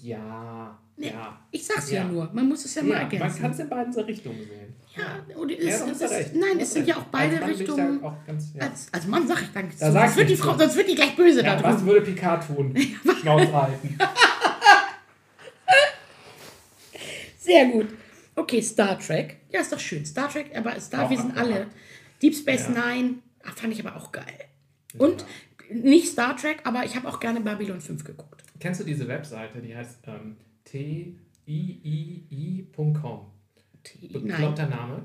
Ja, 0.00 0.78
Nee, 0.96 1.08
ja. 1.08 1.38
Ich 1.50 1.64
sag's 1.66 1.90
ja, 1.90 2.02
Ja. 2.02 2.08
nur, 2.08 2.30
man 2.32 2.48
muss 2.48 2.64
es 2.64 2.74
ja, 2.74 2.82
mal 2.82 2.88
Ja, 2.90 2.94
man 3.04 3.10
ergänzen. 3.12 3.42
kann 3.42 3.50
es 3.50 3.58
in 3.58 3.68
beiden 3.68 3.94
Richtungen 3.94 4.38
sehen. 4.38 4.74
ja, 4.96 5.36
und 5.36 5.50
es, 5.50 5.64
Ja, 5.64 5.86
es, 5.90 6.00
es 6.00 6.10
ist, 6.26 6.34
nein, 6.36 6.60
es 6.60 6.72
sind 6.72 6.86
ja 6.86 6.96
auch 6.96 7.04
beide 7.04 7.42
Als 7.42 7.58
Richtungen. 7.58 8.02
Auch 8.04 8.14
ganz, 8.26 8.52
ja. 8.54 8.62
Als, 8.62 8.88
als 8.92 9.06
Mann 9.06 9.26
sag 9.26 9.42
ich 9.42 9.52
danke. 9.52 9.74
Da 9.78 9.90
sonst, 9.90 10.16
wird 10.16 10.30
die 10.30 10.36
Frau, 10.36 10.56
sonst 10.58 10.76
wird 10.76 10.88
die 10.90 10.94
gleich 10.94 11.16
böse 11.16 11.42
Ja, 11.42 11.56
da 11.56 11.62
was 11.64 11.84
würde 11.84 12.02
Picard 12.02 12.46
tun? 12.46 12.76
Schnauze 13.20 13.52
halten. 13.52 13.98
Sehr 17.38 17.66
gut. 17.66 17.88
Okay, 18.34 18.62
Star 18.62 18.98
Trek. 18.98 19.36
Ja, 19.50 19.60
ist 19.60 19.72
doch 19.72 19.80
schön. 19.80 20.06
Star 20.06 20.28
Trek, 20.28 20.50
aber 20.54 20.78
Star, 20.80 21.04
Auch 21.06 21.10
wir 21.10 21.18
sind 21.18 21.36
alle. 21.36 21.66
Deep 22.22 22.34
Space. 22.34 22.68
Nine 22.68 23.16
ach, 23.44 23.56
fand 23.56 23.72
ich 23.72 23.84
aber 23.84 23.96
auch 23.96 24.12
geil. 24.12 24.24
Und 24.98 25.24
nicht 25.70 26.08
Star 26.08 26.36
Trek, 26.36 26.60
aber 26.64 26.84
ich 26.84 26.94
habe 26.96 27.08
auch 27.08 27.18
gerne 27.20 27.40
Babylon 27.40 27.80
5 27.80 28.04
geguckt. 28.04 28.42
Kennst 28.60 28.80
du 28.80 28.84
diese 28.84 29.08
Webseite, 29.08 29.58
die 29.60 29.74
heißt 29.74 29.98
ähm, 30.06 30.36
tiii.com? 31.46 33.20
Bekloppter 34.12 34.68
Name. 34.68 35.02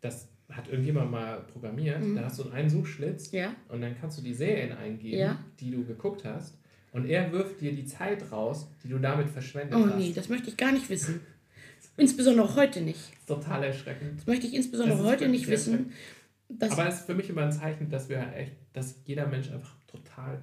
Das 0.00 0.28
hat 0.50 0.68
irgendjemand 0.68 1.10
mal 1.10 1.40
programmiert. 1.52 2.02
Da 2.16 2.24
hast 2.24 2.38
du 2.38 2.48
einen 2.50 2.68
Suchschlitz 2.70 3.32
Mhm. 3.32 3.38
Ja. 3.38 3.54
und 3.68 3.80
dann 3.80 3.96
kannst 4.00 4.18
du 4.18 4.22
die 4.22 4.34
Serien 4.34 4.72
eingeben, 4.72 5.18
Ja. 5.18 5.44
die 5.60 5.70
du 5.70 5.84
geguckt 5.84 6.24
hast. 6.24 6.56
Und 6.92 7.06
er 7.06 7.30
wirft 7.32 7.60
dir 7.60 7.72
die 7.72 7.84
Zeit 7.84 8.32
raus, 8.32 8.68
die 8.82 8.88
du 8.88 8.98
damit 8.98 9.28
verschwendet 9.30 9.78
Oh 9.78 9.86
hast. 9.86 9.96
nee, 9.96 10.12
das 10.12 10.28
möchte 10.28 10.48
ich 10.50 10.56
gar 10.56 10.72
nicht 10.72 10.90
wissen. 10.90 11.20
Insbesondere 11.96 12.54
heute 12.56 12.80
nicht. 12.80 12.98
Total 13.26 13.62
erschreckend. 13.62 14.18
Das 14.18 14.26
möchte 14.26 14.46
ich 14.48 14.54
insbesondere 14.54 15.04
heute 15.04 15.28
nicht 15.28 15.46
wissen. 15.48 15.92
Aber 16.58 16.88
es 16.88 16.96
ist 17.00 17.06
für 17.06 17.14
mich 17.14 17.30
immer 17.30 17.42
ein 17.42 17.52
Zeichen, 17.52 17.88
dass 17.90 18.08
wir 18.08 18.32
echt, 18.34 18.52
dass 18.72 18.96
jeder 19.04 19.26
Mensch 19.28 19.50
einfach 19.52 19.76
total 19.86 20.42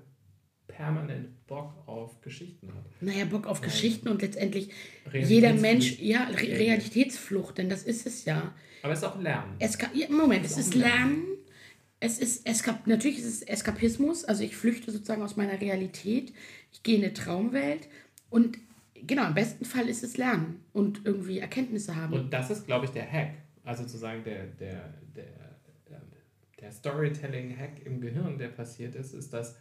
permanent 0.78 1.48
Bock 1.48 1.74
auf 1.88 2.22
Geschichten 2.22 2.68
hat. 2.68 2.86
naja, 3.02 3.26
Bock 3.26 3.48
auf 3.48 3.62
Geschichten 3.62 4.10
und 4.10 4.22
letztendlich 4.22 4.70
jeder 5.12 5.54
Mensch, 5.54 6.00
ja, 6.00 6.26
Re 6.26 6.60
Realitätsflucht, 6.60 7.58
denn 7.58 7.68
das 7.70 7.84
ist 7.84 8.06
es 8.06 8.26
ja. 8.26 8.54
Aber 8.84 8.94
es 8.94 9.00
ist 9.00 9.06
auch 9.06 9.20
Lernen. 9.20 9.56
Eska 9.58 9.88
ja, 9.94 10.08
Moment, 10.10 10.46
es 10.46 10.52
ist 10.52 10.58
ist 10.60 10.70
auch 10.70 10.76
ein 10.76 10.82
Lernen. 10.82 11.16
Lernen. 11.16 11.38
Es 12.00 12.20
ist 12.20 12.46
Eskap 12.46 12.86
natürlich 12.86 13.18
ist 13.18 13.26
es 13.26 13.42
Eskapismus, 13.42 14.24
also 14.24 14.44
ich 14.44 14.56
flüchte 14.56 14.92
sozusagen 14.92 15.24
aus 15.24 15.36
meiner 15.36 15.60
Realität, 15.60 16.32
ich 16.72 16.84
gehe 16.84 16.98
in 16.98 17.04
eine 17.04 17.14
Traumwelt 17.14 17.88
und 18.30 18.60
genau, 18.94 19.26
im 19.26 19.34
besten 19.34 19.66
Fall 19.66 19.90
ist 19.90 20.04
es 20.04 20.16
Lernen 20.18 20.64
und 20.74 21.02
irgendwie 21.06 21.40
Erkenntnisse 21.40 21.96
haben. 21.96 22.14
Und 22.14 22.32
das 22.32 22.52
ist, 22.52 22.68
glaube 22.68 22.86
ich, 22.86 22.92
der 22.92 23.12
Hack. 23.12 23.34
Also 23.64 23.84
sozusagen 23.84 24.24
der, 24.24 24.46
der, 24.46 24.94
der, 25.16 25.26
der 26.62 26.72
Storytelling-Hack 26.72 27.86
im 27.86 28.00
Gehirn, 28.00 28.38
der 28.38 28.50
passiert 28.50 28.96
ist, 28.96 29.14
ist, 29.14 29.34
dass 29.34 29.56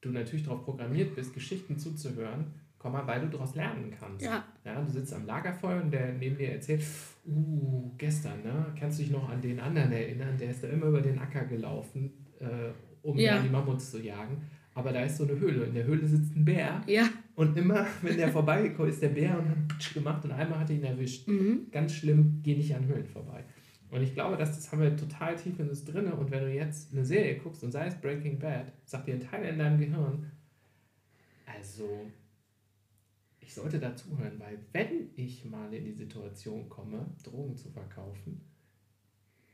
du 0.00 0.10
natürlich 0.10 0.44
darauf 0.44 0.64
programmiert 0.64 1.14
bist, 1.14 1.34
Geschichten 1.34 1.78
zuzuhören, 1.78 2.46
weil 2.82 3.20
du 3.20 3.26
daraus 3.28 3.54
lernen 3.56 3.92
kannst. 3.98 4.24
Ja. 4.24 4.44
ja. 4.64 4.80
Du 4.80 4.90
sitzt 4.90 5.12
am 5.12 5.26
Lagerfeuer 5.26 5.82
und 5.82 5.90
der 5.90 6.12
neben 6.12 6.36
dir 6.36 6.52
erzählt, 6.52 6.82
uh, 7.26 7.90
gestern, 7.98 8.42
ne? 8.44 8.66
Kannst 8.78 8.98
du 8.98 9.02
dich 9.02 9.10
noch 9.12 9.28
an 9.28 9.40
den 9.40 9.58
anderen 9.58 9.90
erinnern? 9.90 10.36
Der 10.38 10.50
ist 10.50 10.62
da 10.62 10.68
immer 10.68 10.86
über 10.86 11.00
den 11.00 11.18
Acker 11.18 11.44
gelaufen, 11.46 12.12
äh, 12.38 12.46
um 13.02 13.18
Ja. 13.18 13.40
die 13.42 13.48
Mammuts 13.48 13.90
zu 13.90 14.00
jagen. 14.00 14.36
Aber 14.74 14.92
da 14.92 15.00
ist 15.00 15.16
so 15.16 15.24
eine 15.24 15.38
Höhle. 15.38 15.64
In 15.64 15.74
der 15.74 15.84
Höhle 15.84 16.06
sitzt 16.06 16.36
ein 16.36 16.44
Bär. 16.44 16.82
ja, 16.86 17.08
Und 17.34 17.56
immer, 17.56 17.86
wenn 18.02 18.16
der 18.18 18.28
vorbeigekommen 18.28 18.90
ist, 18.92 19.00
der 19.02 19.08
Bär 19.08 19.36
und 19.38 19.48
hat 19.48 19.94
gemacht 19.94 20.22
und 20.24 20.32
einmal 20.32 20.60
hat 20.60 20.70
er 20.70 20.76
ihn 20.76 20.84
erwischt. 20.84 21.26
Mhm. 21.26 21.66
Ganz 21.72 21.92
schlimm, 21.94 22.40
geh 22.42 22.54
nicht 22.54 22.74
an 22.74 22.86
Höhlen 22.86 23.06
vorbei. 23.06 23.42
Und 23.90 24.02
ich 24.02 24.14
glaube, 24.14 24.36
dass 24.36 24.54
das 24.56 24.72
haben 24.72 24.80
wir 24.82 24.96
total 24.96 25.36
tief 25.36 25.58
in 25.60 25.68
uns 25.68 25.84
drin. 25.84 26.12
Und 26.12 26.30
wenn 26.30 26.44
du 26.44 26.52
jetzt 26.52 26.92
eine 26.92 27.04
Serie 27.04 27.36
guckst 27.36 27.62
und 27.62 27.72
sei 27.72 27.86
es 27.86 27.94
Breaking 27.94 28.38
Bad, 28.38 28.72
sagt 28.84 29.06
dir 29.06 29.14
ein 29.14 29.20
Teil 29.20 29.44
in 29.44 29.58
deinem 29.58 29.78
Gehirn, 29.78 30.30
also 31.46 32.06
ich 33.40 33.54
sollte 33.54 33.78
dazuhören, 33.78 34.38
weil 34.38 34.58
wenn 34.72 35.10
ich 35.14 35.44
mal 35.44 35.72
in 35.72 35.84
die 35.84 35.92
Situation 35.92 36.68
komme, 36.68 37.06
Drogen 37.22 37.56
zu 37.56 37.70
verkaufen, 37.70 38.40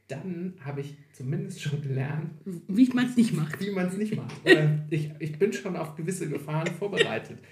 dann 0.08 0.54
habe 0.64 0.80
ich 0.80 0.96
zumindest 1.12 1.60
schon 1.62 1.80
gelernt, 1.82 2.30
wie 2.44 2.88
man 2.88 3.06
es 3.06 3.16
nicht 3.16 3.32
macht. 3.34 3.60
wie 3.60 3.70
man 3.70 3.86
es 3.86 3.96
nicht 3.96 4.16
macht. 4.16 4.34
Ich, 4.90 5.10
ich 5.18 5.38
bin 5.38 5.52
schon 5.52 5.76
auf 5.76 5.94
gewisse 5.94 6.28
Gefahren 6.28 6.68
vorbereitet. 6.74 7.38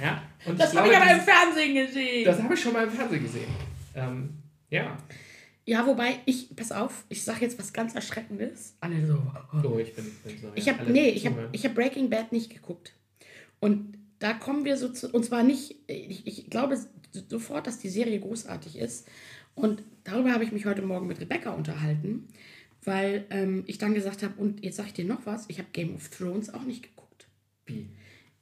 Ja, 0.00 0.22
und 0.46 0.60
Das 0.60 0.76
habe 0.76 0.90
ich 0.90 0.96
aber 0.96 1.10
im 1.10 1.20
Fernsehen 1.20 1.74
gesehen. 1.74 2.24
das 2.24 2.40
habe 2.40 2.54
ich 2.54 2.60
schon 2.60 2.72
mal 2.72 2.84
im 2.84 2.90
Fernsehen 2.90 3.20
gesehen. 3.20 3.48
Ähm, 3.96 4.28
ja, 4.70 4.96
ja, 5.68 5.86
wobei 5.86 6.20
ich, 6.24 6.56
pass 6.56 6.72
auf, 6.72 7.04
ich 7.10 7.22
sage 7.22 7.42
jetzt 7.42 7.58
was 7.58 7.74
ganz 7.74 7.94
Erschreckendes. 7.94 8.74
Alle 8.80 9.06
so. 9.06 9.20
oh. 9.52 9.74
oh, 9.74 9.78
ich 9.78 9.94
bin, 9.94 10.06
bin 10.24 10.38
so. 10.40 10.48
Ich 10.54 10.64
ja, 10.64 10.72
habe 10.72 10.84
alle 10.84 10.92
nee, 10.92 11.10
ich 11.10 11.26
habe 11.26 11.50
ich 11.52 11.62
hab 11.66 11.74
Breaking 11.74 12.08
Bad 12.08 12.32
nicht 12.32 12.48
geguckt. 12.48 12.94
Und 13.60 13.98
da 14.18 14.32
kommen 14.32 14.64
wir 14.64 14.78
so 14.78 14.88
zu, 14.88 15.10
und 15.10 15.26
zwar 15.26 15.42
nicht, 15.42 15.76
ich, 15.86 16.26
ich 16.26 16.48
glaube 16.48 16.78
sofort, 17.28 17.66
dass 17.66 17.78
die 17.78 17.90
Serie 17.90 18.18
großartig 18.18 18.78
ist. 18.78 19.08
Und 19.54 19.82
darüber 20.04 20.32
habe 20.32 20.42
ich 20.42 20.52
mich 20.52 20.64
heute 20.64 20.80
Morgen 20.80 21.06
mit 21.06 21.20
Rebecca 21.20 21.50
unterhalten, 21.50 22.28
weil 22.84 23.26
ähm, 23.28 23.64
ich 23.66 23.76
dann 23.76 23.92
gesagt 23.92 24.22
habe, 24.22 24.40
und 24.40 24.64
jetzt 24.64 24.76
sage 24.76 24.88
ich 24.88 24.94
dir 24.94 25.04
noch 25.04 25.26
was, 25.26 25.44
ich 25.48 25.58
habe 25.58 25.68
Game 25.74 25.94
of 25.94 26.08
Thrones 26.08 26.48
auch 26.54 26.62
nicht 26.62 26.82
geguckt. 26.82 27.26
Wie? 27.66 27.90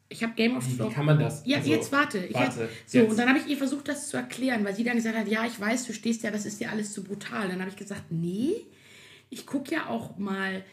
Ich 0.09 0.23
habe 0.23 0.35
Game 0.35 0.57
of 0.57 0.67
Wie, 0.67 0.73
wie 0.73 0.77
Thrones. 0.77 0.95
kann 0.95 1.05
man 1.07 1.19
das? 1.19 1.43
Ja, 1.45 1.59
Also, 1.59 1.71
jetzt 1.71 1.91
warte. 1.93 2.19
Ich 2.19 2.35
warte, 2.35 2.63
hab, 2.65 2.69
so, 2.87 2.99
jetzt. 2.99 3.11
und 3.11 3.19
dann 3.19 3.29
habe 3.29 3.39
ich 3.39 3.47
ihr 3.49 3.57
versucht, 3.57 3.89
das 3.89 4.09
zu 4.09 4.17
erklären, 4.17 4.65
weil 4.65 4.75
sie 4.75 4.85
dann 4.85 4.97
gesagt 4.97 5.17
hat, 5.17 5.29
ja, 5.29 5.45
ich 5.47 5.59
weiß, 5.59 5.87
du 5.87 5.93
stehst 5.93 6.23
ja, 6.23 6.31
das 6.31 6.47
ist 6.47 6.61
dir 6.61 6.71
alles 6.71 6.93
zu 6.93 7.03
brutal. 7.03 7.49
Dann 7.49 7.61
habe 7.61 7.71
ich 7.71 7.77
gesagt, 7.77 8.11
nee, 8.11 8.53
ich 9.31 9.47
gucke 9.47 9.75
ja 9.75 9.87
auch 9.87 10.17
mal. 10.17 10.65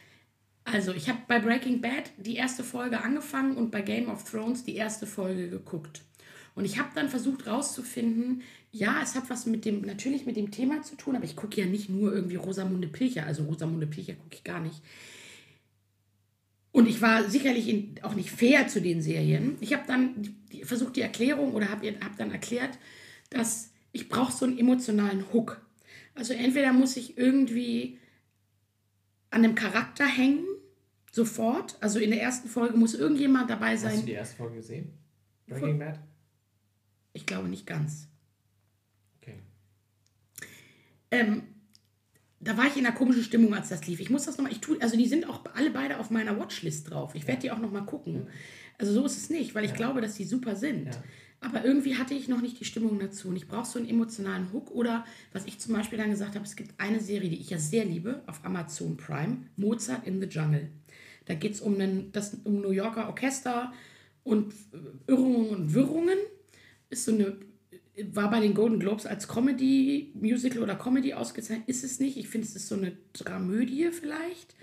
Also, 0.66 0.94
ich 0.94 1.10
habe 1.10 1.20
bei 1.28 1.40
Breaking 1.40 1.82
Bad 1.82 2.12
die 2.18 2.36
erste 2.36 2.64
Folge 2.64 3.02
angefangen 3.02 3.58
und 3.58 3.72
bei 3.72 3.82
Game 3.82 4.10
of 4.10 4.24
Thrones 4.30 4.64
die 4.64 4.76
erste 4.76 5.08
Folge 5.08 5.50
geguckt. 5.50 6.02
Und 6.56 6.66
ich 6.66 6.78
habe 6.78 6.90
dann 6.94 7.10
versucht 7.10 7.48
rauszufinden, 7.48 8.44
ja, 8.72 9.00
es 9.02 9.16
hat 9.16 9.30
was 9.30 9.46
mit 9.46 9.66
dem, 9.66 9.82
natürlich 9.82 10.26
mit 10.26 10.36
dem 10.36 10.52
Thema 10.52 10.82
zu 10.84 10.96
tun, 10.96 11.16
aber 11.16 11.26
ich 11.26 11.36
gucke 11.36 11.60
ja 11.60 11.68
nicht 11.68 11.90
nur 11.90 12.14
irgendwie 12.14 12.36
Rosamunde 12.36 12.88
Pilcher, 12.88 13.26
also 13.26 13.44
Rosamunde 13.44 13.88
Pilcher 13.88 14.14
gucke 14.14 14.36
ich 14.36 14.44
gar 14.44 14.60
nicht. 14.60 14.82
Und 16.74 16.88
ich 16.88 17.02
war 17.02 17.30
sicherlich 17.30 17.70
in, 17.70 17.96
auch 18.02 18.16
nicht 18.16 18.32
fair 18.32 18.68
zu 18.68 18.82
den 18.82 19.02
Serien. 19.02 19.58
Ich 19.62 19.74
habe 19.74 19.84
dann 19.88 20.36
die, 20.52 20.66
versucht, 20.66 20.96
die 20.96 21.02
Erklärung 21.02 21.54
oder 21.54 21.70
habe 21.70 21.88
hab 22.04 22.18
dann 22.18 22.32
erklärt, 22.32 22.80
dass 23.30 23.72
ich 23.92 24.10
brauche 24.10 24.34
so 24.34 24.46
einen 24.46 24.58
emotionalen 24.58 25.32
Hook. 25.32 25.62
Also 26.16 26.34
entweder 26.34 26.74
muss 26.74 26.98
ich 26.98 27.16
irgendwie 27.16 28.00
an 29.30 29.44
einem 29.44 29.54
Charakter 29.54 30.06
hängen, 30.06 30.46
sofort. 31.12 31.78
Also 31.80 32.00
in 32.00 32.10
der 32.10 32.22
ersten 32.22 32.50
Folge 32.50 32.76
muss 32.76 32.96
irgendjemand 32.96 33.52
dabei 33.52 33.74
Hast 33.74 33.84
du 33.84 33.90
sein. 33.90 34.06
die 34.08 34.14
erste 34.14 34.36
Folge 34.36 34.56
gesehen? 34.56 34.94
Breaking 35.46 35.78
Bad? 35.78 36.00
Ich 37.14 37.28
glaube 37.28 37.50
nicht 37.50 37.68
ganz. 37.68 38.08
Okay. 39.22 39.38
Ähm, 41.12 41.44
da 42.44 42.58
war 42.58 42.68
ich 42.68 42.78
in 42.78 42.86
einer 42.86 42.96
komischen 42.96 43.24
Stimmung, 43.24 43.54
als 43.54 43.70
das 43.70 43.86
lief. 43.88 44.00
Ich 44.00 44.10
muss 44.10 44.26
das 44.26 44.38
nochmal, 44.38 44.52
ich 44.52 44.60
tue, 44.60 44.82
also 44.82 44.98
die 44.98 45.08
sind 45.08 45.28
auch 45.30 45.42
alle 45.56 45.70
beide 45.72 46.00
auf 46.00 46.10
meiner 46.10 46.38
Watchlist 46.40 46.90
drauf. 46.90 47.16
Ich 47.16 47.28
werde 47.28 47.42
die 47.42 47.52
auch 47.52 47.60
nochmal 47.60 47.86
gucken. 47.86 48.28
Also 48.78 48.92
so 48.94 49.06
ist 49.06 49.18
es 49.18 49.30
nicht, 49.30 49.56
weil 49.56 49.64
ich 49.66 49.72
Ja. 49.72 49.78
glaube, 49.78 50.02
dass 50.02 50.16
die 50.16 50.24
super 50.26 50.56
sind. 50.56 50.88
Ja. 50.88 51.04
Aber 51.42 51.64
irgendwie 51.66 51.96
hatte 51.98 52.14
ich 52.14 52.28
noch 52.30 52.42
nicht 52.42 52.60
die 52.60 52.66
Stimmung 52.66 53.00
dazu. 53.00 53.28
Und 53.28 53.36
ich 53.36 53.48
brauche 53.48 53.66
so 53.66 53.78
einen 53.78 53.90
emotionalen 53.90 54.52
Hook. 54.54 54.72
Oder 54.72 55.06
was 55.34 55.46
ich 55.46 55.60
zum 55.60 55.74
Beispiel 55.74 55.98
dann 55.98 56.10
gesagt 56.10 56.36
habe, 56.36 56.46
es 56.46 56.56
gibt 56.56 56.74
eine 56.80 57.02
Serie, 57.02 57.30
die 57.30 57.40
ich 57.40 57.50
ja 57.50 57.58
sehr 57.60 57.84
liebe, 57.86 58.24
auf 58.28 58.44
Amazon 58.46 58.96
Prime, 58.98 59.38
Mozart 59.58 60.08
in 60.08 60.22
the 60.22 60.28
Jungle. 60.28 60.70
Da 61.26 61.34
geht 61.36 61.54
es 61.54 61.62
um, 61.62 61.76
einen- 61.76 62.12
das- 62.14 62.38
um 62.46 62.62
New 62.62 62.72
Yorker 62.72 63.08
Orchester 63.10 63.74
und 64.24 64.54
Irrungen 65.08 65.50
und 65.50 65.74
Wirrungen. 65.74 66.18
Ist 66.90 67.06
so 67.06 67.14
eine, 67.14 67.36
war 68.12 68.30
bei 68.30 68.40
den 68.40 68.54
Golden 68.54 68.80
Globes 68.80 69.06
als 69.06 69.28
Comedy, 69.28 70.12
Musical 70.16 70.64
oder 70.64 70.76
Comedy 70.76 71.14
ausgezeichnet. 71.14 71.68
Ist 71.68 71.84
es 71.84 72.00
nicht. 72.00 72.18
Ich 72.18 72.28
finde, 72.28 72.48
es 72.48 72.56
ist 72.56 72.68
so 72.68 72.76
eine 72.76 72.94
Dramödie 73.14 73.90
vielleicht. 73.92 74.56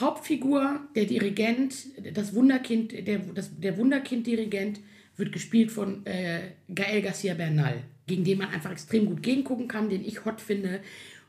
Hauptfigur, 0.00 0.80
der 0.96 1.04
Dirigent, 1.04 1.74
das 2.14 2.34
Wunderkind, 2.34 3.06
der, 3.06 3.18
das, 3.18 3.50
der 3.60 3.78
Wunderkind-Dirigent 3.78 4.80
wird 5.16 5.32
gespielt 5.32 5.70
von 5.70 6.04
äh, 6.06 6.40
Gael 6.68 7.00
Garcia 7.00 7.34
Bernal, 7.34 7.84
gegen 8.08 8.24
den 8.24 8.38
man 8.38 8.48
einfach 8.48 8.72
extrem 8.72 9.06
gut 9.06 9.22
gegengucken 9.22 9.68
kann, 9.68 9.88
den 9.88 10.04
ich 10.04 10.24
hot 10.24 10.40
finde. 10.40 10.80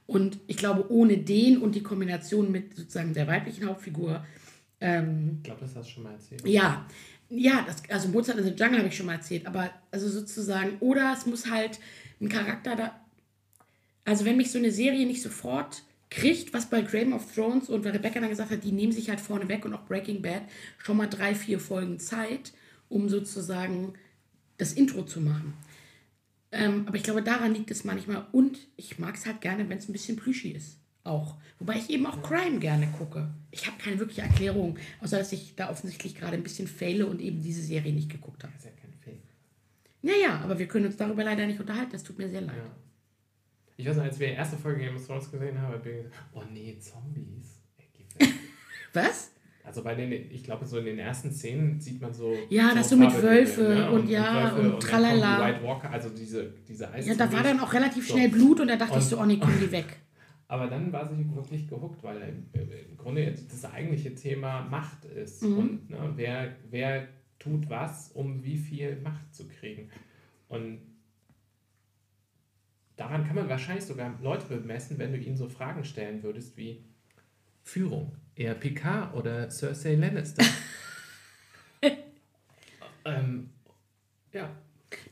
Und 0.07 0.39
ich 0.47 0.57
glaube, 0.57 0.91
ohne 0.91 1.17
den 1.17 1.59
und 1.59 1.75
die 1.75 1.83
Kombination 1.83 2.51
mit 2.51 2.75
sozusagen 2.75 3.13
der 3.13 3.27
weiblichen 3.27 3.67
Hauptfigur 3.67 4.25
Ähm, 4.81 5.37
Ich 5.37 5.43
glaube, 5.43 5.61
das 5.61 5.75
hast 5.75 5.87
du 5.89 5.93
schon 5.93 6.03
mal 6.03 6.13
erzählt. 6.13 6.45
ja, 6.47 6.85
ja, 7.29 7.63
das, 7.65 7.83
also 7.89 8.09
Mozart 8.09 8.37
in 8.37 8.45
the 8.45 8.51
Jungle 8.51 8.79
habe 8.79 8.87
ich 8.87 8.97
schon 8.97 9.05
mal 9.05 9.13
erzählt, 9.13 9.45
aber 9.45 9.71
also 9.91 10.07
sozusagen, 10.09 10.77
oder 10.79 11.13
es 11.13 11.25
muss 11.25 11.49
halt 11.49 11.79
ein 12.21 12.29
Charakter 12.29 12.75
da, 12.75 12.99
also 14.03 14.25
wenn 14.25 14.37
mich 14.37 14.51
so 14.51 14.57
eine 14.57 14.71
Serie 14.71 15.05
nicht 15.05 15.21
sofort 15.21 15.83
kriegt, 16.09 16.53
was 16.53 16.69
bei 16.69 16.81
Game 16.81 17.13
of 17.13 17.33
Thrones 17.33 17.69
und 17.69 17.83
weil 17.83 17.91
Rebecca 17.91 18.19
dann 18.19 18.29
gesagt 18.29 18.51
hat, 18.51 18.63
die 18.63 18.71
nehmen 18.71 18.93
sich 18.93 19.09
halt 19.09 19.19
vorne 19.19 19.49
weg 19.49 19.65
und 19.65 19.73
auch 19.73 19.85
Breaking 19.85 20.21
Bad 20.21 20.43
schon 20.77 20.97
mal 20.97 21.07
drei, 21.07 21.35
vier 21.35 21.59
Folgen 21.59 21.99
Zeit, 21.99 22.53
um 22.89 23.09
sozusagen 23.09 23.93
das 24.57 24.73
Intro 24.73 25.03
zu 25.03 25.19
machen. 25.19 25.53
Ähm, 26.51 26.87
aber 26.87 26.95
ich 26.95 27.03
glaube, 27.03 27.21
daran 27.21 27.53
liegt 27.53 27.71
es 27.71 27.83
manchmal. 27.83 28.25
Und 28.31 28.59
ich 28.77 28.97
mag 28.97 29.15
es 29.15 29.25
halt 29.25 29.41
gerne, 29.41 29.67
wenn 29.67 29.77
es 29.77 29.89
ein 29.89 29.93
bisschen 29.93 30.15
plüschig 30.15 30.55
ist. 30.55 30.77
Auch. 31.05 31.37
Wobei 31.59 31.75
ich 31.77 31.89
eben 31.89 32.05
auch 32.07 32.21
Crime 32.21 32.59
gerne 32.59 32.87
gucke. 32.97 33.29
Ich 33.51 33.65
habe 33.67 33.77
keine 33.77 33.97
wirkliche 33.99 34.23
Erklärung, 34.23 34.77
außer 35.01 35.17
dass 35.19 35.31
ich 35.31 35.55
da 35.55 35.69
offensichtlich 35.69 36.15
gerade 36.15 36.33
ein 36.35 36.43
bisschen 36.43 36.67
faile 36.67 37.05
und 37.05 37.21
eben 37.21 37.41
diese 37.41 37.61
Serie 37.61 37.93
nicht 37.93 38.09
geguckt 38.11 38.43
habe. 38.43 38.51
Das 38.53 38.65
ist 38.65 38.71
ja 38.71 38.81
kein 38.81 38.91
Fake. 38.99 39.21
Naja, 40.01 40.41
aber 40.43 40.59
wir 40.59 40.67
können 40.67 40.87
uns 40.87 40.97
darüber 40.97 41.23
leider 41.23 41.45
nicht 41.47 41.59
unterhalten. 41.59 41.91
Das 41.93 42.03
tut 42.03 42.17
mir 42.17 42.27
sehr 42.27 42.41
leid. 42.41 42.57
Ja. 42.57 42.71
Ich 43.77 43.87
weiß 43.87 43.97
noch, 43.97 44.03
als 44.03 44.19
wir 44.19 44.27
die 44.27 44.33
erste 44.33 44.57
Folge 44.57 44.79
Game 44.81 44.95
of 44.95 45.05
Thrones 45.05 45.29
gesehen 45.31 45.57
haben, 45.61 45.73
habe 45.73 45.77
ich 45.77 45.83
gesagt, 46.03 46.15
oh 46.33 46.41
nee, 46.51 46.77
Zombies. 46.79 47.59
Was? 48.93 49.31
Also 49.63 49.83
bei 49.83 49.95
den, 49.95 50.11
ich 50.11 50.43
glaube, 50.43 50.65
so 50.65 50.77
in 50.79 50.85
den 50.85 50.99
ersten 50.99 51.31
Szenen 51.31 51.79
sieht 51.79 51.99
man 52.01 52.13
so. 52.13 52.33
Ja, 52.49 52.73
das 52.73 52.89
so 52.89 52.95
mit 52.97 53.11
Wölfe 53.21 53.89
und 53.91 54.07
ja, 54.09 54.29
und 54.29 54.43
dann 54.43 54.55
kommen 54.71 54.79
tralala. 54.79 55.47
White 55.47 55.63
Walker, 55.63 55.89
also 55.89 56.09
diese, 56.09 56.53
diese 56.67 56.91
Eis 56.91 57.05
Ja, 57.07 57.15
da 57.15 57.31
war 57.31 57.41
dann 57.43 57.59
auch 57.59 57.73
relativ 57.73 58.07
So. 58.07 58.13
schnell 58.13 58.29
Blut 58.29 58.59
und 58.59 58.67
da 58.67 58.75
dachte 58.75 58.93
ich 58.97 59.03
Und- 59.03 59.09
so, 59.09 59.19
oh 59.19 59.25
nee, 59.25 59.37
komm 59.39 59.53
die 59.59 59.71
weg. 59.71 59.97
Aber 60.47 60.67
dann 60.67 60.93
war 60.93 61.07
sie 61.07 61.35
wirklich 61.35 61.67
gehuckt, 61.67 62.03
weil 62.03 62.21
im, 62.21 62.47
im 62.53 62.97
Grunde 62.97 63.23
jetzt 63.23 63.51
das 63.51 63.65
eigentliche 63.65 64.13
Thema 64.13 64.61
Macht 64.61 65.05
ist. 65.05 65.41
Mhm. 65.41 65.57
Und 65.57 65.89
ne, 65.89 66.13
wer, 66.15 66.55
wer 66.69 67.07
tut 67.39 67.69
was, 67.69 68.11
um 68.11 68.43
wie 68.43 68.57
viel 68.57 68.95
Macht 69.01 69.33
zu 69.33 69.47
kriegen. 69.47 69.89
Und 70.47 70.81
daran 72.95 73.25
kann 73.25 73.35
man 73.35 73.49
wahrscheinlich 73.49 73.85
sogar 73.85 74.17
Leute 74.21 74.45
bemessen, 74.45 74.99
wenn 74.99 75.11
du 75.11 75.17
ihnen 75.17 75.37
so 75.37 75.49
Fragen 75.49 75.83
stellen 75.83 76.21
würdest 76.21 76.57
wie 76.57 76.83
Führung, 77.63 78.15
eher 78.35 78.53
Picard 78.53 79.15
oder 79.15 79.49
Cersei 79.49 79.95
Lannister. 79.95 80.45
ähm, 83.05 83.49
ja, 84.31 84.55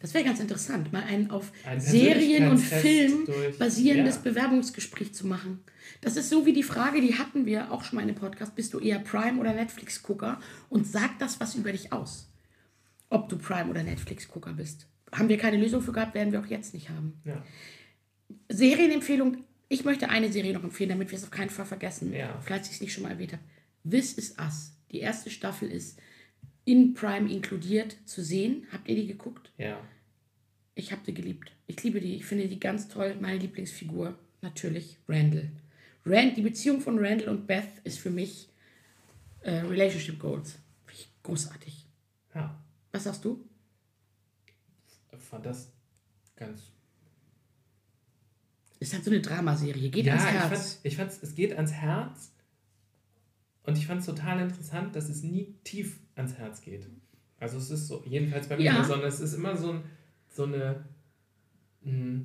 Das 0.01 0.13
wäre 0.13 0.23
ganz 0.23 0.39
interessant, 0.39 0.91
mal 0.93 1.03
ein 1.03 1.29
auf 1.31 1.51
Ein 1.65 1.79
Serien 1.79 2.49
und 2.49 2.57
Film 2.57 3.25
durch- 3.25 3.57
basierendes 3.57 4.15
ja. 4.15 4.21
Bewerbungsgespräch 4.21 5.13
zu 5.13 5.27
machen. 5.27 5.63
Das 6.01 6.17
ist 6.17 6.29
so 6.29 6.45
wie 6.45 6.53
die 6.53 6.63
Frage, 6.63 6.99
die 7.01 7.15
hatten 7.17 7.45
wir 7.45 7.71
auch 7.71 7.83
schon 7.83 7.95
mal 7.97 8.01
in 8.01 8.07
dem 8.09 8.15
Podcast, 8.17 8.55
bist 8.55 8.73
du 8.73 8.79
eher 8.79 8.99
Prime- 8.99 9.39
oder 9.39 9.53
Netflix-Gucker? 9.53 10.39
Und 10.69 10.85
sagt 10.87 11.21
das 11.21 11.39
was 11.39 11.55
über 11.55 11.71
dich 11.71 11.93
aus, 11.93 12.29
ob 13.09 13.29
du 13.29 13.37
Prime- 13.37 13.69
oder 13.69 13.83
Netflix-Gucker 13.83 14.53
bist. 14.53 14.87
Haben 15.11 15.29
wir 15.29 15.37
keine 15.37 15.57
Lösung 15.57 15.81
für 15.81 15.91
gehabt, 15.93 16.13
werden 16.15 16.31
wir 16.33 16.39
auch 16.39 16.47
jetzt 16.47 16.73
nicht 16.73 16.89
haben. 16.89 17.13
ja. 17.25 17.43
Serienempfehlung, 18.49 19.37
ich 19.69 19.85
möchte 19.85 20.09
eine 20.09 20.31
Serie 20.31 20.53
noch 20.53 20.63
empfehlen, 20.63 20.89
damit 20.89 21.11
wir 21.11 21.17
es 21.17 21.23
auf 21.23 21.31
keinen 21.31 21.49
Fall 21.49 21.65
vergessen, 21.65 22.13
Ja. 22.13 22.39
falls 22.41 22.67
ich 22.67 22.75
es 22.75 22.81
nicht 22.81 22.93
schon 22.93 23.03
mal 23.03 23.11
erwähnt 23.11 23.33
habe. 23.33 23.43
This 23.89 24.13
is 24.13 24.35
Us. 24.39 24.73
Die 24.91 24.99
erste 24.99 25.29
Staffel 25.29 25.69
ist 25.71 25.99
in 26.65 26.93
Prime 26.93 27.31
inkludiert 27.31 27.97
zu 28.05 28.23
sehen. 28.23 28.65
Habt 28.71 28.87
ihr 28.87 28.95
die 28.95 29.07
geguckt? 29.07 29.51
ja. 29.57 29.79
Ich 30.75 30.91
habe 30.91 31.03
die 31.05 31.13
geliebt. 31.13 31.51
Ich 31.67 31.83
liebe 31.83 32.01
die. 32.01 32.15
Ich 32.15 32.25
finde 32.25 32.47
die 32.47 32.59
ganz 32.59 32.87
toll. 32.87 33.15
Meine 33.21 33.37
Lieblingsfigur 33.37 34.17
natürlich 34.41 34.97
Randall. 35.07 35.51
Rand, 36.03 36.35
die 36.35 36.41
Beziehung 36.41 36.81
von 36.81 36.97
Randall 36.97 37.29
und 37.29 37.45
Beth 37.45 37.69
ist 37.83 37.99
für 37.99 38.09
mich 38.09 38.49
äh, 39.41 39.51
Relationship 39.51 40.17
Goals. 40.17 40.57
Ich 40.91 41.09
großartig. 41.21 41.85
ja. 42.33 42.59
Was 42.91 43.03
sagst 43.03 43.23
du? 43.23 43.47
fand 45.33 45.45
das 45.47 45.71
ganz. 46.35 46.61
Ist 48.79 48.93
halt 48.93 49.03
so 49.03 49.09
eine 49.09 49.21
Dramaserie. 49.21 49.89
Geht 49.89 50.05
ja, 50.05 50.13
ans 50.13 50.25
ich 50.25 50.31
Herz. 50.31 50.73
fand, 50.73 50.85
ich 50.85 50.95
fand, 50.95 51.11
es 51.23 51.35
geht 51.35 51.53
ans 51.53 51.71
Herz. 51.71 52.31
Und 53.63 53.77
ich 53.77 53.87
fand 53.87 54.01
es 54.01 54.05
total 54.05 54.41
interessant, 54.41 54.95
dass 54.95 55.09
es 55.09 55.23
nie 55.23 55.55
tief 55.63 55.99
ans 56.15 56.33
Herz 56.35 56.61
geht. 56.61 56.87
Also 57.39 57.57
es 57.57 57.69
ist 57.71 57.87
so, 57.87 58.03
jedenfalls 58.05 58.47
bei 58.47 58.57
mir, 58.57 58.63
Ja. 58.65 58.83
sondern 58.83 59.07
es 59.07 59.19
ist 59.19 59.33
immer 59.33 59.55
so, 59.55 59.71
ein, 59.71 59.83
so 60.29 60.43
eine. 60.43 60.83
mh, 61.83 62.21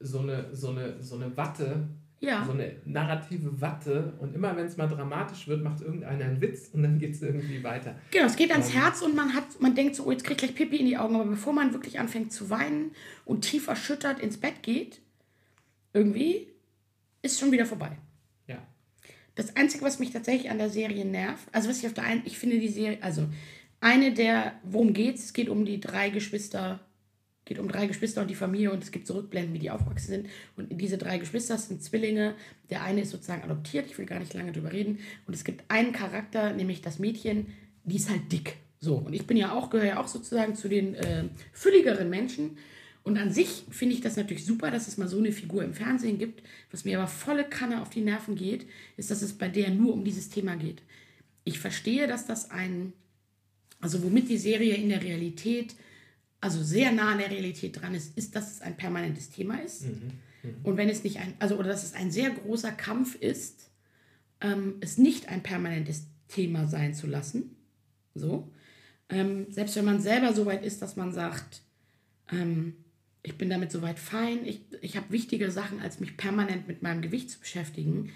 So 0.00 0.20
eine, 0.20 0.54
so 0.54 0.68
eine, 0.70 1.02
so 1.02 1.16
eine 1.16 1.36
Watte, 1.36 1.88
ja. 2.20 2.44
so 2.44 2.52
eine 2.52 2.76
narrative 2.84 3.60
Watte 3.60 4.12
und 4.20 4.32
immer 4.34 4.56
wenn 4.56 4.66
es 4.66 4.76
mal 4.76 4.86
dramatisch 4.86 5.48
wird, 5.48 5.62
macht 5.64 5.80
irgendeiner 5.80 6.24
einen 6.24 6.40
Witz 6.40 6.68
und 6.72 6.84
dann 6.84 6.98
geht 7.00 7.14
es 7.14 7.22
irgendwie 7.22 7.62
weiter. 7.64 7.96
Genau, 8.12 8.26
es 8.26 8.36
geht 8.36 8.52
ans 8.52 8.68
Ähm. 8.72 8.80
Herz 8.80 9.02
und 9.02 9.16
man 9.16 9.34
hat, 9.34 9.60
man 9.60 9.74
denkt 9.74 9.96
so, 9.96 10.04
oh, 10.04 10.12
jetzt 10.12 10.22
krieg 10.24 10.36
ich 10.36 10.38
gleich 10.38 10.54
Pipi 10.54 10.76
in 10.76 10.86
die 10.86 10.96
Augen, 10.98 11.16
aber 11.16 11.24
bevor 11.24 11.52
man 11.52 11.72
wirklich 11.72 11.98
anfängt 11.98 12.32
zu 12.32 12.48
weinen 12.48 12.92
und 13.24 13.40
tief 13.42 13.66
erschüttert 13.66 14.20
ins 14.20 14.36
Bett 14.38 14.62
geht, 14.62 15.00
irgendwie 15.92 16.46
ist 17.22 17.40
schon 17.40 17.50
wieder 17.50 17.66
vorbei. 17.66 17.98
Das 19.38 19.54
Einzige, 19.54 19.84
was 19.84 20.00
mich 20.00 20.10
tatsächlich 20.10 20.50
an 20.50 20.58
der 20.58 20.68
Serie 20.68 21.04
nervt, 21.04 21.46
also 21.52 21.68
was 21.68 21.78
ich 21.78 21.86
auf 21.86 21.94
der 21.94 22.02
einen, 22.02 22.22
ich 22.24 22.36
finde 22.36 22.58
die 22.58 22.66
Serie, 22.66 22.98
also 23.02 23.28
eine 23.78 24.12
der, 24.12 24.54
worum 24.64 24.92
geht's? 24.92 25.26
Es 25.26 25.32
geht 25.32 25.48
um 25.48 25.64
die 25.64 25.78
drei 25.78 26.10
Geschwister, 26.10 26.80
geht 27.44 27.60
um 27.60 27.68
drei 27.68 27.86
Geschwister 27.86 28.22
und 28.22 28.30
die 28.30 28.34
Familie 28.34 28.72
und 28.72 28.82
es 28.82 28.90
gibt 28.90 29.06
so 29.06 29.14
Rückblenden, 29.14 29.54
wie 29.54 29.60
die 29.60 29.70
aufgewachsen 29.70 30.08
sind. 30.08 30.28
Und 30.56 30.80
diese 30.80 30.98
drei 30.98 31.18
Geschwister 31.18 31.56
sind 31.56 31.84
Zwillinge. 31.84 32.34
Der 32.68 32.82
eine 32.82 33.02
ist 33.02 33.10
sozusagen 33.10 33.44
adoptiert, 33.44 33.86
ich 33.86 33.96
will 33.96 34.06
gar 34.06 34.18
nicht 34.18 34.34
lange 34.34 34.50
drüber 34.50 34.72
reden. 34.72 34.98
Und 35.28 35.34
es 35.34 35.44
gibt 35.44 35.70
einen 35.70 35.92
Charakter, 35.92 36.52
nämlich 36.52 36.82
das 36.82 36.98
Mädchen, 36.98 37.46
die 37.84 37.94
ist 37.94 38.10
halt 38.10 38.32
dick. 38.32 38.56
So, 38.80 38.96
und 38.96 39.12
ich 39.12 39.28
bin 39.28 39.36
ja 39.36 39.52
auch, 39.52 39.70
gehöre 39.70 39.86
ja 39.86 40.00
auch 40.00 40.08
sozusagen 40.08 40.56
zu 40.56 40.68
den 40.68 40.96
äh, 40.96 41.26
fülligeren 41.52 42.10
Menschen. 42.10 42.58
Und 43.08 43.16
an 43.16 43.32
sich 43.32 43.64
finde 43.70 43.94
ich 43.94 44.02
das 44.02 44.16
natürlich 44.16 44.44
super, 44.44 44.70
dass 44.70 44.86
es 44.86 44.98
mal 44.98 45.08
so 45.08 45.16
eine 45.16 45.32
Figur 45.32 45.64
im 45.64 45.72
Fernsehen 45.72 46.18
gibt. 46.18 46.42
Was 46.70 46.84
mir 46.84 46.98
aber 46.98 47.08
volle 47.08 47.44
Kanne 47.44 47.80
auf 47.80 47.88
die 47.88 48.02
Nerven 48.02 48.36
geht, 48.36 48.66
ist, 48.98 49.10
dass 49.10 49.22
es 49.22 49.32
bei 49.32 49.48
der 49.48 49.70
nur 49.70 49.94
um 49.94 50.04
dieses 50.04 50.28
Thema 50.28 50.56
geht. 50.56 50.82
Ich 51.44 51.58
verstehe, 51.58 52.06
dass 52.06 52.26
das 52.26 52.50
ein, 52.50 52.92
also 53.80 54.02
womit 54.02 54.28
die 54.28 54.36
Serie 54.36 54.74
in 54.74 54.90
der 54.90 55.02
Realität, 55.02 55.74
also 56.42 56.62
sehr 56.62 56.92
nah 56.92 57.12
an 57.12 57.18
der 57.18 57.30
Realität 57.30 57.80
dran 57.80 57.94
ist, 57.94 58.14
ist, 58.18 58.36
dass 58.36 58.52
es 58.52 58.60
ein 58.60 58.76
permanentes 58.76 59.30
Thema 59.30 59.56
ist. 59.56 59.86
Und 60.62 60.76
wenn 60.76 60.90
es 60.90 61.02
nicht 61.02 61.18
ein, 61.18 61.32
also 61.38 61.56
oder 61.56 61.68
dass 61.68 61.84
es 61.84 61.94
ein 61.94 62.10
sehr 62.10 62.28
großer 62.28 62.72
Kampf 62.72 63.14
ist, 63.14 63.70
ähm, 64.42 64.74
es 64.82 64.98
nicht 64.98 65.30
ein 65.30 65.42
permanentes 65.42 66.08
Thema 66.28 66.66
sein 66.66 66.92
zu 66.92 67.06
lassen. 67.06 67.56
So. 68.14 68.52
Ähm, 69.08 69.46
selbst 69.48 69.76
wenn 69.76 69.86
man 69.86 70.02
selber 70.02 70.34
so 70.34 70.44
weit 70.44 70.62
ist, 70.62 70.82
dass 70.82 70.96
man 70.96 71.10
sagt, 71.10 71.62
ähm, 72.30 72.74
ich 73.22 73.36
bin 73.36 73.50
damit 73.50 73.72
soweit 73.72 73.98
fein, 73.98 74.44
ich, 74.44 74.60
ich 74.80 74.96
habe 74.96 75.10
wichtige 75.10 75.50
Sachen, 75.50 75.80
als 75.80 76.00
mich 76.00 76.16
permanent 76.16 76.68
mit 76.68 76.82
meinem 76.82 77.02
Gewicht 77.02 77.30
zu 77.30 77.40
beschäftigen, 77.40 78.10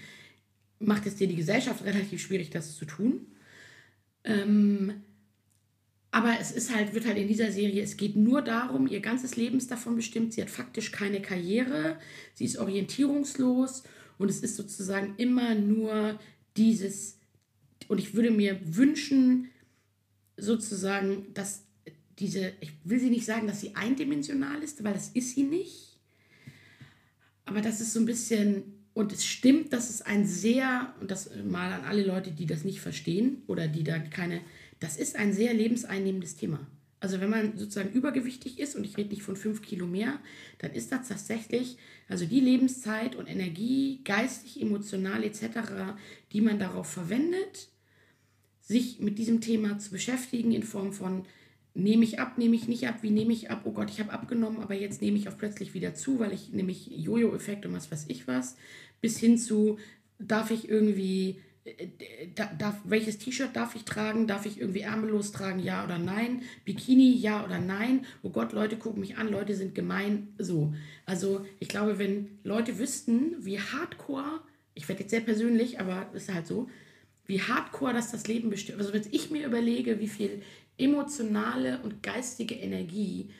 macht 0.78 1.06
es 1.06 1.16
dir 1.16 1.28
die 1.28 1.36
Gesellschaft 1.36 1.84
relativ 1.84 2.22
schwierig, 2.22 2.50
das 2.50 2.76
zu 2.76 2.84
tun. 2.84 3.26
Ähm, 4.24 5.02
aber 6.10 6.36
es 6.38 6.52
ist 6.52 6.74
halt, 6.74 6.92
wird 6.92 7.06
halt 7.06 7.16
in 7.16 7.26
dieser 7.26 7.50
Serie, 7.50 7.82
es 7.82 7.96
geht 7.96 8.16
nur 8.16 8.42
darum, 8.42 8.86
ihr 8.86 9.00
ganzes 9.00 9.36
Leben 9.36 9.56
ist 9.56 9.70
davon 9.70 9.96
bestimmt, 9.96 10.34
sie 10.34 10.42
hat 10.42 10.50
faktisch 10.50 10.92
keine 10.92 11.22
Karriere, 11.22 11.98
sie 12.34 12.44
ist 12.44 12.58
orientierungslos 12.58 13.84
und 14.18 14.28
es 14.28 14.40
ist 14.40 14.56
sozusagen 14.56 15.14
immer 15.16 15.54
nur 15.54 16.20
dieses, 16.58 17.18
und 17.88 17.98
ich 17.98 18.14
würde 18.14 18.30
mir 18.30 18.60
wünschen, 18.62 19.48
sozusagen, 20.36 21.32
dass 21.34 21.64
diese, 22.18 22.52
ich 22.60 22.72
will 22.84 23.00
sie 23.00 23.10
nicht 23.10 23.24
sagen, 23.24 23.46
dass 23.46 23.60
sie 23.60 23.74
eindimensional 23.74 24.62
ist, 24.62 24.84
weil 24.84 24.94
das 24.94 25.08
ist 25.10 25.34
sie 25.34 25.44
nicht. 25.44 25.98
Aber 27.44 27.60
das 27.60 27.80
ist 27.80 27.92
so 27.92 28.00
ein 28.00 28.06
bisschen, 28.06 28.64
und 28.94 29.12
es 29.12 29.24
stimmt, 29.24 29.72
dass 29.72 29.90
es 29.90 30.02
ein 30.02 30.26
sehr, 30.26 30.94
und 31.00 31.10
das 31.10 31.30
mal 31.44 31.72
an 31.72 31.84
alle 31.84 32.04
Leute, 32.04 32.30
die 32.30 32.46
das 32.46 32.64
nicht 32.64 32.80
verstehen 32.80 33.42
oder 33.46 33.68
die 33.68 33.84
da 33.84 33.98
keine, 33.98 34.40
das 34.80 34.96
ist 34.96 35.16
ein 35.16 35.32
sehr 35.32 35.54
lebenseinnehmendes 35.54 36.36
Thema. 36.36 36.66
Also 37.00 37.20
wenn 37.20 37.30
man 37.30 37.58
sozusagen 37.58 37.92
übergewichtig 37.92 38.60
ist, 38.60 38.76
und 38.76 38.84
ich 38.84 38.96
rede 38.96 39.08
nicht 39.08 39.24
von 39.24 39.34
fünf 39.34 39.60
Kilo 39.60 39.88
mehr, 39.88 40.20
dann 40.58 40.72
ist 40.72 40.92
das 40.92 41.08
tatsächlich, 41.08 41.76
also 42.08 42.26
die 42.26 42.38
Lebenszeit 42.38 43.16
und 43.16 43.26
Energie, 43.26 44.00
geistig, 44.04 44.62
emotional 44.62 45.24
etc., 45.24 45.96
die 46.32 46.40
man 46.40 46.60
darauf 46.60 46.86
verwendet, 46.86 47.70
sich 48.60 49.00
mit 49.00 49.18
diesem 49.18 49.40
Thema 49.40 49.80
zu 49.80 49.90
beschäftigen 49.90 50.52
in 50.52 50.62
Form 50.62 50.92
von, 50.92 51.24
nehme 51.74 52.04
ich 52.04 52.20
ab, 52.20 52.38
nehme 52.38 52.54
ich 52.56 52.68
nicht 52.68 52.86
ab, 52.88 52.96
wie 53.02 53.10
nehme 53.10 53.32
ich 53.32 53.50
ab, 53.50 53.62
oh 53.64 53.72
Gott, 53.72 53.90
ich 53.90 54.00
habe 54.00 54.12
abgenommen, 54.12 54.60
aber 54.60 54.74
jetzt 54.74 55.00
nehme 55.00 55.16
ich 55.16 55.28
auch 55.28 55.38
plötzlich 55.38 55.74
wieder 55.74 55.94
zu, 55.94 56.18
weil 56.18 56.32
ich 56.32 56.52
nämlich 56.52 56.88
Jojo-Effekt 56.90 57.64
und 57.66 57.72
was 57.72 57.90
weiß 57.90 58.06
ich 58.08 58.28
was, 58.28 58.56
bis 59.00 59.18
hin 59.18 59.38
zu, 59.38 59.78
darf 60.18 60.50
ich 60.50 60.68
irgendwie, 60.68 61.40
äh, 61.64 61.88
da- 62.34 62.52
darf, 62.58 62.76
welches 62.84 63.18
T-Shirt 63.18 63.56
darf 63.56 63.74
ich 63.74 63.84
tragen, 63.84 64.26
darf 64.26 64.44
ich 64.46 64.60
irgendwie 64.60 64.80
ärmellos 64.80 65.32
tragen, 65.32 65.60
ja 65.60 65.84
oder 65.84 65.98
nein, 65.98 66.42
Bikini, 66.64 67.12
ja 67.16 67.44
oder 67.44 67.58
nein, 67.58 68.04
oh 68.22 68.30
Gott, 68.30 68.52
Leute 68.52 68.76
gucken 68.76 69.00
mich 69.00 69.16
an, 69.16 69.28
Leute 69.30 69.54
sind 69.54 69.74
gemein, 69.74 70.28
so. 70.38 70.74
Also 71.06 71.46
ich 71.58 71.68
glaube, 71.68 71.98
wenn 71.98 72.38
Leute 72.44 72.78
wüssten, 72.78 73.34
wie 73.40 73.58
hardcore, 73.58 74.40
ich 74.74 74.88
werde 74.88 75.02
jetzt 75.02 75.10
sehr 75.10 75.20
persönlich, 75.20 75.80
aber 75.80 76.10
ist 76.14 76.32
halt 76.32 76.46
so, 76.46 76.68
wie 77.26 77.40
hardcore 77.40 77.92
das 77.92 78.10
das 78.10 78.26
Leben 78.26 78.50
bestimmt. 78.50 78.78
Also 78.78 78.92
wenn 78.92 79.02
ich 79.10 79.30
mir 79.30 79.46
überlege, 79.46 80.00
wie 80.00 80.08
viel 80.08 80.42
emotionale 80.82 81.80
und 81.82 82.02
geistige 82.02 82.54
Energie 82.54 83.30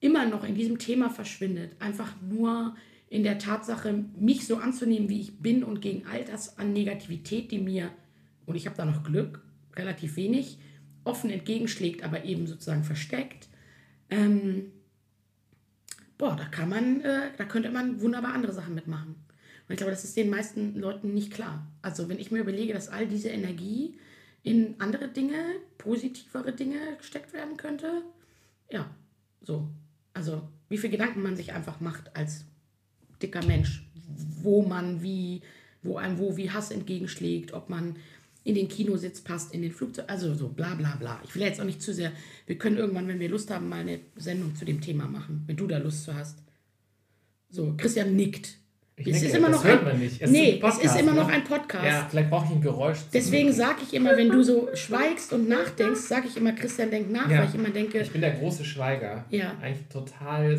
immer 0.00 0.26
noch 0.26 0.44
in 0.44 0.54
diesem 0.54 0.78
Thema 0.78 1.10
verschwindet, 1.10 1.72
einfach 1.80 2.14
nur 2.22 2.76
in 3.10 3.22
der 3.22 3.38
Tatsache, 3.38 4.04
mich 4.18 4.46
so 4.46 4.56
anzunehmen, 4.56 5.08
wie 5.08 5.20
ich 5.20 5.38
bin 5.38 5.64
und 5.64 5.80
gegen 5.80 6.06
all 6.06 6.24
das 6.24 6.58
an 6.58 6.72
Negativität, 6.72 7.50
die 7.50 7.58
mir, 7.58 7.90
und 8.46 8.54
ich 8.54 8.66
habe 8.66 8.76
da 8.76 8.84
noch 8.84 9.02
Glück, 9.02 9.42
relativ 9.74 10.16
wenig, 10.16 10.58
offen 11.04 11.30
entgegenschlägt, 11.30 12.02
aber 12.02 12.24
eben 12.24 12.46
sozusagen 12.46 12.84
versteckt. 12.84 13.48
Ähm, 14.10 14.72
boah, 16.18 16.36
da 16.36 16.44
kann 16.44 16.68
man, 16.68 17.00
äh, 17.00 17.30
da 17.36 17.44
könnte 17.44 17.70
man 17.70 18.00
wunderbar 18.00 18.34
andere 18.34 18.52
Sachen 18.52 18.74
mitmachen. 18.74 19.14
Und 19.68 19.72
ich 19.72 19.78
glaube, 19.78 19.92
das 19.92 20.04
ist 20.04 20.16
den 20.16 20.30
meisten 20.30 20.78
Leuten 20.78 21.14
nicht 21.14 21.32
klar. 21.32 21.66
Also 21.82 22.08
wenn 22.08 22.18
ich 22.18 22.30
mir 22.30 22.40
überlege, 22.40 22.74
dass 22.74 22.88
all 22.88 23.06
diese 23.06 23.28
Energie 23.28 23.98
in 24.42 24.74
andere 24.78 25.08
Dinge, 25.08 25.56
positivere 25.78 26.52
Dinge 26.52 26.78
gesteckt 26.96 27.32
werden 27.32 27.56
könnte, 27.56 28.02
ja, 28.70 28.90
so. 29.40 29.68
Also 30.14 30.48
wie 30.68 30.78
viel 30.78 30.90
Gedanken 30.90 31.22
man 31.22 31.36
sich 31.36 31.52
einfach 31.52 31.80
macht 31.80 32.14
als 32.16 32.44
dicker 33.22 33.44
Mensch, 33.44 33.88
wo 34.42 34.62
man 34.62 35.02
wie, 35.02 35.42
wo 35.82 35.96
einem 35.96 36.18
wo 36.18 36.36
wie 36.36 36.50
Hass 36.50 36.70
entgegenschlägt, 36.70 37.52
ob 37.52 37.68
man 37.68 37.96
in 38.44 38.54
den 38.54 38.68
Kinositz 38.68 39.20
passt, 39.20 39.52
in 39.52 39.62
den 39.62 39.72
Flugzeug, 39.72 40.06
also 40.08 40.34
so 40.34 40.48
bla 40.48 40.74
bla 40.74 40.96
bla. 40.96 41.20
Ich 41.24 41.34
will 41.34 41.42
jetzt 41.42 41.60
auch 41.60 41.66
nicht 41.66 41.82
zu 41.82 41.92
sehr, 41.92 42.12
wir 42.46 42.56
können 42.56 42.78
irgendwann, 42.78 43.06
wenn 43.06 43.20
wir 43.20 43.28
Lust 43.28 43.50
haben, 43.50 43.68
mal 43.68 43.80
eine 43.80 44.00
Sendung 44.16 44.56
zu 44.56 44.64
dem 44.64 44.80
Thema 44.80 45.06
machen, 45.06 45.44
wenn 45.46 45.56
du 45.56 45.66
da 45.66 45.78
Lust 45.78 46.04
zu 46.04 46.14
hast. 46.14 46.38
So, 47.50 47.74
Christian 47.76 48.16
nickt. 48.16 48.56
Ich 48.98 49.06
es 49.06 49.12
denke, 49.12 49.26
ist 49.28 49.34
immer 49.36 49.48
das 49.48 49.56
noch 49.58 49.64
hört 49.64 49.80
ein, 49.80 49.84
man 49.88 49.98
nicht. 50.00 50.20
Es 50.20 50.30
nee, 50.30 50.50
ist 50.50 50.64
ein 50.64 50.68
es 50.70 50.74
ist 50.76 50.80
Podcast, 50.82 51.00
immer 51.00 51.12
ne? 51.12 51.20
noch 51.20 51.28
ein 51.28 51.44
Podcast. 51.44 51.84
Ja, 51.84 52.06
vielleicht 52.10 52.30
brauche 52.30 52.44
ich 52.46 52.50
ein 52.52 52.60
Geräusch. 52.60 52.98
Deswegen 53.12 53.52
sage 53.52 53.78
ich 53.86 53.94
immer, 53.94 54.16
wenn 54.16 54.30
du 54.30 54.42
so 54.42 54.68
schweigst 54.74 55.32
und 55.32 55.48
nachdenkst, 55.48 56.00
sage 56.00 56.26
ich 56.28 56.36
immer, 56.36 56.52
Christian 56.52 56.90
denkt 56.90 57.10
nach, 57.12 57.30
Ja. 57.30 57.38
weil 57.40 57.48
ich 57.48 57.54
immer 57.54 57.70
denke, 57.70 57.98
Ich 58.00 58.10
bin 58.10 58.20
der 58.20 58.32
große 58.32 58.64
Schweiger. 58.64 59.24
Ja. 59.30 59.56
Eigentlich 59.62 59.86
total. 59.88 60.58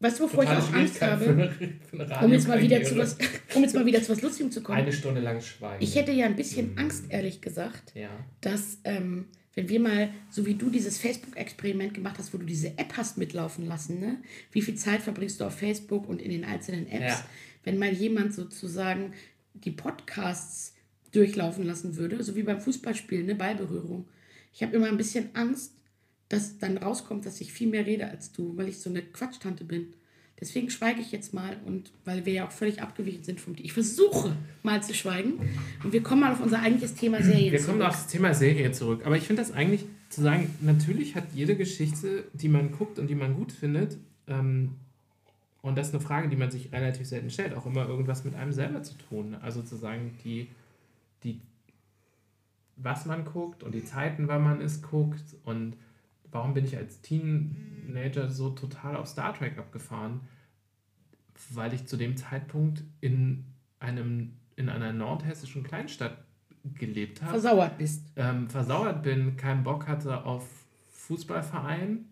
weißt 0.00 0.20
du, 0.20 0.24
wovor 0.24 0.44
ich 0.44 0.50
auch 0.50 0.72
Angst 0.72 1.02
habe? 1.02 1.24
Für 1.24 1.30
eine, 1.30 1.50
für 1.50 2.14
eine 2.14 2.24
Um 2.26 2.32
jetzt, 2.32 2.48
mal 2.48 2.60
wieder 2.62 2.82
zu 2.82 2.96
was, 2.96 3.16
um 3.54 3.62
jetzt 3.62 3.74
mal 3.74 3.84
wieder 3.84 4.02
zu 4.02 4.12
was 4.12 4.22
Lustigem 4.22 4.50
zu 4.50 4.62
kommen. 4.62 4.78
Eine 4.78 4.92
Stunde 4.92 5.20
lang 5.20 5.40
schweigen. 5.40 5.82
Ich 5.82 5.96
hätte 5.96 6.12
ja 6.12 6.24
ein 6.26 6.36
bisschen 6.36 6.78
Angst, 6.78 7.04
ehrlich 7.10 7.40
gesagt, 7.40 7.94
Ja. 7.94 8.08
dass, 8.40 8.78
ähm, 8.84 9.26
wenn 9.58 9.68
wir 9.68 9.80
mal, 9.80 10.10
so 10.30 10.46
wie 10.46 10.54
du 10.54 10.70
dieses 10.70 10.98
Facebook-Experiment 10.98 11.92
gemacht 11.92 12.16
hast, 12.18 12.32
wo 12.32 12.38
du 12.38 12.46
diese 12.46 12.78
App 12.78 12.96
hast 12.96 13.18
mitlaufen 13.18 13.66
lassen, 13.66 13.98
ne? 13.98 14.18
wie 14.52 14.62
viel 14.62 14.76
Zeit 14.76 15.02
verbringst 15.02 15.40
du 15.40 15.44
auf 15.46 15.58
Facebook 15.58 16.08
und 16.08 16.22
in 16.22 16.30
den 16.30 16.44
einzelnen 16.44 16.86
Apps, 16.86 17.18
Ja. 17.18 17.26
wenn 17.64 17.76
mal 17.76 17.92
jemand 17.92 18.32
sozusagen 18.32 19.14
die 19.54 19.72
Podcasts 19.72 20.74
durchlaufen 21.10 21.64
lassen 21.64 21.96
würde, 21.96 22.22
so 22.22 22.36
wie 22.36 22.44
beim 22.44 22.60
Fußballspielen, 22.60 23.26
ne? 23.26 23.34
Ballberührung. 23.34 24.06
Ich 24.54 24.62
habe 24.62 24.76
immer 24.76 24.86
ein 24.86 24.96
bisschen 24.96 25.30
Angst, 25.34 25.72
dass 26.28 26.58
dann 26.58 26.76
rauskommt, 26.78 27.26
dass 27.26 27.40
ich 27.40 27.52
viel 27.52 27.66
mehr 27.66 27.84
rede 27.84 28.06
als 28.08 28.30
du, 28.30 28.56
weil 28.56 28.68
ich 28.68 28.78
so 28.78 28.90
eine 28.90 29.02
Quatschtante 29.02 29.64
bin. 29.64 29.92
Deswegen 30.40 30.70
schweige 30.70 31.00
ich 31.00 31.10
jetzt 31.10 31.34
mal 31.34 31.56
und 31.66 31.90
weil 32.04 32.24
wir 32.24 32.32
ja 32.32 32.46
auch 32.46 32.52
völlig 32.52 32.80
abgewichen 32.80 33.24
sind 33.24 33.40
vom 33.40 33.54
Ich 33.58 33.72
versuche 33.72 34.36
mal 34.62 34.82
zu 34.82 34.94
schweigen 34.94 35.34
und 35.82 35.92
wir 35.92 36.02
kommen 36.02 36.20
mal 36.20 36.32
auf 36.32 36.40
unser 36.40 36.60
eigentliches 36.60 36.94
Thema 36.94 37.22
Serien 37.22 37.52
Wir 37.52 37.60
kommen 37.60 37.78
zurück. 37.78 37.88
aufs 37.90 38.06
Thema 38.06 38.34
Serie 38.34 38.72
zurück. 38.72 39.02
Aber 39.04 39.16
ich 39.16 39.24
finde 39.24 39.42
das 39.42 39.52
eigentlich 39.52 39.84
zu 40.10 40.22
sagen, 40.22 40.54
natürlich 40.60 41.16
hat 41.16 41.24
jede 41.34 41.56
Geschichte, 41.56 42.24
die 42.32 42.48
man 42.48 42.70
guckt 42.72 42.98
und 42.98 43.08
die 43.08 43.14
man 43.14 43.34
gut 43.34 43.52
findet, 43.52 43.98
ähm, 44.28 44.72
und 45.60 45.76
das 45.76 45.88
ist 45.88 45.94
eine 45.94 46.02
Frage, 46.02 46.28
die 46.28 46.36
man 46.36 46.50
sich 46.50 46.72
relativ 46.72 47.06
selten 47.06 47.30
stellt, 47.30 47.52
auch 47.54 47.66
immer 47.66 47.86
irgendwas 47.88 48.24
mit 48.24 48.34
einem 48.34 48.52
selber 48.52 48.82
zu 48.82 48.94
tun. 48.96 49.34
Also 49.42 49.60
zu 49.62 49.76
sagen, 49.76 50.16
die, 50.24 50.48
die, 51.24 51.40
was 52.76 53.06
man 53.06 53.24
guckt 53.24 53.64
und 53.64 53.74
die 53.74 53.84
Zeiten, 53.84 54.28
wann 54.28 54.42
man 54.44 54.60
es 54.60 54.82
guckt 54.82 55.36
und 55.44 55.74
warum 56.30 56.54
bin 56.54 56.64
ich 56.64 56.76
als 56.76 57.00
Teenager 57.00 58.28
so 58.28 58.50
total 58.50 58.96
auf 58.96 59.06
Star 59.06 59.34
Trek 59.34 59.58
abgefahren? 59.58 60.20
Weil 61.50 61.72
ich 61.72 61.86
zu 61.86 61.96
dem 61.96 62.16
Zeitpunkt 62.16 62.82
in 63.00 63.44
einem 63.78 64.32
in 64.56 64.68
einer 64.68 64.92
nordhessischen 64.92 65.62
Kleinstadt 65.62 66.18
gelebt 66.74 67.22
habe 67.22 67.30
Versauert 67.30 67.78
bist. 67.78 68.02
ähm, 68.16 68.50
versauert 68.50 69.02
bin, 69.04 69.36
keinen 69.36 69.62
Bock 69.62 69.86
hatte 69.86 70.24
auf 70.24 70.44
Fußballverein 70.90 72.06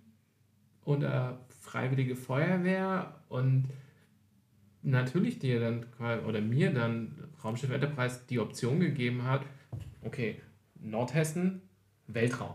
oder 0.85 1.41
Freiwillige 1.61 2.15
Feuerwehr 2.15 3.17
und 3.29 3.65
natürlich 4.83 5.41
dir 5.41 5.61
dann 5.61 5.87
oder 6.25 6.41
mir 6.41 6.73
dann 6.73 7.13
Raumschiff 7.43 7.71
Enterprise 7.71 8.21
die 8.31 8.39
Option 8.39 8.79
gegeben 8.81 9.25
hat, 9.25 9.43
okay, 10.03 10.41
Nordhessen, 10.81 11.61
Weltraum. 12.07 12.55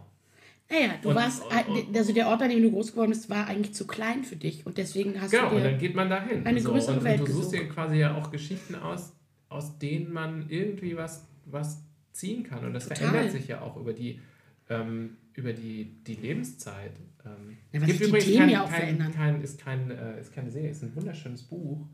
Naja, 0.71 0.93
du 1.01 1.09
Und- 1.09 1.15
warst, 1.15 1.43
und- 1.43 1.95
also 1.97 2.13
der 2.13 2.27
Ort, 2.27 2.41
an 2.41 2.49
dem 2.49 2.61
du 2.63 2.71
groß 2.71 2.91
geworden 2.93 3.09
bist, 3.09 3.29
war 3.29 3.47
eigentlich 3.47 3.73
zu 3.73 3.85
klein 3.85 4.23
für 4.23 4.37
dich 4.37 4.65
und 4.65 4.77
deswegen 4.77 5.19
hast 5.19 5.31
Genau, 5.31 5.49
du 5.49 5.55
und 5.57 5.63
dir 5.63 5.71
dann 5.71 5.79
geht 5.79 5.95
man 5.95 6.09
dahin. 6.09 6.45
eine 6.45 6.61
größere 6.61 6.97
und, 6.97 7.03
Welt 7.03 7.19
und 7.19 7.27
du 7.29 7.33
suchst 7.33 7.51
dir 7.53 7.67
quasi 7.67 7.97
ja 7.97 8.15
auch 8.15 8.31
Geschichten 8.31 8.75
aus, 8.75 9.13
aus 9.49 9.77
denen 9.79 10.13
man 10.13 10.45
irgendwie 10.49 10.95
was, 10.95 11.25
was 11.45 11.83
ziehen 12.13 12.43
kann. 12.43 12.63
Und 12.65 12.73
das 12.73 12.87
Total. 12.87 13.09
verändert 13.09 13.31
sich 13.33 13.47
ja 13.49 13.61
auch 13.61 13.75
über 13.75 13.91
die, 13.93 14.19
ähm, 14.69 15.17
über 15.33 15.51
die, 15.53 15.85
die 16.07 16.15
Lebenszeit. 16.15 16.91
Ähm, 17.25 17.57
Ja, 17.73 17.79
gibt 17.85 17.99
übrigens 18.01 18.25
Themen 18.25 18.39
kein, 18.39 18.49
ja 18.49 18.63
auch 18.63 18.69
kein, 18.69 18.79
verändern. 18.79 19.13
Kein, 19.13 19.41
ist, 19.41 19.59
kein, 19.59 19.91
äh, 19.91 20.19
ist 20.21 20.33
keine 20.33 20.49
Serie, 20.51 20.69
ist 20.69 20.83
ein 20.83 20.95
wunderschönes 20.95 21.43
Buch. 21.43 21.85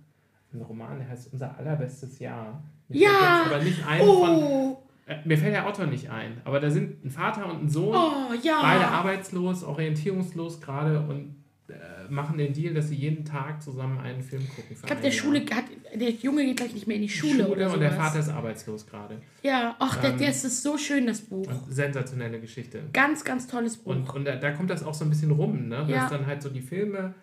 Ein 0.54 0.62
Roman, 0.62 1.00
der 1.00 1.10
heißt 1.10 1.34
Unser 1.34 1.58
allerbestes 1.58 2.20
Jahr. 2.20 2.64
Mir 2.88 3.02
Ja! 3.02 3.44
aber 3.48 3.64
nicht 3.64 3.86
ein 3.86 4.00
von. 4.06 4.30
Oh, 4.30 4.72
Äh, 4.74 4.87
mir 5.26 5.38
fällt 5.38 5.54
der 5.54 5.68
Autor 5.68 5.86
nicht 5.86 6.10
ein, 6.10 6.42
aber 6.44 6.60
da 6.60 6.70
sind 6.70 7.06
ein 7.06 7.10
Vater 7.10 7.50
und 7.50 7.64
ein 7.64 7.70
Sohn. 7.70 7.96
oh 7.96 8.34
ja. 8.44 8.60
Beide 8.62 8.88
arbeitslos, 8.88 9.64
orientierungslos 9.64 10.60
gerade 10.60 11.00
und 11.00 11.36
äh, 11.70 12.10
machen 12.10 12.38
den 12.38 12.54
Deal, 12.54 12.74
dass 12.74 12.90
sie 12.90 12.96
jeden 12.96 13.26
Tag 13.26 13.62
zusammen 13.62 14.00
einen 14.00 14.22
Film 14.22 14.48
gucken. 14.48 14.66
ich 14.70 14.82
glaube, 14.82 15.02
der 15.02 15.12
Schule 15.12 15.42
hat, 15.52 15.66
der 15.94 16.12
Junge 16.12 16.46
geht 16.46 16.58
gleich 16.58 16.74
nicht 16.74 16.88
mehr 16.88 16.96
in 16.96 17.02
die 17.02 17.10
Schule, 17.10 17.44
Schule, 17.44 17.48
oder 17.48 17.74
und 17.74 17.80
der. 17.80 17.92
Vater 17.92 18.20
ist 18.20 18.30
arbeitslos 18.30 18.88
gerade. 18.88 19.22
Ja, 19.44 19.76
ach, 19.80 19.98
der, 19.98 20.12
Ähm, 20.12 20.18
der 20.18 20.30
ist 20.30 20.46
das 20.46 20.64
so 20.64 20.78
schön, 20.78 21.08
das 21.08 21.22
Buch. 21.22 21.48
Sensationelle 21.70 22.40
Geschichte. 22.40 22.84
Ganz, 22.94 23.24
ganz 23.26 23.48
tolles 23.48 23.78
Buch. 23.78 23.92
Und, 23.92 24.10
und 24.10 24.26
da, 24.26 24.36
da 24.38 24.52
kommt 24.52 24.70
das 24.70 24.84
auch 24.84 24.94
so 24.94 25.04
ein 25.06 25.10
bisschen 25.10 25.32
rum, 25.32 25.68
ne? 25.68 25.86
Ja. 25.90 26.04
dass 26.04 26.12
dann 26.12 26.26
halt 26.26 26.42
so 26.42 26.50
die 26.50 26.62
Filme, 26.62 27.14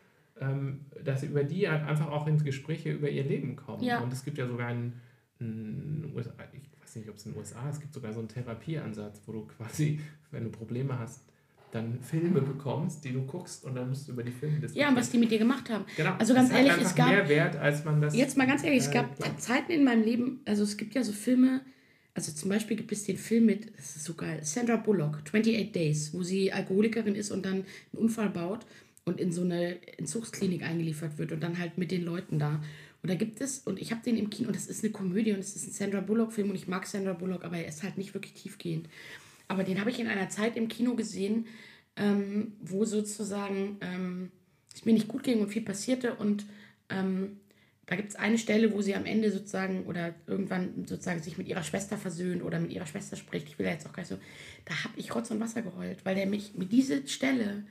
ähm, 0.41 0.81
dass 1.03 1.23
über 1.23 1.45
die 1.45 1.69
halt 1.69 1.87
einfach 1.87 2.11
auch 2.11 2.27
ins 2.27 2.45
Gespräche 2.45 2.93
über 2.93 3.09
ihr 3.09 3.25
Leben 3.25 3.57
kommen. 3.57 3.83
Ja. 3.83 4.01
Und 4.01 4.13
es 4.13 4.25
gibt 4.25 4.37
ja 4.37 4.47
sogar 4.47 4.69
einen, 4.69 5.01
einen 5.41 6.13
USA, 6.15 6.33
ich 6.53 6.74
weiß 6.95 7.03
nicht, 7.03 7.11
ob 7.11 7.17
es 7.17 7.27
in 7.27 7.33
den 7.33 7.41
USA 7.41 7.69
ist, 7.69 7.77
es 7.77 7.81
gibt 7.81 7.95
sogar 7.95 8.13
so 8.13 8.21
einen 8.21 8.29
Therapieansatz, 8.29 9.21
wo 9.27 9.33
du 9.33 9.47
quasi, 9.47 10.01
wenn 10.31 10.45
du 10.45 10.51
Probleme 10.51 10.99
hast, 10.99 11.23
dann 11.73 11.99
Filme 12.01 12.41
bekommst, 12.41 13.05
die 13.05 13.13
du 13.13 13.23
guckst 13.23 13.65
und 13.65 13.75
dann 13.75 13.89
musst 13.89 14.07
du 14.07 14.13
über 14.13 14.23
die 14.23 14.31
Filme 14.31 14.55
ja, 14.55 14.61
diskutieren. 14.61 14.89
und 14.91 14.97
was 14.97 15.11
die 15.11 15.19
mit 15.19 15.31
dir 15.33 15.39
gemacht 15.39 15.69
haben. 15.71 15.85
Genau. 15.97 16.15
Also 16.19 16.33
ganz 16.33 16.51
Es 16.51 16.55
hat 16.55 16.67
ehrlich, 16.67 16.85
es 16.85 16.95
gab- 16.95 17.09
mehr 17.09 17.29
Wert, 17.29 17.57
als 17.57 17.85
man 17.85 18.01
das. 18.01 18.15
Jetzt 18.15 18.37
mal 18.37 18.47
ganz 18.47 18.63
ehrlich, 18.63 18.79
es 18.81 18.89
äh, 18.89 18.93
gab 18.95 19.17
glaubt. 19.17 19.43
Zeiten 19.43 19.73
in 19.73 19.83
meinem 19.83 20.05
Leben, 20.05 20.41
also 20.45 20.63
es 20.63 20.77
gibt 20.77 20.95
ja 20.95 21.03
so 21.03 21.11
Filme, 21.11 21.63
also 22.15 22.31
zum 22.31 22.49
Beispiel 22.49 22.77
gibt 22.77 22.93
es 22.93 23.03
den 23.03 23.17
Film 23.17 23.47
mit, 23.47 23.77
das 23.77 23.97
ist 23.97 24.05
so 24.05 24.15
geil, 24.15 24.39
Sandra 24.45 24.77
Bullock, 24.77 25.17
28 25.25 25.73
Days, 25.73 26.15
wo 26.15 26.23
sie 26.23 26.53
Alkoholikerin 26.53 27.17
ist 27.17 27.33
und 27.33 27.45
dann 27.45 27.55
einen 27.55 27.65
Unfall 27.95 28.31
baut 28.31 28.67
und 29.05 29.21
in 29.21 29.33
so 29.33 29.43
eine 29.43 29.77
Entzugsklinik 29.99 30.63
eingeliefert 30.63 31.19
wird 31.19 31.33
und 31.33 31.43
dann 31.43 31.59
halt 31.59 31.77
mit 31.77 31.91
den 31.91 32.05
Leuten 32.05 32.39
da. 32.39 32.63
Und 33.05 33.11
da 33.11 33.17
gibt 33.17 33.43
es, 33.43 33.59
und 33.59 33.79
ich 33.79 33.91
habe 33.91 34.01
den 34.01 34.17
im 34.17 34.31
Kino, 34.31 34.47
und 34.47 34.57
das 34.57 34.67
ist 34.67 34.83
eine 34.83 34.91
Komödie 34.91 35.35
und 35.35 35.41
es 35.41 35.55
ist 35.55 35.67
ein 35.67 35.73
Sandra 35.73 36.01
Bullock-Film 36.01 36.49
und 36.49 36.57
ich 36.57 36.69
mag 36.69 36.87
Sandra 36.87 37.13
Bullock, 37.13 37.45
aber 37.45 37.59
er 37.59 37.69
ist 37.69 37.83
halt 37.83 37.99
nicht 37.99 38.15
wirklich 38.15 38.33
tiefgehend. 38.33 38.89
Aber 39.47 39.63
den 39.63 39.79
habe 39.79 39.91
ich 39.91 40.01
in 40.01 40.07
einer 40.07 40.31
Zeit 40.31 40.57
im 40.57 40.69
Kino 40.69 40.95
gesehen, 40.95 41.47
ähm, 41.97 42.55
wo 42.63 42.87
sozusagen 42.87 43.77
ähm, 43.83 44.31
es 44.75 44.87
mir 44.87 44.95
nicht 44.95 45.07
gut 45.07 45.23
ging 45.23 45.43
und 45.43 45.49
viel 45.49 45.61
passierte 45.61 46.15
und 46.15 46.47
ähm, 46.89 47.41
da 47.85 47.97
gibt 47.97 48.09
es 48.09 48.17
eine 48.17 48.39
Stelle, 48.39 48.73
wo 48.73 48.81
sie 48.81 48.95
am 48.95 49.05
Ende 49.05 49.31
sozusagen 49.31 49.85
oder 49.85 50.15
irgendwann 50.27 50.87
sozusagen 50.87 51.21
sich 51.21 51.37
mit 51.37 51.47
ihrer 51.47 51.63
Schwester 51.63 51.99
versöhnt 51.99 52.43
oder 52.43 52.59
mit 52.59 52.73
ihrer 52.73 52.87
Schwester 52.87 53.17
spricht. 53.17 53.49
Ich 53.49 53.59
will 53.59 53.67
da 53.67 53.73
jetzt 53.73 53.87
auch 53.87 53.93
gar 53.93 54.01
nicht 54.01 54.09
so. 54.09 54.19
Da 54.65 54.83
habe 54.83 54.95
ich 54.97 55.15
Rotz 55.15 55.31
und 55.31 55.41
Wasser 55.41 55.61
geheult, 55.61 56.07
weil 56.07 56.15
der 56.15 56.25
mich 56.25 56.55
mit 56.55 56.73
dieser 56.73 57.07
Stelle, 57.07 57.65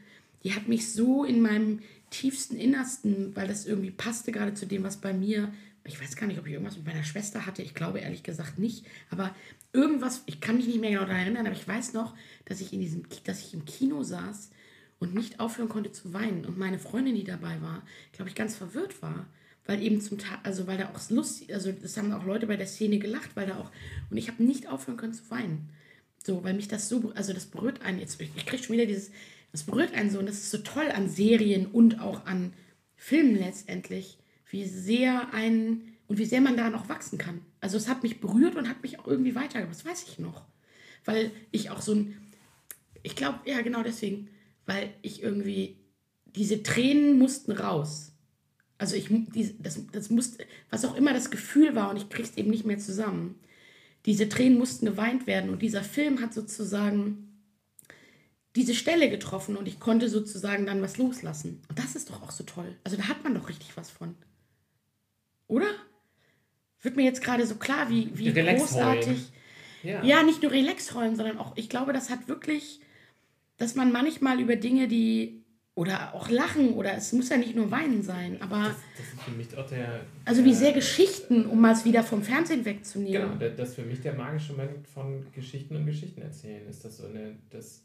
die 0.43 0.53
hat 0.53 0.67
mich 0.67 0.91
so 0.91 1.23
in 1.23 1.41
meinem 1.41 1.79
tiefsten 2.09 2.55
Innersten, 2.55 3.35
weil 3.35 3.47
das 3.47 3.65
irgendwie 3.65 3.91
passte 3.91 4.31
gerade 4.31 4.53
zu 4.53 4.65
dem, 4.65 4.83
was 4.83 4.97
bei 4.97 5.13
mir. 5.13 5.51
Ich 5.85 6.01
weiß 6.01 6.15
gar 6.15 6.27
nicht, 6.27 6.39
ob 6.39 6.45
ich 6.45 6.53
irgendwas 6.53 6.77
mit 6.77 6.85
meiner 6.85 7.03
Schwester 7.03 7.45
hatte. 7.45 7.61
Ich 7.61 7.73
glaube 7.73 7.99
ehrlich 7.99 8.23
gesagt 8.23 8.59
nicht. 8.59 8.85
Aber 9.09 9.35
irgendwas, 9.73 10.21
ich 10.27 10.39
kann 10.39 10.57
mich 10.57 10.67
nicht 10.67 10.79
mehr 10.79 10.91
genau 10.91 11.03
daran 11.03 11.21
erinnern, 11.21 11.47
aber 11.47 11.55
ich 11.55 11.67
weiß 11.67 11.93
noch, 11.93 12.15
dass 12.45 12.61
ich 12.61 12.71
in 12.71 12.79
diesem, 12.79 13.03
dass 13.25 13.41
ich 13.41 13.53
im 13.53 13.65
Kino 13.65 14.03
saß 14.03 14.51
und 14.99 15.15
nicht 15.15 15.39
aufhören 15.39 15.69
konnte 15.69 15.91
zu 15.91 16.13
weinen. 16.13 16.45
Und 16.45 16.57
meine 16.57 16.79
Freundin, 16.79 17.15
die 17.15 17.23
dabei 17.23 17.61
war, 17.61 17.81
glaube 18.13 18.29
ich, 18.29 18.35
ganz 18.35 18.55
verwirrt 18.55 19.01
war. 19.01 19.25
Weil 19.65 19.81
eben 19.81 20.01
zum 20.01 20.17
Tag, 20.17 20.39
also 20.43 20.67
weil 20.67 20.77
da 20.77 20.89
auch 20.89 21.09
lustig, 21.09 21.53
also 21.53 21.71
das 21.71 21.95
haben 21.95 22.11
auch 22.11 22.25
Leute 22.25 22.47
bei 22.47 22.57
der 22.57 22.67
Szene 22.67 22.99
gelacht, 22.99 23.31
weil 23.35 23.47
da 23.47 23.57
auch, 23.57 23.71
und 24.09 24.17
ich 24.17 24.27
habe 24.27 24.43
nicht 24.43 24.67
aufhören 24.67 24.97
können 24.97 25.13
zu 25.13 25.29
weinen. 25.29 25.69
So, 26.23 26.43
weil 26.43 26.53
mich 26.53 26.67
das 26.67 26.89
so, 26.89 27.11
also 27.15 27.33
das 27.33 27.45
berührt 27.45 27.81
einen 27.81 27.99
jetzt, 27.99 28.19
ich 28.19 28.45
kriege 28.45 28.61
schon 28.61 28.73
wieder 28.73 28.85
dieses, 28.85 29.11
das 29.53 29.63
berührt 29.63 29.93
einen 29.93 30.09
so 30.09 30.19
und 30.19 30.25
das 30.25 30.37
ist 30.37 30.51
so 30.51 30.57
toll 30.57 30.91
an 30.91 31.07
Serien 31.07 31.67
und 31.67 32.01
auch 32.01 32.25
an 32.25 32.53
Filmen 32.95 33.35
letztendlich, 33.35 34.17
wie 34.49 34.65
sehr 34.65 35.31
ein 35.31 35.93
und 36.07 36.17
wie 36.17 36.25
sehr 36.25 36.41
man 36.41 36.57
da 36.57 36.69
noch 36.69 36.89
wachsen 36.89 37.19
kann. 37.19 37.41
Also 37.61 37.77
es 37.77 37.87
hat 37.87 38.01
mich 38.01 38.19
berührt 38.19 38.55
und 38.55 38.67
hat 38.67 38.81
mich 38.81 38.99
auch 38.99 39.07
irgendwie 39.07 39.35
weitergebracht. 39.35 39.77
Das 39.77 39.85
weiß 39.85 40.05
ich 40.07 40.19
noch. 40.19 40.43
Weil 41.05 41.31
ich 41.51 41.69
auch 41.69 41.81
so 41.81 41.93
ein, 41.93 42.17
ich 43.03 43.15
glaube, 43.15 43.39
ja 43.45 43.61
genau 43.61 43.83
deswegen, 43.83 44.29
weil 44.65 44.91
ich 45.03 45.21
irgendwie, 45.21 45.77
diese 46.25 46.63
Tränen 46.63 47.19
mussten 47.19 47.51
raus. 47.51 48.11
Also 48.79 48.95
ich, 48.95 49.07
die, 49.09 49.55
das, 49.59 49.85
das 49.91 50.09
musste, 50.09 50.45
was 50.71 50.83
auch 50.83 50.95
immer 50.95 51.13
das 51.13 51.29
Gefühl 51.29 51.75
war 51.75 51.91
und 51.91 51.97
ich 51.97 52.09
krieg's 52.09 52.35
eben 52.37 52.49
nicht 52.49 52.65
mehr 52.65 52.79
zusammen. 52.79 53.39
Diese 54.07 54.27
Tränen 54.29 54.57
mussten 54.57 54.87
geweint 54.87 55.27
werden 55.27 55.51
und 55.51 55.61
dieser 55.61 55.83
Film 55.83 56.21
hat 56.21 56.33
sozusagen 56.33 57.32
diese 58.55 58.75
Stelle 58.75 59.09
getroffen 59.09 59.57
und 59.57 59.67
ich 59.67 59.79
konnte 59.79 60.09
sozusagen 60.09 60.65
dann 60.65 60.81
was 60.81 60.97
loslassen. 60.97 61.61
Und 61.69 61.79
das 61.79 61.95
ist 61.95 62.09
doch 62.09 62.21
auch 62.21 62.31
so 62.31 62.43
toll. 62.43 62.75
Also 62.83 62.97
da 62.97 63.07
hat 63.07 63.23
man 63.23 63.33
doch 63.33 63.49
richtig 63.49 63.75
was 63.75 63.89
von. 63.89 64.15
Oder? 65.47 65.67
Wird 66.81 66.95
mir 66.95 67.03
jetzt 67.03 67.23
gerade 67.23 67.45
so 67.47 67.55
klar, 67.55 67.89
wie, 67.89 68.11
wie 68.17 68.31
großartig. 68.33 69.17
Ja. 69.83 70.03
Ja, 70.03 70.23
nicht 70.23 70.41
nur 70.41 70.51
Relax 70.51 70.93
heulen, 70.93 71.15
sondern 71.15 71.37
auch, 71.37 71.57
ich 71.57 71.69
glaube, 71.69 71.93
das 71.93 72.09
hat 72.09 72.27
wirklich, 72.27 72.79
dass 73.57 73.75
man 73.75 73.91
manchmal 73.91 74.39
über 74.39 74.55
Dinge, 74.55 74.87
die, 74.87 75.43
oder 75.75 76.13
auch 76.13 76.29
lachen, 76.29 76.73
oder 76.73 76.93
es 76.95 77.11
muss 77.11 77.29
ja 77.29 77.37
nicht 77.37 77.55
nur 77.55 77.69
weinen 77.71 78.01
sein, 78.01 78.41
aber, 78.41 78.59
Das, 78.63 78.75
das 78.97 79.07
ist 79.13 79.21
für 79.23 79.31
mich 79.31 79.57
auch 79.57 79.67
der. 79.67 80.01
also 80.23 80.45
wie 80.45 80.53
sehr 80.53 80.71
Geschichten, 80.71 81.45
um 81.45 81.59
mal 81.59 81.73
es 81.73 81.83
wieder 81.83 82.03
vom 82.03 82.21
Fernsehen 82.23 82.63
Genau, 82.63 82.77
wegzunehmen. 82.77 83.39
da- 83.39 83.49
das 83.49 83.69
ist 83.69 83.75
für 83.75 83.81
mich 83.83 83.99
der 84.01 84.13
magische 84.13 84.53
Moment 84.53 84.87
von 84.87 85.25
Geschichten 85.33 85.75
und 85.75 85.85
Geschichten 85.85 86.21
erzählen. 86.21 86.65
Ist 86.69 86.85
das 86.85 86.97
so 86.97 87.07
eine, 87.07 87.35
das 87.49 87.81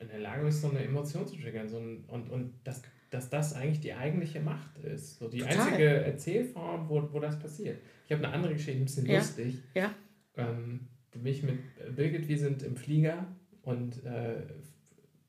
in 0.00 0.08
der 0.08 0.18
Lage 0.18 0.44
bist, 0.44 0.62
so 0.62 0.70
eine 0.70 0.82
Emotion 0.82 1.26
zu 1.26 1.36
triggern. 1.36 1.68
So 1.68 1.78
ein, 1.78 2.04
und 2.08 2.30
und 2.30 2.54
dass, 2.64 2.82
dass 3.10 3.28
das 3.30 3.54
eigentlich 3.54 3.80
die 3.80 3.92
eigentliche 3.94 4.40
Macht 4.40 4.78
ist. 4.78 5.18
So 5.18 5.28
die 5.28 5.38
Total. 5.38 5.58
einzige 5.58 5.84
Erzählform, 5.88 6.88
wo, 6.88 7.08
wo 7.12 7.20
das 7.20 7.38
passiert. 7.38 7.78
Ich 8.06 8.12
habe 8.12 8.24
eine 8.24 8.34
andere 8.34 8.54
Geschichte, 8.54 8.80
ein 8.80 8.84
bisschen 8.84 9.06
Ja. 9.06 9.18
lustig. 9.18 9.62
Ja. 9.74 9.94
Ähm, 10.36 10.88
mich 11.14 11.42
mit 11.42 11.58
Birgit, 11.96 12.28
wir 12.28 12.38
sind 12.38 12.62
im 12.62 12.76
Flieger 12.76 13.26
und 13.62 14.04
äh, 14.04 14.42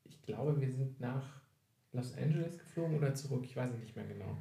ich 0.05 0.21
glaube, 0.21 0.59
wir 0.61 0.69
sind 0.69 0.99
nach 0.99 1.41
Los 1.91 2.15
Angeles 2.17 2.57
geflogen 2.57 2.97
oder 2.97 3.13
zurück, 3.13 3.43
ich 3.43 3.55
weiß 3.55 3.71
es 3.73 3.79
nicht 3.79 3.95
mehr 3.95 4.05
genau. 4.05 4.37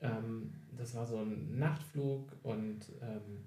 Ähm, 0.00 0.52
das 0.76 0.94
war 0.94 1.06
so 1.06 1.18
ein 1.18 1.58
Nachtflug 1.58 2.32
und 2.42 2.80
ähm, 3.00 3.44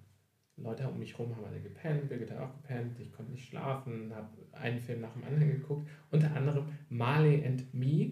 Leute 0.58 0.88
um 0.88 0.98
mich 1.00 1.18
rum 1.20 1.36
haben 1.36 1.44
alle 1.46 1.60
gepennt, 1.60 2.08
Birgit 2.08 2.32
hat 2.32 2.38
auch 2.40 2.54
gepennt, 2.62 2.98
ich 3.00 3.12
konnte 3.12 3.32
nicht 3.34 3.46
schlafen, 3.50 4.12
habe 4.16 4.30
einen 4.54 4.80
Film 4.80 5.02
nach 5.02 5.12
dem 5.12 5.24
anderen 5.26 5.50
geguckt, 5.50 5.88
unter 6.12 6.34
anderem 6.34 6.66
Marley 6.90 7.46
and 7.46 7.74
Me, 7.74 8.12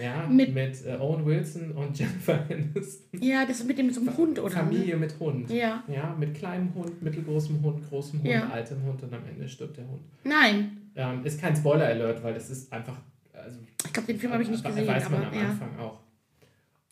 ja, 0.00 0.26
Mit- 0.28 0.54
mit, 0.54 0.84
äh, 0.86 0.96
Owen 0.96 1.24
Wilson 1.24 1.72
und 1.72 1.98
Jennifer 1.98 2.44
Aniston. 2.48 3.20
Ja, 3.22 3.44
das 3.44 3.60
ist 3.60 3.66
mit 3.66 3.76
dem 3.78 3.90
so 3.90 4.00
einem 4.00 4.16
Hund, 4.16 4.38
oder? 4.38 4.50
Familie 4.50 4.96
mit 4.96 5.18
Hund. 5.18 5.50
Ja. 5.50 5.82
Ja, 5.88 6.14
mit 6.18 6.34
kleinem 6.34 6.72
Hund, 6.74 7.00
mittelgroßem 7.02 7.60
Hund, 7.62 7.82
großem 7.88 8.20
Hund, 8.20 8.28
Ja. 8.30 8.48
altem 8.50 8.82
Hund 8.84 9.02
und 9.02 9.12
am 9.12 9.24
Ende 9.26 9.48
stirbt 9.48 9.76
der 9.76 9.88
Hund. 9.88 10.02
Nein, 10.24 10.78
Ähm, 10.96 11.24
ist 11.24 11.40
kein 11.40 11.56
Spoiler-Alert, 11.56 12.22
weil 12.22 12.34
das 12.34 12.50
ist 12.50 12.72
einfach. 12.72 13.00
Also, 13.32 13.58
ich 13.84 13.92
glaube, 13.92 14.06
den 14.06 14.18
Film 14.20 14.32
habe 14.32 14.42
ich 14.44 14.48
nicht 14.48 14.62
we- 14.64 14.68
gesehen, 14.68 14.86
Weiß 14.86 15.10
man 15.10 15.22
aber 15.24 15.32
am 15.32 15.34
ja. 15.42 15.48
Anfang 15.50 15.76
auch. 15.78 16.00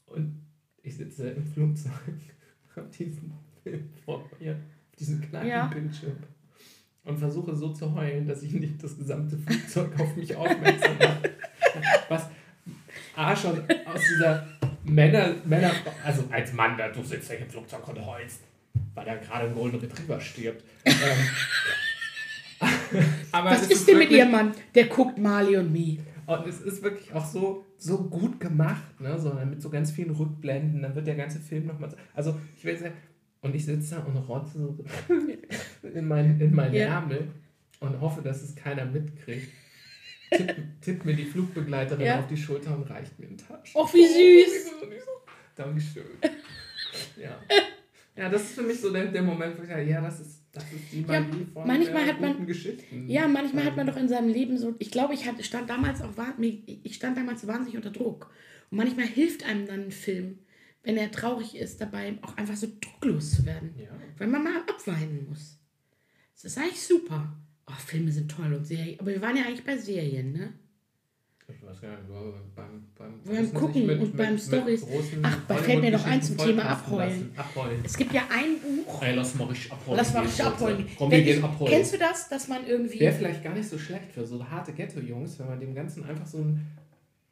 Und 0.06 0.42
ich 0.82 0.96
sitze 0.96 1.30
im 1.30 1.44
Flugzeug, 1.44 1.92
habe 2.76 2.88
diesen 2.88 3.32
Film 3.62 3.90
vor 4.04 4.28
mir, 4.40 4.56
diesen 4.98 5.20
kleinen 5.20 5.48
Ja. 5.48 5.66
Bildschirm 5.66 6.16
und 7.04 7.18
versuche 7.18 7.54
so 7.56 7.72
zu 7.72 7.92
heulen, 7.94 8.26
dass 8.28 8.42
ich 8.42 8.52
nicht 8.52 8.82
das 8.82 8.96
gesamte 8.96 9.36
Flugzeug 9.36 9.98
auf 9.98 10.14
mich 10.16 10.34
aufmerksam 10.36 10.96
mache. 10.98 11.30
Was 12.08 12.28
A 13.16 13.34
schon 13.34 13.58
aus 13.86 14.00
dieser 14.08 14.46
Männer, 14.84 15.34
Männer, 15.44 15.72
also 16.04 16.24
als 16.30 16.52
Mann, 16.52 16.76
da 16.78 16.88
du 16.88 17.02
sitzt 17.02 17.30
ja 17.30 17.36
im 17.36 17.48
Flugzeug 17.48 17.86
und 17.88 18.04
heulst, 18.06 18.40
weil 18.94 19.04
da 19.04 19.16
gerade 19.16 19.48
ein 19.48 19.54
Golden 19.54 19.80
Retriever 19.80 20.20
stirbt. 20.20 20.64
ähm, 20.84 20.94
Was 23.32 23.66
ist 23.68 23.88
denn 23.88 23.98
mit 23.98 24.10
ihrem 24.10 24.30
Mann? 24.30 24.52
Der 24.74 24.86
guckt 24.86 25.18
Marley 25.18 25.56
und 25.56 25.72
Me. 25.72 25.98
und 26.26 26.46
es 26.46 26.60
ist 26.60 26.82
wirklich 26.82 27.12
auch 27.12 27.24
so, 27.24 27.64
so 27.76 27.98
gut 28.04 28.38
gemacht, 28.38 29.00
ne? 29.00 29.18
sondern 29.18 29.50
mit 29.50 29.60
so 29.62 29.70
ganz 29.70 29.90
vielen 29.90 30.10
Rückblenden, 30.10 30.82
dann 30.82 30.94
wird 30.94 31.06
der 31.06 31.16
ganze 31.16 31.40
Film 31.40 31.66
nochmal. 31.66 31.94
Also, 32.14 32.38
ich 32.56 32.64
will 32.64 32.76
sagen, 32.76 32.94
und 33.42 33.54
ich 33.54 33.64
sitze 33.64 33.96
da 33.96 34.00
und 34.02 34.16
rotze 34.16 34.58
so 34.58 34.84
in 35.88 36.06
meinen 36.08 36.40
in 36.40 36.54
mein 36.54 36.72
Ja. 36.72 36.86
Ärmel 37.00 37.28
und 37.80 38.00
hoffe, 38.00 38.22
dass 38.22 38.42
es 38.42 38.54
keiner 38.56 38.84
mitkriegt. 38.86 39.48
Tippt 40.30 40.54
tipp 40.80 41.04
mir 41.04 41.14
die 41.14 41.24
Flugbegleiterin 41.26 42.06
Ja. 42.06 42.18
auf 42.20 42.26
die 42.26 42.36
Schulter 42.38 42.74
und 42.74 42.88
reicht 42.88 43.18
mir 43.18 43.26
einen 43.26 43.36
Touch. 43.36 43.74
Och, 43.74 43.92
wie 43.92 44.06
süß. 44.06 44.70
Dankeschön. 45.54 46.04
Ja. 47.20 47.38
ja, 48.16 48.28
das 48.30 48.42
ist 48.42 48.52
für 48.54 48.62
mich 48.62 48.80
so 48.80 48.90
der, 48.92 49.06
der 49.06 49.22
Moment, 49.22 49.58
wo 49.58 49.62
ich 49.62 49.68
sage, 49.68 49.82
ja, 49.84 50.00
das 50.00 50.20
ist, 50.20 50.40
das 50.52 50.64
ist 50.72 50.92
die 50.92 51.02
Ja, 51.02 51.20
Magie 51.20 51.46
von 51.52 51.66
manchmal 51.66 52.02
äh, 52.02 52.06
hat 52.06 52.20
man- 52.20 52.32
guten 52.32 52.46
Geschichten. 52.46 53.08
Ja, 53.08 53.28
manchmal 53.28 53.64
hat 53.64 53.72
Ähm, 53.72 53.76
man 53.76 53.86
doch 53.88 53.96
in 53.96 54.08
seinem 54.08 54.28
Leben 54.28 54.56
so, 54.56 54.74
ich 54.78 54.90
glaube, 54.90 55.12
ich 55.14 55.24
stand 55.44 55.68
damals 55.68 56.00
auch, 56.00 56.10
ich 56.38 56.94
stand 56.94 57.16
damals 57.18 57.46
wahnsinnig 57.46 57.76
unter 57.76 57.90
Druck. 57.90 58.30
Und 58.70 58.78
manchmal 58.78 59.06
hilft 59.06 59.44
einem 59.44 59.66
dann 59.66 59.80
ein 59.84 59.90
Film, 59.92 60.38
wenn 60.82 60.96
er 60.96 61.10
traurig 61.10 61.56
ist, 61.56 61.80
dabei 61.80 62.18
auch 62.22 62.36
einfach 62.36 62.56
so 62.56 62.66
drucklos 62.80 63.32
zu 63.36 63.46
werden. 63.46 63.74
Ja. 63.78 63.90
Weil 64.18 64.28
man 64.28 64.44
mal 64.44 64.56
abweinen 64.68 65.26
muss. 65.28 65.58
Das 66.34 66.44
ist 66.44 66.58
eigentlich 66.58 66.82
super. 66.82 67.36
Oh, 67.66 67.72
Filme 67.86 68.10
sind 68.10 68.30
toll 68.30 68.52
und 68.52 68.66
Serien. 68.66 68.98
Aber 68.98 69.10
wir 69.10 69.22
waren 69.22 69.36
ja 69.36 69.44
eigentlich 69.44 69.64
bei 69.64 69.76
Serien, 69.78 70.32
ne? 70.32 70.52
Ich 71.48 71.62
weiß 71.62 71.80
gar 71.80 71.90
nicht, 71.90 72.08
beim, 72.54 72.86
beim, 72.96 73.20
Beim 73.24 73.52
Gucken 73.52 73.86
nicht, 73.86 74.00
und 74.00 74.16
beim 74.16 74.38
Stories. 74.38 74.86
Ach, 75.22 75.38
da 75.46 75.56
fällt 75.56 75.80
mir 75.82 75.90
noch 75.90 76.04
ein 76.06 76.22
zum 76.22 76.38
Thema 76.38 76.64
Abheulen. 76.64 77.32
Abheulen. 77.36 77.80
Es 77.84 77.96
gibt 77.96 78.12
ja 78.12 78.22
ein 78.30 78.58
Buch. 78.60 79.02
Ey, 79.02 79.14
lass 79.14 79.34
mal 79.34 79.44
richtig 79.44 79.70
abheulen. 79.72 79.96
Lass 79.96 80.14
mal 80.14 80.22
richtig 80.22 80.44
abholen. 80.44 80.86
Komm, 80.96 81.10
wir 81.10 81.22
gehen 81.22 81.44
abheulen. 81.44 81.72
Kennst 81.72 81.94
du 81.94 81.98
das, 81.98 82.28
dass 82.28 82.48
man 82.48 82.66
irgendwie. 82.66 83.00
Wäre 83.00 83.14
vielleicht 83.14 83.42
gar 83.42 83.54
nicht 83.54 83.68
so 83.68 83.78
schlecht 83.78 84.12
für 84.12 84.24
so 84.24 84.48
harte 84.48 84.72
Ghetto-Jungs, 84.72 85.38
wenn 85.38 85.46
man 85.46 85.60
dem 85.60 85.74
Ganzen 85.74 86.04
einfach 86.04 86.26
so 86.26 86.38
ein, 86.38 86.66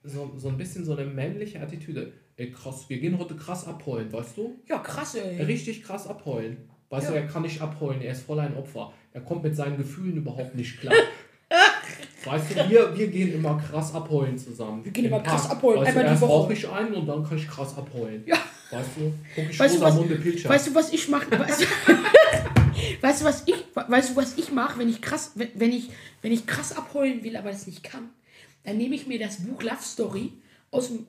so, 0.03 0.33
so 0.37 0.49
ein 0.49 0.59
bisschen 0.59 0.85
so 0.85 0.95
eine 0.95 1.09
männliche 1.09 1.61
Attitüde. 1.61 2.13
Ey, 2.41 2.51
krass, 2.51 2.87
wir 2.89 2.99
gehen 2.99 3.19
heute 3.19 3.37
krass 3.37 3.67
abheulen, 3.67 4.11
weißt 4.11 4.39
du? 4.39 4.59
ja, 4.67 4.79
krass, 4.79 5.15
ey. 5.15 5.43
Richtig 5.43 5.83
krass 5.83 6.07
abheulen. 6.07 6.57
Weißt 6.89 7.05
Ja. 7.09 7.11
du, 7.13 7.17
er 7.19 7.27
kann 7.27 7.43
nicht 7.43 7.61
abheulen, 7.61 8.01
er 8.01 8.13
ist 8.13 8.23
voll 8.23 8.41
ein 8.41 8.57
Opfer. 8.57 8.95
Er 9.13 9.21
kommt 9.21 9.43
mit 9.43 9.55
seinen 9.55 9.77
Gefühlen 9.77 10.17
überhaupt 10.17 10.55
nicht 10.55 10.81
klar. 10.81 10.95
weißt 12.25 12.51
du, 12.53 12.71
wir, 12.71 12.97
wir 12.97 13.09
gehen 13.09 13.35
immer 13.35 13.59
krass 13.59 13.95
abheulen 13.95 14.39
zusammen. 14.39 14.83
Wir 14.83 14.91
gehen 14.91 15.05
Im 15.05 15.13
immer 15.13 15.23
krass 15.23 15.49
Park. 15.49 15.59
abheulen, 15.59 15.81
Weißt 15.83 15.89
du, 15.89 15.91
einmal 15.99 16.05
die 16.05 16.11
erst 16.13 16.23
Woche. 16.23 16.33
rauche 16.33 16.53
ich 16.55 16.69
ein 16.71 16.95
und 16.95 17.07
dann 17.07 17.23
kann 17.29 17.37
ich 17.37 17.47
krass 17.47 17.77
abheulen. 17.77 18.23
Ja. 18.27 18.39
Weißt 18.71 18.89
du, 18.97 19.13
guck 19.35 19.51
ich 19.51 19.61
Weißt 19.61 19.77
du, 19.77 19.81
was-. 19.83 20.45
Weißt 20.49 20.67
du, 20.69 20.75
was 20.75 20.93
ich 20.95 21.09
mache? 21.11 21.31
Weißt 21.39 21.61
du, 21.61 21.67
weißt 23.03 23.21
du, 23.21 23.25
was 23.27 23.43
ich, 23.45 23.55
weißt 23.75 24.11
du, 24.13 24.17
was 24.17 24.39
ich 24.39 24.51
mache, 24.51 24.79
wenn 24.79 24.89
ich 24.89 25.03
krass, 25.03 25.33
wenn, 25.35 25.49
wenn 25.57 25.73
ich, 25.73 25.91
wenn 26.23 26.33
ich 26.33 26.47
krass 26.47 26.75
abheulen 26.75 27.23
will, 27.23 27.37
aber 27.37 27.51
das 27.51 27.67
nicht 27.67 27.83
kann? 27.83 28.09
Dann 28.65 28.79
nehme 28.79 28.95
ich 28.95 29.07
mir 29.07 29.19
das 29.19 29.43
Buch 29.43 29.63
Love 29.63 29.83
Story 29.83 30.33
aus 30.71 30.89
dem, 30.89 31.07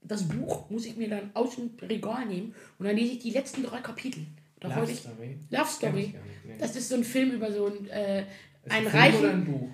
das 0.00 0.26
Buch 0.26 0.70
muss 0.70 0.86
ich 0.86 0.96
mir 0.96 1.08
dann 1.08 1.30
aus 1.34 1.56
dem 1.56 1.70
Regal 1.82 2.26
nehmen 2.26 2.54
und 2.78 2.86
dann 2.86 2.96
lese 2.96 3.12
ich 3.12 3.18
die 3.18 3.30
letzten 3.30 3.62
drei 3.62 3.80
Kapitel. 3.80 4.26
Da 4.60 4.68
Love 4.68 4.90
ich, 4.90 4.98
Story. 4.98 5.38
Love 5.50 5.70
Story. 5.70 6.14
nee. 6.46 6.54
Das 6.58 6.74
ist 6.76 6.88
so 6.88 6.96
ein 6.96 7.04
Film 7.04 7.32
über 7.32 7.52
so 7.52 7.66
ein, 7.66 7.88
äh, 7.88 8.24
ein 8.68 8.86
reichen. 8.86 9.20
oder 9.20 9.30
ein 9.30 9.44
Buch? 9.44 9.70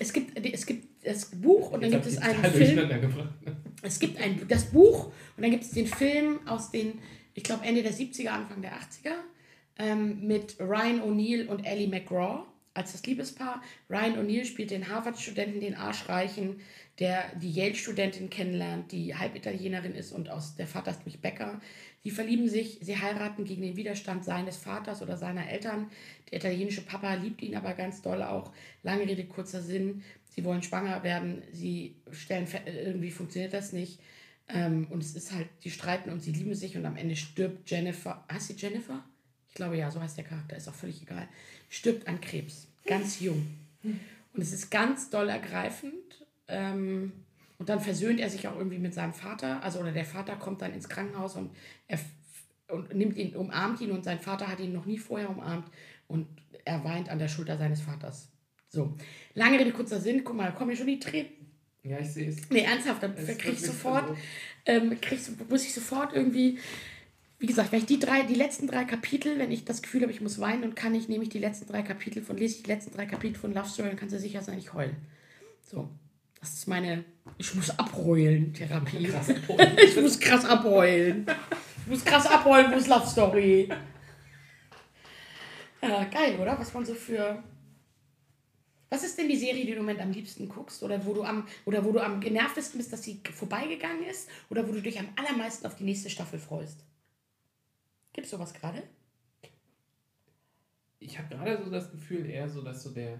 Es 0.00 0.12
gibt, 0.12 0.46
es 0.46 0.66
gibt 0.66 1.06
das 1.06 1.26
Buch 1.26 1.72
und 1.72 1.82
dann 1.82 1.90
gibt 1.90 2.06
es 2.06 2.16
einen 2.18 2.42
Film. 2.44 2.88
Es 3.82 3.98
gibt 3.98 4.18
ein, 4.18 4.46
das 4.48 4.66
Buch 4.66 5.06
und 5.36 5.42
dann 5.42 5.50
gibt 5.50 5.64
es 5.64 5.72
den 5.72 5.86
Film 5.86 6.40
aus 6.46 6.70
den, 6.70 7.00
ich 7.34 7.42
glaube, 7.42 7.64
Ende 7.64 7.82
der 7.82 7.92
70er, 7.92 8.28
Anfang 8.28 8.62
der 8.62 8.72
80er 8.72 9.14
ähm, 9.78 10.26
mit 10.26 10.56
Ryan 10.60 11.02
O'Neill 11.02 11.48
und 11.48 11.64
Ellie 11.64 11.88
McGraw 11.88 12.44
als 12.74 12.92
das 12.92 13.04
Liebespaar. 13.06 13.62
Ryan 13.90 14.18
O'Neill 14.18 14.44
spielt 14.44 14.70
den 14.70 14.88
Harvard-Studenten, 14.88 15.60
den 15.60 15.74
Arschreichen, 15.74 16.60
der 16.98 17.34
die 17.36 17.50
Yale-Studentin 17.50 18.30
kennenlernt, 18.30 18.92
die 18.92 19.14
Halbitalienerin 19.14 19.94
ist 19.94 20.12
und 20.12 20.30
aus 20.30 20.54
der 20.54 20.66
Vater 20.66 20.90
ist 20.90 21.00
nämlich 21.00 21.20
Bäcker. 21.20 21.60
Sie 22.02 22.10
verlieben 22.10 22.48
sich, 22.48 22.78
sie 22.80 22.98
heiraten 22.98 23.44
gegen 23.44 23.62
den 23.62 23.76
Widerstand 23.76 24.24
seines 24.24 24.56
Vaters 24.56 25.02
oder 25.02 25.16
seiner 25.16 25.48
Eltern. 25.48 25.90
Der 26.30 26.38
italienische 26.38 26.82
Papa 26.82 27.14
liebt 27.14 27.42
ihn 27.42 27.56
aber 27.56 27.74
ganz 27.74 28.02
doll 28.02 28.22
auch. 28.22 28.52
Lange 28.82 29.06
Rede, 29.06 29.24
kurzer 29.24 29.62
Sinn. 29.62 30.02
Sie 30.24 30.44
wollen 30.44 30.62
schwanger 30.62 31.02
werden, 31.02 31.42
sie 31.52 31.96
stellen 32.10 32.46
fe- 32.46 32.62
irgendwie 32.66 33.10
funktioniert 33.10 33.52
das 33.52 33.72
nicht. 33.72 34.00
Ähm, 34.48 34.86
und 34.90 35.02
es 35.02 35.14
ist 35.14 35.32
halt, 35.32 35.48
die 35.62 35.70
streiten 35.70 36.10
und 36.10 36.20
sie 36.20 36.32
lieben 36.32 36.54
sich 36.54 36.76
und 36.76 36.86
am 36.86 36.96
Ende 36.96 37.16
stirbt 37.16 37.70
Jennifer. 37.70 38.24
Heißt 38.32 38.48
sie 38.48 38.54
Jennifer? 38.54 39.04
Ich 39.48 39.54
glaube 39.54 39.76
ja, 39.76 39.90
so 39.90 40.00
heißt 40.00 40.16
der 40.16 40.24
Charakter, 40.24 40.56
ist 40.56 40.68
auch 40.68 40.74
völlig 40.74 41.02
egal. 41.02 41.28
Stirbt 41.72 42.06
an 42.06 42.20
Krebs, 42.20 42.68
ganz 42.84 43.20
jung. 43.20 43.46
Und 43.82 44.42
es 44.42 44.52
ist 44.52 44.70
ganz 44.70 45.08
doll 45.08 45.30
ergreifend. 45.30 45.94
Ähm, 46.46 47.12
und 47.58 47.70
dann 47.70 47.80
versöhnt 47.80 48.20
er 48.20 48.28
sich 48.28 48.46
auch 48.46 48.58
irgendwie 48.58 48.78
mit 48.78 48.92
seinem 48.92 49.14
Vater. 49.14 49.62
Also, 49.62 49.80
oder 49.80 49.90
der 49.90 50.04
Vater 50.04 50.36
kommt 50.36 50.60
dann 50.60 50.74
ins 50.74 50.86
Krankenhaus 50.90 51.34
und 51.34 51.50
er 51.88 51.98
und 52.68 52.94
nimmt 52.94 53.16
ihn, 53.16 53.34
umarmt 53.34 53.80
ihn 53.80 53.90
und 53.90 54.04
sein 54.04 54.20
Vater 54.20 54.48
hat 54.48 54.60
ihn 54.60 54.74
noch 54.74 54.84
nie 54.84 54.98
vorher 54.98 55.30
umarmt 55.30 55.66
und 56.08 56.26
er 56.66 56.84
weint 56.84 57.08
an 57.08 57.18
der 57.18 57.28
Schulter 57.28 57.56
seines 57.56 57.80
Vaters. 57.80 58.28
So, 58.68 58.94
lange 59.32 59.58
Rede, 59.58 59.72
kurzer 59.72 59.98
Sinn, 59.98 60.24
guck 60.24 60.36
mal, 60.36 60.44
da 60.44 60.50
kommen 60.52 60.70
mir 60.70 60.76
schon 60.76 60.86
die 60.88 61.00
Tränen. 61.00 61.30
Ja, 61.84 61.98
ich 61.98 62.10
sehe 62.10 62.28
es. 62.28 62.50
Nee, 62.50 62.64
ernsthaft, 62.64 63.02
dann 63.02 63.16
ist 63.16 63.38
krieg 63.38 63.54
ich 63.54 63.62
sofort, 63.62 64.08
so. 64.08 64.16
ähm, 64.66 65.00
krieg, 65.00 65.18
muss 65.48 65.64
ich 65.64 65.72
sofort 65.72 66.12
irgendwie, 66.12 66.58
wie 67.42 67.46
gesagt, 67.46 67.72
wenn 67.72 67.80
ich 67.80 67.86
die 67.86 67.98
drei, 67.98 68.22
die 68.22 68.36
letzten 68.36 68.68
drei 68.68 68.84
Kapitel, 68.84 69.36
wenn 69.36 69.50
ich 69.50 69.64
das 69.64 69.82
Gefühl 69.82 70.02
habe, 70.02 70.12
ich 70.12 70.20
muss 70.20 70.38
weinen 70.38 70.62
und 70.62 70.76
kann 70.76 70.94
ich, 70.94 71.08
nehme 71.08 71.24
ich 71.24 71.28
die 71.28 71.40
letzten 71.40 71.66
drei 71.66 71.82
Kapitel 71.82 72.22
von, 72.22 72.36
lese 72.36 72.58
ich 72.58 72.62
die 72.62 72.70
letzten 72.70 72.92
drei 72.92 73.04
Kapitel 73.04 73.36
von 73.36 73.52
Love 73.52 73.68
Story, 73.68 73.88
dann 73.88 73.98
kannst 73.98 74.14
du 74.14 74.20
sicher 74.20 74.42
sein, 74.42 74.58
ich 74.58 74.72
heulen. 74.72 74.94
So. 75.68 75.88
Das 76.38 76.54
ist 76.54 76.68
meine, 76.68 77.04
ich 77.38 77.52
muss 77.56 77.76
abheulen, 77.76 78.54
Therapie. 78.54 79.02
Krass 79.08 79.28
abheulen. 79.30 79.76
ich 79.84 79.96
muss 80.00 80.20
krass 80.20 80.44
abheulen. 80.44 81.26
Ich 81.78 81.86
muss 81.88 82.04
krass 82.04 82.26
abheulen, 82.26 82.70
wo 82.70 82.76
ist 82.76 82.86
Love 82.86 83.06
Story? 83.08 83.68
Ja, 85.82 86.04
geil, 86.04 86.38
oder? 86.40 86.56
Was 86.56 86.72
man 86.72 86.84
so 86.84 86.94
für. 86.94 87.42
Was 88.88 89.02
ist 89.02 89.18
denn 89.18 89.28
die 89.28 89.36
Serie, 89.36 89.64
die 89.64 89.72
du 89.72 89.78
im 89.78 89.78
Moment 89.78 90.00
am 90.00 90.12
liebsten 90.12 90.48
guckst? 90.48 90.80
Oder 90.84 91.04
wo 91.04 91.12
du 91.12 91.24
am, 91.24 91.48
oder 91.64 91.84
wo 91.84 91.90
du 91.90 91.98
am 91.98 92.20
genervtesten 92.20 92.78
bist, 92.78 92.92
dass 92.92 93.02
sie 93.02 93.20
vorbeigegangen 93.34 94.04
ist? 94.04 94.28
Oder 94.48 94.68
wo 94.68 94.70
du 94.70 94.80
dich 94.80 95.00
am 95.00 95.08
allermeisten 95.16 95.66
auf 95.66 95.74
die 95.74 95.84
nächste 95.84 96.08
Staffel 96.08 96.38
freust? 96.38 96.84
Gibt 98.12 98.26
es 98.26 98.30
sowas 98.30 98.52
gerade? 98.52 98.82
Ich 100.98 101.18
habe 101.18 101.34
gerade 101.34 101.62
so 101.62 101.70
das 101.70 101.90
Gefühl, 101.90 102.28
eher 102.28 102.48
so, 102.48 102.62
dass 102.62 102.82
so 102.82 102.90
der, 102.90 103.18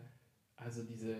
also 0.57 0.84
diese, 0.84 1.16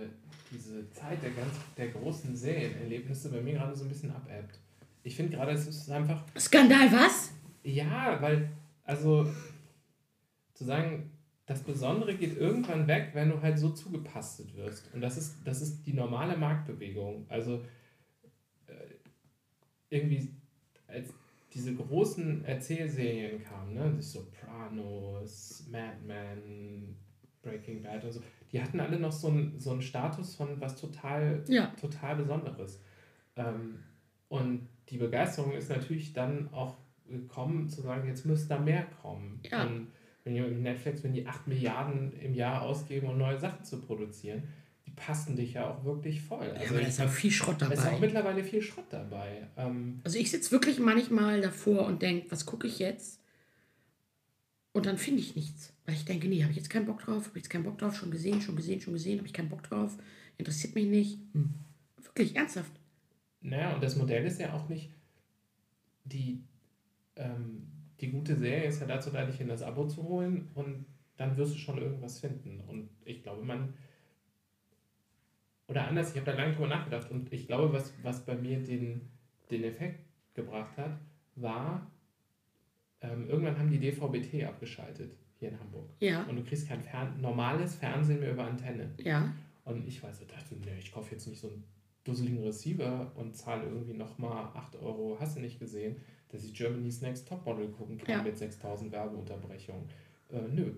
diese 0.51 0.89
Zeit 0.91 1.23
der 1.23 1.31
ganz, 1.31 1.55
der 1.77 1.89
großen 1.89 2.37
Serienerlebnisse 2.37 3.31
bei 3.31 3.41
mir 3.41 3.55
gerade 3.55 3.75
so 3.75 3.85
ein 3.85 3.89
bisschen 3.89 4.14
abebbt. 4.14 4.59
Ich 5.03 5.16
finde 5.16 5.37
gerade, 5.37 5.53
es 5.53 5.66
ist 5.66 5.91
einfach, 5.91 6.25
Skandal, 6.39 6.93
was? 6.93 7.33
ja, 7.64 8.20
weil, 8.20 8.51
also, 8.85 9.27
zu 10.55 10.64
sagen, 10.64 11.11
das 11.47 11.62
Besondere 11.62 12.14
geht 12.14 12.37
irgendwann 12.37 12.87
weg, 12.87 13.11
wenn 13.14 13.31
du 13.31 13.41
halt 13.43 13.59
so 13.59 13.70
zugepastet 13.70 14.55
wirst. 14.57 14.93
Und 14.95 15.01
das 15.01 15.16
ist, 15.16 15.37
das 15.45 15.61
ist 15.61 15.85
die 15.85 15.93
normale 15.93 16.37
Marktbewegung. 16.37 17.27
Also, 17.29 17.64
äh, 18.68 18.75
irgendwie, 19.91 20.31
als 20.87 21.12
diese 21.55 21.74
großen 21.74 22.44
Erzählserien 22.44 23.42
kamen, 23.42 23.74
ne, 23.74 23.92
die 23.96 24.03
Sopranos, 24.03 25.66
Mad 25.70 25.96
Men, 26.07 26.96
Breaking 27.42 27.82
Bad 27.82 28.05
und 28.05 28.12
so, 28.12 28.20
die 28.50 28.62
hatten 28.62 28.80
alle 28.80 28.98
noch 28.98 29.12
so 29.12 29.28
einen, 29.28 29.59
so 29.59 29.70
einen 29.72 29.82
Status 29.82 30.34
von 30.34 30.61
was 30.61 30.80
total, 30.80 31.42
Ja. 31.48 31.66
total 31.80 32.16
Besonderes. 32.16 32.80
Ähm, 33.36 33.78
und 34.28 34.68
die 34.88 34.98
Begeisterung 34.98 35.53
ist 35.53 35.68
natürlich 35.70 36.12
dann 36.12 36.53
auch 36.53 36.76
gekommen, 37.09 37.68
zu 37.68 37.82
sagen, 37.82 38.09
jetzt 38.09 38.24
müsste 38.24 38.48
da 38.50 38.59
mehr 38.59 38.86
kommen. 39.03 39.40
Ja. 39.50 39.64
Und 39.66 39.88
wenn 40.24 40.62
Netflix, 40.62 41.03
wenn 41.03 41.12
die 41.12 41.26
8 41.26 41.48
Milliarden 41.48 42.12
im 42.20 42.34
Jahr 42.34 42.62
ausgeben, 42.62 43.09
um 43.09 43.18
neue 43.18 43.38
Sachen 43.38 43.64
zu 43.64 43.80
produzieren, 43.80 44.44
die 44.93 44.97
passen 44.97 45.36
dich 45.36 45.55
ja 45.55 45.70
auch 45.70 45.84
wirklich 45.84 46.20
voll. 46.20 46.47
Ja, 46.47 46.53
Also 46.55 46.74
aber 46.74 46.82
da 46.82 46.88
ist 46.88 47.01
auch 47.01 47.09
viel 47.09 47.30
Schrott 47.30 47.62
es 47.62 47.68
ist 47.70 47.78
auch 47.80 47.84
dabei. 47.84 47.99
mittlerweile 48.01 48.45
viel 48.45 48.62
Schrott 48.62 48.86
dabei. 48.90 49.49
Ähm, 49.57 50.01
Also 50.05 50.18
ich 50.18 50.30
sitze 50.30 50.51
wirklich 50.51 50.78
manchmal 50.78 51.40
davor 51.40 51.86
und 51.86 52.03
denke, 52.03 52.30
was 52.30 52.47
gucke 52.47 52.66
ich 52.66 52.78
jetzt? 52.78 53.20
Und 54.72 54.86
dann 54.86 54.99
finde 54.99 55.20
ich 55.20 55.36
nichts. 55.36 55.72
Weil 55.84 55.95
ich 55.95 56.05
denke, 56.05 56.28
nee, 56.28 56.43
habe 56.43 56.51
ich 56.53 56.57
jetzt 56.57 56.70
keinen 56.70 56.86
Bock 56.86 57.01
drauf, 57.01 57.26
habe 57.26 57.38
ich 57.38 57.45
jetzt 57.45 57.51
keinen 57.51 57.64
Bock 57.64 57.78
drauf, 57.78 57.97
schon 57.97 58.11
gesehen, 58.11 58.40
schon 58.40 58.57
gesehen, 58.57 58.80
schon 58.80 58.93
gesehen, 58.95 59.18
habe 59.18 59.26
ich 59.26 59.32
keinen 59.34 59.49
Bock 59.49 59.62
drauf, 59.64 59.97
interessiert 60.38 60.74
mich 60.74 60.86
nicht. 60.86 61.18
Hm. 61.32 61.55
Wirklich, 62.03 62.36
ernsthaft. 62.36 62.72
naja, 63.40 63.74
und 63.74 63.82
das 63.82 63.97
Modell 63.97 64.24
ist 64.24 64.38
ja 64.40 64.53
auch 64.55 64.68
nicht, 64.68 64.90
die, 66.05 66.43
ähm, 67.16 67.66
die 68.01 68.11
gute 68.11 68.36
Serie 68.36 68.68
ist 68.68 68.80
ja 68.80 68.86
dazu 68.86 69.11
da, 69.11 69.24
dich 69.24 69.40
in 69.40 69.49
das 69.49 69.62
Abo 69.62 69.86
zu 69.86 70.03
holen 70.03 70.51
und 70.55 70.86
dann 71.16 71.36
wirst 71.36 71.55
du 71.55 71.59
schon 71.59 71.78
irgendwas 71.78 72.18
finden. 72.20 72.61
Und 72.61 72.88
ich 73.05 73.22
glaube, 73.22 73.45
man, 73.45 73.74
oder 75.73 75.89
anders, 75.89 76.11
ich 76.11 76.16
habe 76.20 76.31
da 76.31 76.37
lange 76.37 76.53
drüber 76.55 76.68
nachgedacht 76.68 77.11
und 77.11 77.33
ich 77.33 77.47
glaube, 77.47 77.73
was, 77.73 77.93
was 78.03 78.25
bei 78.25 78.35
mir 78.37 78.59
den, 78.62 79.01
den 79.51 79.64
Effekt 79.64 80.01
gebracht 80.35 80.77
hat, 80.77 80.99
war, 81.37 81.91
ähm, 83.01 83.29
irgendwann 83.29 83.59
haben 83.59 83.70
die 83.70 83.79
DVB-T 83.79 84.45
abgeschaltet 84.45 85.16
hier 85.39 85.49
in 85.49 85.59
Hamburg. 85.59 85.91
Ja, 86.01 86.23
Und 86.25 86.37
du 86.37 86.45
kriegst 86.45 86.68
kein 86.68 86.81
Fern 86.81 87.20
normales 87.20 87.75
Fernsehen 87.77 88.20
mehr 88.20 88.33
über 88.33 88.45
Antenne. 88.45 88.91
ja. 88.99 89.33
Und 89.64 89.87
ich 89.87 90.03
weiß, 90.03 90.18
so 90.18 90.25
dachte, 90.25 90.57
nee, 90.57 90.77
ich 90.81 90.91
kaufe 90.91 91.12
jetzt 91.12 91.29
nicht 91.29 91.39
so 91.41 91.47
einen 91.47 91.62
dusseligen 92.03 92.43
Receiver 92.43 93.12
und 93.14 93.37
zahle 93.37 93.62
irgendwie 93.62 93.95
nochmal 93.95 94.47
8 94.55 94.75
Euro, 94.83 95.16
hast 95.20 95.37
du 95.37 95.41
nicht 95.41 95.61
gesehen, 95.61 95.97
dass 96.31 96.43
ich 96.43 96.53
Germany's 96.53 97.01
Next 97.01 97.29
Topmodel 97.29 97.68
gucken 97.68 97.97
kann 97.99 98.11
Ja. 98.16 98.23
mit 98.25 98.37
6000 98.37 98.91
Werbeunterbrechungen. 98.91 99.85
Äh, 100.33 100.49
nö. 100.53 100.73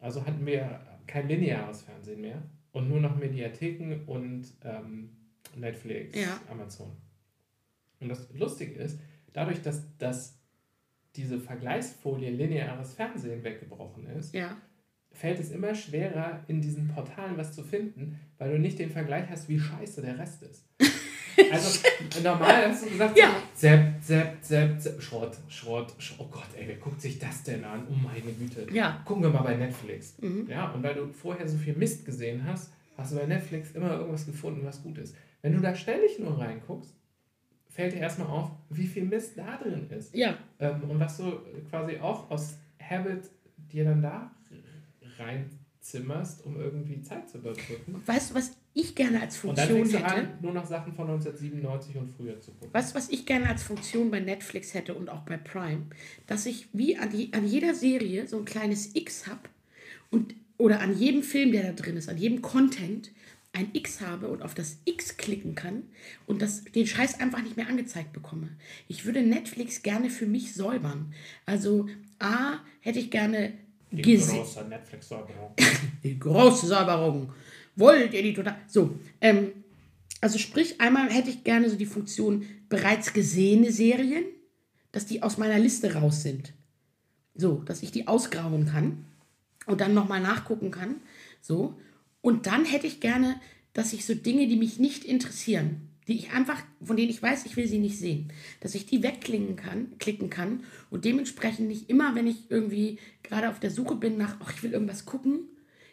Also 0.00 0.24
hatten 0.24 0.46
wir 0.46 0.80
kein 1.06 1.28
lineares 1.28 1.82
Fernsehen 1.82 2.22
mehr 2.22 2.42
und 2.74 2.88
nur 2.90 3.00
noch 3.00 3.16
Mediatheken 3.16 4.02
und 4.06 4.44
ähm, 4.62 5.08
Netflix, 5.56 6.18
Ja. 6.20 6.38
Amazon. 6.50 6.94
Und 8.00 8.08
das 8.10 8.28
Lustige 8.34 8.74
ist, 8.74 9.00
dadurch, 9.32 9.62
dass, 9.62 9.96
dass 9.96 10.38
diese 11.16 11.38
Vergleichsfolie 11.38 12.30
lineares 12.30 12.94
Fernsehen 12.94 13.42
weggebrochen 13.44 14.06
ist, 14.08 14.34
Ja, 14.34 14.56
fällt 15.12 15.38
es 15.38 15.52
immer 15.52 15.74
schwerer, 15.76 16.42
in 16.48 16.60
diesen 16.60 16.88
Portalen 16.88 17.36
was 17.36 17.52
zu 17.54 17.62
finden, 17.62 18.18
weil 18.36 18.50
du 18.52 18.58
nicht 18.58 18.80
den 18.80 18.90
Vergleich 18.90 19.30
hast, 19.30 19.48
wie 19.48 19.60
scheiße 19.60 20.02
der 20.02 20.18
Rest 20.18 20.42
ist. 20.42 20.68
Also 21.52 21.80
normal 22.22 22.68
hast 22.68 22.84
du 22.84 22.90
gesagt, 22.90 23.16
Ja. 23.18 23.34
Sepp, 23.54 23.94
Sepp, 24.02 24.36
Sepp, 24.42 24.80
Sepp, 24.80 25.02
Schrott, 25.02 25.36
Schrott, 25.48 25.92
Schrott, 25.98 26.18
oh 26.20 26.30
Gott, 26.30 26.46
ey, 26.56 26.64
wer 26.68 26.76
guckt 26.76 27.00
sich 27.00 27.18
das 27.18 27.42
denn 27.42 27.64
an? 27.64 27.86
Oh 27.90 27.94
meine 27.94 28.32
Güte. 28.32 28.66
ja. 28.72 29.02
Gucken 29.04 29.22
wir 29.24 29.30
mal 29.30 29.42
bei 29.42 29.56
Netflix. 29.56 30.14
Mhm. 30.20 30.48
Ja, 30.48 30.70
und 30.72 30.82
weil 30.82 30.94
du 30.94 31.12
vorher 31.12 31.48
so 31.48 31.56
viel 31.58 31.74
Mist 31.74 32.04
gesehen 32.04 32.44
hast, 32.46 32.70
hast 32.96 33.12
du 33.12 33.16
bei 33.16 33.26
Netflix 33.26 33.72
immer 33.72 33.92
irgendwas 33.98 34.26
gefunden, 34.26 34.60
was 34.64 34.82
gut 34.82 34.98
ist. 34.98 35.14
Wenn 35.42 35.52
du 35.54 35.60
da 35.60 35.74
ständig 35.74 36.18
nur 36.18 36.38
reinguckst, 36.38 36.94
fällt 37.68 37.92
dir 37.94 37.98
erstmal 38.00 38.28
auf, 38.28 38.50
wie 38.70 38.86
viel 38.86 39.04
Mist 39.04 39.32
da 39.36 39.56
drin 39.56 39.88
ist. 39.90 40.14
Ja, 40.14 40.38
Ähm, 40.60 40.82
und 40.88 41.00
was 41.00 41.16
du 41.16 41.38
quasi 41.70 41.98
auch 41.98 42.30
aus 42.30 42.54
Habit 42.80 43.24
dir 43.72 43.84
dann 43.84 44.00
da 44.02 44.30
reinzimmerst, 45.18 46.44
um 46.44 46.56
irgendwie 46.60 47.02
Zeit 47.02 47.28
zu 47.28 47.38
überbrücken. 47.38 48.02
weißt 48.06 48.30
du, 48.30 48.34
was 48.36 48.56
ich 48.74 48.94
gerne 48.94 49.20
als 49.20 49.42
Und 49.44 49.56
dann 49.56 49.68
Funktion 49.68 50.00
fängst 50.00 50.12
du 50.12 50.16
hätte? 50.16 50.28
an, 50.32 50.38
nur 50.42 50.52
noch 50.52 50.66
Sachen 50.66 50.92
von 50.92 51.06
1997 51.08 51.96
und 51.96 52.10
früher 52.10 52.40
zu 52.40 52.50
gucken. 52.52 52.70
Du, 52.72 52.94
was 52.94 53.08
ich 53.08 53.24
gerne 53.24 53.48
als 53.48 53.62
Funktion 53.62 54.10
bei 54.10 54.20
Netflix 54.20 54.74
hätte 54.74 54.94
und 54.94 55.08
auch 55.08 55.20
bei 55.22 55.36
Prime? 55.36 55.82
Dass 56.26 56.44
ich 56.46 56.66
wie 56.72 56.96
an, 56.98 57.10
die, 57.10 57.32
an 57.32 57.46
jeder 57.46 57.74
Serie 57.74 58.26
so 58.26 58.38
ein 58.38 58.44
kleines 58.44 58.94
X 58.94 59.26
habe 59.26 59.48
und 60.10 60.34
oder 60.56 60.80
an 60.80 60.96
jedem 60.96 61.22
Film, 61.22 61.52
der 61.52 61.64
da 61.64 61.72
drin 61.72 61.96
ist, 61.96 62.08
an 62.08 62.16
jedem 62.18 62.40
Content 62.42 63.10
ein 63.52 63.68
X 63.72 64.00
habe 64.00 64.28
und 64.28 64.42
auf 64.42 64.54
das 64.54 64.78
X 64.84 65.16
klicken 65.16 65.54
kann 65.54 65.84
und 66.26 66.42
das, 66.42 66.64
den 66.64 66.86
Scheiß 66.86 67.20
einfach 67.20 67.42
nicht 67.42 67.56
mehr 67.56 67.68
angezeigt 67.68 68.12
bekomme. 68.12 68.48
Ich 68.88 69.04
würde 69.04 69.22
Netflix 69.22 69.82
gerne 69.82 70.10
für 70.10 70.26
mich 70.26 70.54
säubern. 70.54 71.12
Also 71.46 71.86
A, 72.18 72.58
hätte 72.80 72.98
ich 72.98 73.10
gerne 73.12 73.52
Die 73.92 74.02
gesehen. 74.02 74.38
große 74.38 74.64
Netflix-Säuberung. 74.68 75.52
Die 76.02 76.18
große 76.18 76.66
Säuberung. 76.66 77.32
Wollt 77.76 78.14
ihr 78.14 78.22
die 78.22 78.34
total. 78.34 78.56
So, 78.68 78.98
ähm, 79.20 79.50
also 80.20 80.38
sprich, 80.38 80.80
einmal 80.80 81.10
hätte 81.10 81.30
ich 81.30 81.44
gerne 81.44 81.68
so 81.68 81.76
die 81.76 81.86
Funktion 81.86 82.46
bereits 82.68 83.12
gesehene 83.12 83.72
Serien, 83.72 84.24
dass 84.92 85.06
die 85.06 85.22
aus 85.22 85.38
meiner 85.38 85.58
Liste 85.58 85.94
raus 85.94 86.22
sind. 86.22 86.52
So, 87.34 87.56
dass 87.66 87.82
ich 87.82 87.90
die 87.90 88.06
ausgrauen 88.06 88.66
kann 88.66 89.04
und 89.66 89.80
dann 89.80 89.92
nochmal 89.92 90.20
nachgucken 90.20 90.70
kann. 90.70 90.96
So. 91.40 91.76
Und 92.20 92.46
dann 92.46 92.64
hätte 92.64 92.86
ich 92.86 93.00
gerne, 93.00 93.40
dass 93.72 93.92
ich 93.92 94.06
so 94.06 94.14
Dinge, 94.14 94.46
die 94.46 94.56
mich 94.56 94.78
nicht 94.78 95.04
interessieren, 95.04 95.88
die 96.06 96.14
ich 96.14 96.30
einfach, 96.30 96.62
von 96.82 96.96
denen 96.96 97.10
ich 97.10 97.22
weiß, 97.22 97.44
ich 97.46 97.56
will 97.56 97.66
sie 97.66 97.78
nicht 97.78 97.98
sehen, 97.98 98.32
dass 98.60 98.74
ich 98.74 98.86
die 98.86 99.02
wegklicken 99.02 99.56
kann, 99.56 99.98
klicken 99.98 100.30
kann 100.30 100.64
und 100.90 101.04
dementsprechend 101.04 101.68
nicht 101.68 101.90
immer, 101.90 102.14
wenn 102.14 102.26
ich 102.26 102.50
irgendwie 102.50 102.98
gerade 103.22 103.50
auf 103.50 103.58
der 103.58 103.70
Suche 103.70 103.96
bin 103.96 104.16
nach, 104.16 104.36
ach, 104.40 104.52
ich 104.54 104.62
will 104.62 104.72
irgendwas 104.72 105.06
gucken, 105.06 105.40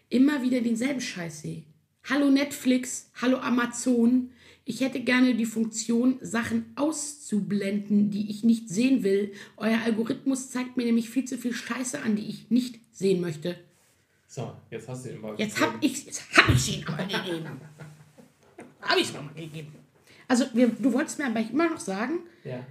immer 0.09 0.41
wieder 0.41 0.61
denselben 0.61 1.01
Scheiß 1.01 1.41
sehe. 1.41 1.63
Hallo 2.09 2.29
Netflix, 2.29 3.09
hallo 3.21 3.37
Amazon. 3.37 4.31
Ich 4.65 4.81
hätte 4.81 4.99
gerne 5.01 5.35
die 5.35 5.45
Funktion, 5.45 6.17
Sachen 6.21 6.65
auszublenden, 6.75 8.09
die 8.11 8.29
ich 8.29 8.43
nicht 8.43 8.69
sehen 8.69 9.03
will. 9.03 9.33
Euer 9.57 9.79
Algorithmus 9.85 10.49
zeigt 10.51 10.77
mir 10.77 10.85
nämlich 10.85 11.09
viel 11.09 11.25
zu 11.25 11.37
viel 11.37 11.53
Scheiße 11.53 12.01
an, 12.01 12.15
die 12.15 12.27
ich 12.27 12.49
nicht 12.49 12.79
sehen 12.91 13.21
möchte. 13.21 13.55
So, 14.27 14.53
jetzt 14.69 14.87
hast 14.87 15.05
du 15.05 15.09
ihn 15.11 15.21
mal 15.21 15.35
Jetzt 15.37 15.59
hab 15.59 15.75
ich 15.83 16.05
jetzt 16.05 16.23
hab 16.37 16.49
ich 16.53 16.77
ihn 16.79 16.87
aber 16.87 17.03
gegeben. 17.05 17.49
Hab 18.81 18.97
ich 18.97 19.13
nochmal 19.13 19.35
gegeben. 19.35 19.75
Also, 20.27 20.45
wir, 20.53 20.67
du 20.69 20.91
wolltest 20.91 21.19
mir 21.19 21.27
aber 21.27 21.39
immer 21.39 21.69
noch 21.69 21.79
sagen, 21.79 22.21
Ja. 22.43 22.65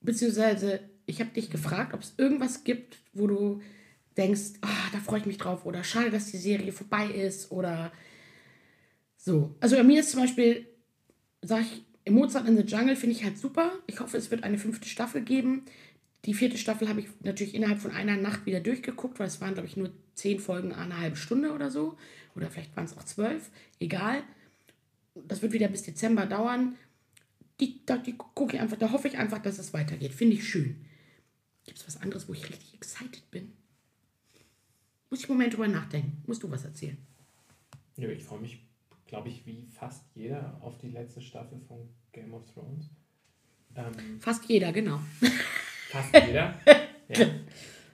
beziehungsweise 0.00 0.78
ich 1.06 1.18
habe 1.20 1.30
dich 1.30 1.50
gefragt, 1.50 1.92
ob 1.92 2.02
es 2.02 2.14
irgendwas 2.18 2.62
gibt, 2.62 2.98
wo 3.14 3.26
du 3.26 3.60
denkst, 4.16 4.58
ah, 4.60 4.68
da 4.92 4.98
freue 5.00 5.18
ich 5.18 5.26
mich 5.26 5.38
drauf 5.38 5.66
oder 5.66 5.82
schade, 5.82 6.10
dass 6.12 6.30
die 6.30 6.36
Serie 6.36 6.70
vorbei 6.70 7.06
ist 7.06 7.50
oder 7.50 7.90
so. 9.22 9.54
Also 9.60 9.76
bei 9.76 9.82
mir 9.82 10.00
ist 10.00 10.10
zum 10.10 10.20
Beispiel, 10.20 10.66
sag 11.42 11.60
ich, 11.60 11.84
Mozart 12.10 12.48
in 12.48 12.56
the 12.56 12.62
Jungle 12.62 12.96
finde 12.96 13.14
ich 13.14 13.22
halt 13.22 13.38
super. 13.38 13.72
Ich 13.86 14.00
hoffe, 14.00 14.16
es 14.16 14.30
wird 14.30 14.44
eine 14.44 14.56
fünfte 14.56 14.88
Staffel 14.88 15.20
geben. 15.20 15.62
Die 16.24 16.34
vierte 16.34 16.56
Staffel 16.56 16.88
habe 16.88 17.00
ich 17.00 17.06
natürlich 17.22 17.54
innerhalb 17.54 17.80
von 17.80 17.90
einer 17.90 18.16
Nacht 18.16 18.46
wieder 18.46 18.60
durchgeguckt, 18.60 19.18
weil 19.18 19.26
es 19.26 19.40
waren, 19.40 19.52
glaube 19.54 19.68
ich, 19.68 19.76
nur 19.76 19.90
zehn 20.14 20.40
Folgen 20.40 20.72
eine 20.72 20.98
halbe 20.98 21.16
Stunde 21.16 21.52
oder 21.52 21.70
so. 21.70 21.98
Oder 22.34 22.50
vielleicht 22.50 22.74
waren 22.76 22.86
es 22.86 22.96
auch 22.96 23.04
zwölf. 23.04 23.50
Egal. 23.78 24.22
das 25.14 25.42
wird 25.42 25.52
wieder 25.52 25.68
bis 25.68 25.82
Dezember 25.82 26.24
dauern. 26.24 26.76
Die, 27.60 27.84
da, 27.84 27.98
die 27.98 28.16
gucke 28.16 28.56
ich 28.56 28.62
einfach, 28.62 28.78
da 28.78 28.90
hoffe 28.90 29.08
ich 29.08 29.18
einfach, 29.18 29.42
dass 29.42 29.58
es 29.58 29.74
weitergeht. 29.74 30.12
Finde 30.12 30.36
ich 30.36 30.48
schön. 30.48 30.76
Gibt 31.64 31.78
es 31.78 31.86
was 31.86 32.00
anderes, 32.00 32.26
wo 32.26 32.32
ich 32.32 32.48
richtig 32.48 32.72
excited 32.72 33.30
bin? 33.30 33.52
Muss 35.10 35.20
ich 35.20 35.28
einen 35.28 35.36
Moment 35.36 35.52
drüber 35.52 35.68
nachdenken. 35.68 36.22
Musst 36.26 36.42
du 36.42 36.50
was 36.50 36.64
erzählen? 36.64 36.96
Nö, 37.96 38.10
ich 38.12 38.24
freue 38.24 38.40
mich, 38.40 38.62
glaube 39.10 39.28
ich, 39.28 39.44
wie 39.44 39.66
fast 39.66 40.04
jeder 40.14 40.56
auf 40.60 40.78
die 40.78 40.88
letzte 40.88 41.20
Staffel 41.20 41.60
von 41.66 41.88
Game 42.12 42.32
of 42.32 42.44
Thrones. 42.54 42.88
Ähm, 43.74 44.20
Fast 44.20 44.48
jeder, 44.48 44.72
genau. 44.72 45.00
fast 45.90 46.14
jeder. 46.14 46.54
ja, 47.08 47.26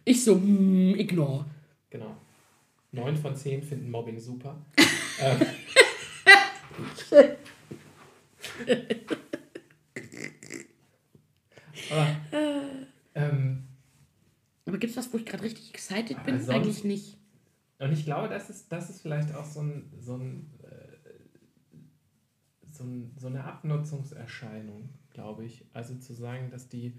Ich 0.04 0.22
so, 0.22 0.36
mm, 0.36 0.94
ignore. 0.96 1.46
genau. 1.90 2.16
Neun 2.92 3.16
von 3.16 3.34
zehn 3.34 3.62
finden 3.62 3.90
Mobbing 3.90 4.20
super. 4.20 4.56
ähm, 5.20 5.40
aber, 11.90 12.16
ähm, 13.14 13.64
Aber 14.66 14.78
gibt 14.78 14.90
es 14.90 14.96
was, 14.96 15.12
wo 15.12 15.18
ich 15.18 15.26
gerade 15.26 15.42
richtig 15.42 15.70
excited 15.74 16.22
bin? 16.24 16.48
Eigentlich 16.48 16.84
nicht. 16.84 17.16
Und 17.78 17.92
ich 17.92 18.04
glaube, 18.04 18.28
das 18.28 18.48
ist, 18.48 18.72
das 18.72 18.88
ist 18.88 19.02
vielleicht 19.02 19.34
auch 19.34 19.44
so, 19.44 19.60
ein, 19.60 19.92
so, 20.00 20.16
ein, 20.16 20.50
so, 22.78 22.84
ein, 22.84 23.12
so 23.16 23.26
eine 23.28 23.44
Abnutzungserscheinung, 23.44 24.88
glaube 25.10 25.44
ich. 25.44 25.64
Also 25.72 25.94
zu 25.96 26.12
sagen, 26.14 26.50
dass 26.50 26.68
die, 26.68 26.94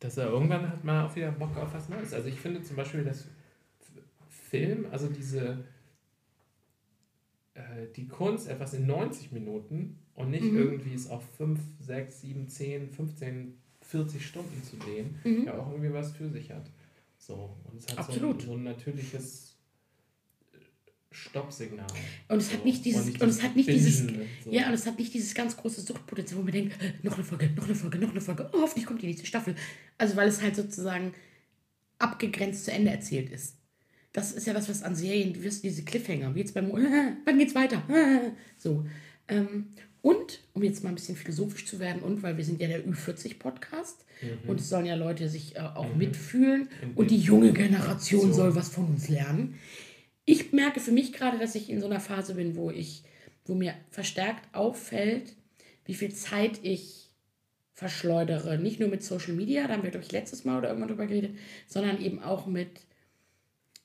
dass 0.00 0.16
er 0.16 0.28
irgendwann 0.28 0.68
hat 0.68 0.84
man 0.84 1.04
auch 1.06 1.16
wieder 1.16 1.32
Bock 1.32 1.56
auf 1.56 1.72
was 1.74 1.88
Neues. 1.88 2.12
Also 2.12 2.28
ich 2.28 2.38
finde 2.40 2.62
zum 2.62 2.76
Beispiel, 2.76 3.04
dass 3.04 3.26
Film, 4.28 4.86
also 4.90 5.08
diese, 5.08 5.64
äh, 7.54 7.86
die 7.96 8.08
Kunst, 8.08 8.48
etwas 8.48 8.74
in 8.74 8.86
90 8.86 9.32
Minuten 9.32 9.98
und 10.14 10.30
nicht 10.30 10.44
Mhm. 10.44 10.56
irgendwie 10.56 10.94
es 10.94 11.08
auf 11.10 11.24
5, 11.36 11.60
6, 11.80 12.20
7, 12.20 12.48
10, 12.48 12.88
15, 12.90 13.58
40 13.82 14.26
Stunden 14.26 14.62
zu 14.62 14.76
drehen, 14.76 15.16
Mhm. 15.24 15.44
ja 15.46 15.58
auch 15.58 15.70
irgendwie 15.70 15.92
was 15.92 16.12
für 16.12 16.28
sich 16.28 16.50
hat. 16.50 16.70
So, 17.18 17.56
und 17.64 17.78
es 17.78 17.88
hat 17.88 17.98
Absolut. 17.98 18.42
So, 18.42 18.48
ein, 18.48 18.52
so 18.52 18.56
ein 18.58 18.62
natürliches 18.64 19.47
Stoppsignal. 21.10 21.86
Und 22.28 22.38
es 22.38 22.48
so. 22.48 22.54
hat 22.54 22.64
nicht 22.64 22.84
dieses, 22.84 23.06
und, 23.06 23.14
dieses 23.22 23.36
es 23.38 23.42
hat 23.42 23.56
nicht 23.56 23.68
dieses, 23.68 23.98
so. 24.44 24.50
ja, 24.50 24.68
und 24.68 24.74
es 24.74 24.86
hat 24.86 24.98
nicht 24.98 25.14
dieses 25.14 25.34
ganz 25.34 25.56
große 25.56 25.80
Suchtpotenzial, 25.80 26.38
wo 26.38 26.44
man 26.44 26.52
denkt, 26.52 26.80
äh, 26.82 26.92
noch 27.02 27.14
eine 27.14 27.24
Folge, 27.24 27.50
noch 27.56 27.64
eine 27.64 27.74
Folge, 27.74 27.98
noch 27.98 28.10
eine 28.10 28.20
Folge, 28.20 28.50
oh, 28.52 28.60
hoffentlich 28.60 28.84
kommt 28.86 29.00
die 29.02 29.06
nächste 29.06 29.26
Staffel. 29.26 29.54
Also 29.96 30.16
weil 30.16 30.28
es 30.28 30.42
halt 30.42 30.54
sozusagen 30.56 31.14
abgegrenzt 31.98 32.64
zu 32.66 32.72
Ende 32.72 32.90
erzählt 32.90 33.30
ist. 33.30 33.56
Das 34.12 34.32
ist 34.32 34.46
ja 34.46 34.52
das, 34.52 34.68
was 34.68 34.82
an 34.82 34.94
Serien, 34.94 35.32
du 35.32 35.42
wirst 35.42 35.64
diese 35.64 35.82
Cliffhanger, 35.84 36.34
wie 36.34 36.40
jetzt 36.40 36.54
beim, 36.54 36.70
wann 37.24 37.38
geht's 37.38 37.54
weiter? 37.54 37.82
So. 38.58 38.84
Ähm, 39.28 39.68
und, 40.00 40.40
um 40.54 40.62
jetzt 40.62 40.82
mal 40.84 40.90
ein 40.90 40.94
bisschen 40.94 41.16
philosophisch 41.16 41.66
zu 41.66 41.78
werden, 41.78 42.02
und 42.02 42.22
weil 42.22 42.36
wir 42.36 42.44
sind 42.44 42.60
ja 42.60 42.68
der 42.68 42.84
Ü40-Podcast 42.86 44.04
Mhm. 44.20 44.48
und 44.50 44.60
es 44.60 44.68
sollen 44.68 44.86
ja 44.86 44.96
Leute 44.96 45.28
sich 45.28 45.54
äh, 45.56 45.60
auch 45.60 45.94
mitfühlen 45.94 46.68
In 46.82 46.94
und 46.94 47.10
die 47.10 47.18
junge 47.18 47.52
Generation 47.52 48.28
So. 48.28 48.32
soll 48.32 48.54
was 48.56 48.68
von 48.68 48.86
uns 48.86 49.08
lernen. 49.08 49.54
Ich 50.30 50.52
merke 50.52 50.78
für 50.78 50.92
mich 50.92 51.14
gerade, 51.14 51.38
dass 51.38 51.54
ich 51.54 51.70
in 51.70 51.80
so 51.80 51.86
einer 51.86 52.00
Phase 52.00 52.34
bin, 52.34 52.54
wo 52.54 52.70
ich, 52.70 53.02
wo 53.46 53.54
mir 53.54 53.74
verstärkt 53.88 54.54
auffällt, 54.54 55.32
wie 55.86 55.94
viel 55.94 56.12
Zeit 56.12 56.60
ich 56.62 57.08
verschleudere. 57.72 58.58
Nicht 58.58 58.78
nur 58.78 58.90
mit 58.90 59.02
Social 59.02 59.32
Media, 59.32 59.66
da 59.66 59.72
haben 59.72 59.84
wir, 59.84 59.90
glaube 59.90 60.04
ich, 60.04 60.12
letztes 60.12 60.44
Mal 60.44 60.58
oder 60.58 60.68
irgendwann 60.68 60.90
drüber 60.90 61.06
geredet, 61.06 61.34
sondern 61.66 61.98
eben 62.02 62.22
auch 62.22 62.44
mit 62.44 62.82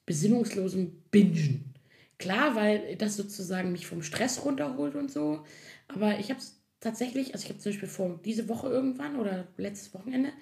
besinnungslosem 0.06 0.91
Bingen. 1.12 1.76
Klar, 2.18 2.56
weil 2.56 2.98
das 2.98 3.16
sozusagen 3.16 3.72
mich 3.72 3.88
vom 3.88 4.04
Stress 4.04 4.44
runterholt 4.44 4.96
und 4.96 5.10
so. 5.10 5.46
Aber 5.88 6.20
ich 6.20 6.30
habe 6.30 6.41
es 6.41 6.62
tatsächlich, 6.82 7.34
also 7.34 7.46
ich 7.46 7.52
habe 7.52 7.60
zum 7.60 7.72
Beispiel 7.72 7.88
vor 7.88 8.20
diese 8.26 8.50
Woche 8.50 8.68
irgendwann 8.68 9.16
oder 9.16 9.48
letztes 9.56 9.94
Wochenende 9.94 10.34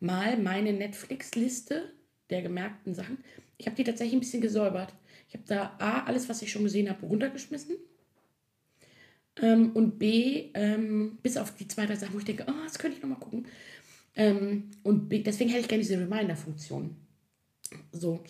mal 0.00 0.36
meine 0.36 0.72
Netflix-Liste 0.72 1.92
der 2.30 2.42
gemerkten 2.42 2.92
Sachen, 2.92 3.18
ich 3.56 3.66
habe 3.66 3.76
die 3.76 3.84
tatsächlich 3.84 4.14
ein 4.14 4.20
bisschen 4.20 4.40
gesäubert. 4.40 4.92
Ich 5.34 5.40
habe 5.40 5.46
da 5.48 5.76
A, 5.78 6.04
alles, 6.04 6.28
was 6.28 6.42
ich 6.42 6.52
schon 6.52 6.62
gesehen 6.62 6.88
habe, 6.88 7.04
runtergeschmissen. 7.04 7.76
Ähm, 9.42 9.72
und 9.72 9.98
B, 9.98 10.50
ähm, 10.54 11.18
bis 11.22 11.36
auf 11.36 11.56
die 11.56 11.66
zwei, 11.66 11.86
drei 11.86 11.96
Sachen, 11.96 12.14
wo 12.14 12.18
ich 12.18 12.24
denke, 12.24 12.44
oh, 12.48 12.52
das 12.62 12.78
könnte 12.78 12.96
ich 12.96 13.02
nochmal 13.02 13.18
gucken. 13.18 13.46
Ähm, 14.14 14.70
und 14.84 15.08
B, 15.08 15.22
deswegen 15.24 15.50
hätte 15.50 15.62
ich 15.62 15.68
gerne 15.68 15.82
diese 15.82 15.98
Reminder-Funktion. 15.98 16.96
So. 17.90 18.22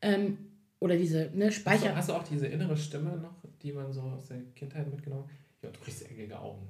Ähm, 0.00 0.38
oder 0.78 0.96
diese 0.96 1.30
ne, 1.34 1.46
Hast 1.46 1.56
du, 1.56 1.60
Speicher. 1.60 1.96
hast 1.96 2.08
du 2.08 2.12
auch 2.12 2.22
diese 2.22 2.46
innere 2.46 2.76
Stimme 2.76 3.16
noch, 3.16 3.34
die 3.60 3.72
man 3.72 3.92
so 3.92 4.02
aus 4.02 4.28
der 4.28 4.40
Kindheit 4.54 4.88
mitgenommen 4.88 5.24
hat? 5.24 5.30
Ja, 5.62 5.70
du 5.70 5.80
kriegst 5.80 6.08
eckige 6.08 6.38
Augen. 6.38 6.68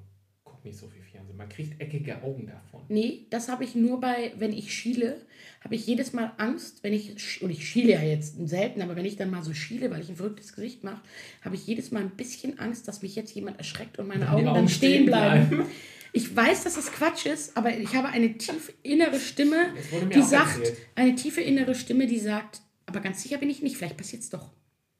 Guck 0.62 0.70
nicht 0.70 0.78
so 0.78 0.86
viel 0.86 1.02
Fernsehen. 1.02 1.36
Man 1.36 1.48
kriegt 1.48 1.80
eckige 1.80 2.22
Augen 2.22 2.46
davon. 2.46 2.82
Nee, 2.88 3.26
das 3.30 3.48
habe 3.48 3.64
ich 3.64 3.74
nur 3.74 4.00
bei, 4.00 4.32
wenn 4.38 4.52
ich 4.52 4.72
schiele, 4.72 5.20
habe 5.60 5.74
ich 5.74 5.86
jedes 5.86 6.12
Mal 6.12 6.32
Angst, 6.38 6.84
wenn 6.84 6.92
ich, 6.92 7.42
und 7.42 7.50
ich 7.50 7.68
schiele 7.68 7.92
ja 7.92 8.02
jetzt 8.02 8.36
selten, 8.48 8.80
aber 8.80 8.94
wenn 8.94 9.04
ich 9.04 9.16
dann 9.16 9.30
mal 9.30 9.42
so 9.42 9.54
schiele, 9.54 9.90
weil 9.90 10.00
ich 10.00 10.08
ein 10.08 10.16
verrücktes 10.16 10.52
Gesicht 10.54 10.84
mache, 10.84 11.00
habe 11.44 11.56
ich 11.56 11.66
jedes 11.66 11.90
Mal 11.90 12.02
ein 12.02 12.10
bisschen 12.10 12.60
Angst, 12.60 12.86
dass 12.86 13.02
mich 13.02 13.16
jetzt 13.16 13.34
jemand 13.34 13.58
erschreckt 13.58 13.98
und 13.98 14.06
meine 14.06 14.30
Augen, 14.30 14.46
Augen 14.46 14.54
dann 14.54 14.68
stehen 14.68 15.06
bleiben. 15.06 15.48
bleiben. 15.48 15.66
Ich 16.12 16.36
weiß, 16.36 16.62
dass 16.64 16.74
das 16.74 16.92
Quatsch 16.92 17.26
ist, 17.26 17.56
aber 17.56 17.76
ich 17.76 17.94
habe 17.94 18.08
eine 18.08 18.36
tief 18.38 18.72
innere 18.82 19.18
Stimme, 19.18 19.72
die 20.14 20.22
sagt, 20.22 20.58
erzählt. 20.58 20.78
eine 20.94 21.14
tiefe 21.16 21.40
innere 21.40 21.74
Stimme, 21.74 22.06
die 22.06 22.18
sagt, 22.18 22.60
aber 22.86 23.00
ganz 23.00 23.22
sicher 23.22 23.38
bin 23.38 23.50
ich 23.50 23.62
nicht, 23.62 23.76
vielleicht 23.76 23.96
passiert 23.96 24.22
es 24.22 24.30
doch. 24.30 24.50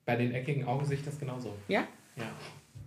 Bei 0.06 0.16
den 0.16 0.32
eckigen 0.32 0.64
Augen 0.64 0.84
sehe 0.86 0.96
ich 0.96 1.04
das 1.04 1.20
genauso. 1.20 1.54
Ja? 1.68 1.86
Ja. 2.16 2.34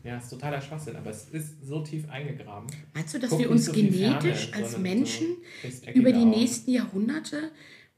Ja, 0.06 0.18
ist 0.18 0.30
totaler 0.30 0.62
Schwachsinn, 0.62 0.96
aber 0.98 1.10
es 1.10 1.30
ist 1.30 1.66
so 1.66 1.82
tief 1.82 2.08
eingegraben. 2.10 2.70
Meinst 2.94 3.16
du, 3.16 3.20
dass 3.20 3.32
Guck 3.32 3.40
wir 3.40 3.50
uns 3.50 3.66
so 3.66 3.72
genetisch 3.72 4.50
Ferne, 4.50 4.64
als 4.64 4.78
Menschen 4.78 5.26
so 5.64 5.92
über 5.92 6.12
die 6.12 6.20
Augen. 6.20 6.30
nächsten 6.30 6.70
Jahrhunderte 6.72 7.52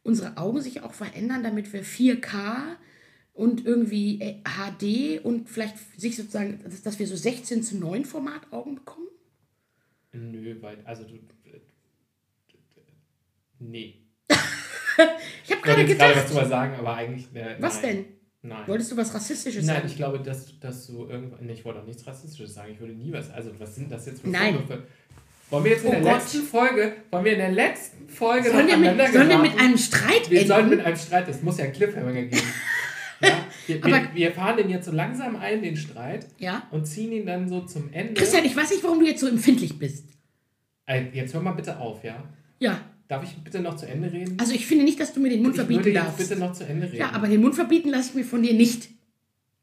unsere 0.04 0.38
Augen 0.38 0.62
sich 0.62 0.84
auch 0.84 0.94
verändern, 0.94 1.44
damit 1.44 1.74
wir 1.74 1.84
4K 1.84 2.78
und 3.34 3.66
irgendwie 3.66 4.22
äh, 4.22 4.36
HD 4.46 5.24
und 5.26 5.50
vielleicht 5.50 5.78
sich 6.00 6.16
sozusagen, 6.16 6.64
dass, 6.82 6.98
wir 6.98 7.08
so 7.08 7.18
16 7.18 7.62
zu 7.62 7.78
9 7.78 8.06
Format 8.06 8.54
Augen 8.54 8.76
bekommen? 8.76 9.08
Nö, 10.14 10.56
weil, 10.62 10.78
also 10.86 11.04
du. 11.04 11.20
Nee. 13.60 14.02
Ich 15.44 15.52
habe 15.52 15.62
Ich 15.62 15.62
gerade 15.62 15.82
jetzt 15.82 15.98
gerade 16.00 16.16
was 16.16 16.24
gedacht, 16.24 16.30
drüber 16.30 16.50
sagen, 16.50 16.76
aber 16.76 16.96
eigentlich. 16.96 17.28
Äh, 17.36 17.62
was 17.62 17.82
nein. 17.82 17.96
denn? 17.96 18.06
Nein. 18.48 18.64
Wolltest 18.68 18.92
du 18.92 18.98
was 18.98 19.14
Rassistisches 19.14 19.66
Nein, 19.66 19.76
sagen? 19.78 19.88
ich 19.88 19.96
glaube, 19.98 20.20
dass, 20.20 20.60
dass 20.60 20.88
du 20.88 21.06
irgendwann. 21.08 21.46
Nee, 21.46 21.54
ich 21.54 21.66
wollte 21.66 21.82
auch 21.82 21.86
nichts 21.86 22.06
Rassistisches 22.08 22.54
sagen. 22.54 22.72
Ich 22.74 22.80
würde 22.80 22.94
nie 22.94 23.12
was. 23.12 23.30
Also, 23.32 23.52
was 23.60 23.76
sind 23.76 23.92
das 23.92 24.06
jetzt 24.06 24.22
für 24.22 24.30
Nein. 24.30 24.56
Vorwürfe? 24.56 24.84
Wollen 25.50 25.64
wir 25.64 25.72
jetzt 25.72 25.84
in 25.84 25.88
Oh 25.90 25.92
der 25.92 26.02
Gott. 26.02 26.12
letzten 26.14 26.42
Folge, 26.44 26.94
wollen 27.12 27.26
wir 27.26 27.32
in 27.34 27.38
der 27.40 27.52
letzten 27.52 28.10
Folge 28.10 28.50
Sollen 28.52 28.68
wir, 28.68 28.78
mit, 28.78 29.14
sollen 29.14 29.30
wir 29.30 29.38
mit 29.38 29.58
einem 29.60 29.78
Streit 29.78 30.30
Wir 30.30 30.46
sollen 30.46 30.66
mit 30.70 30.74
enden? 30.80 30.86
einem 30.88 30.98
Streit, 30.98 31.28
es 31.30 31.42
muss 31.42 31.58
ja 31.58 31.64
einen 31.66 31.74
Cliffhanger 31.74 32.12
geben. 32.14 32.38
ja? 33.22 33.46
wir, 33.68 33.84
wir, 33.84 34.10
wir 34.14 34.32
fahren 34.34 34.58
den 34.58 34.70
jetzt 34.70 34.86
so 34.88 34.92
langsam 34.92 35.38
ein, 35.38 35.62
den 35.62 35.78
Streit, 35.78 36.26
Ja? 36.38 36.68
und 36.72 36.86
ziehen 36.86 37.14
ihn 37.14 37.26
dann 37.26 37.48
so 37.48 37.62
zum 37.62 37.92
Ende. 37.94 38.14
Christian, 38.16 38.44
ich 38.44 38.56
weiß 38.58 38.72
nicht, 38.72 38.84
warum 38.84 39.00
du 39.00 39.06
jetzt 39.08 39.22
so 39.22 39.28
empfindlich 39.28 39.80
bist. 39.80 40.06
Ey, 40.86 41.10
Jetzt 41.14 41.34
hör 41.34 41.42
mal 41.42 41.54
bitte 41.54 41.78
auf, 41.80 42.04
ja? 42.04 42.24
Ja, 42.60 42.82
Darf 43.08 43.24
ich 43.24 43.36
bitte 43.44 43.62
noch 43.62 43.76
zu 43.78 43.88
Ende 43.88 44.12
reden? 44.12 44.38
also 44.40 44.54
ich 44.54 44.66
finde 44.68 44.84
nicht, 44.84 45.00
dass 45.00 45.14
du 45.14 45.20
mir 45.22 45.30
den 45.30 45.42
Mund 45.42 45.54
ich 45.56 45.60
verbieten 45.62 45.86
würde 45.86 45.94
darfst. 46.00 46.18
bitte 46.18 46.36
noch 46.36 46.52
zu 46.54 46.66
Ende 46.66 46.88
reden. 46.88 46.98
Ja, 46.98 47.12
aber 47.12 47.28
den 47.28 47.42
Mund 47.42 47.56
verbieten 47.56 47.90
lasse 47.90 48.10
ich 48.10 48.16
mir 48.16 48.26
von 48.26 48.44
dir 48.44 48.54
nicht. 48.54 48.90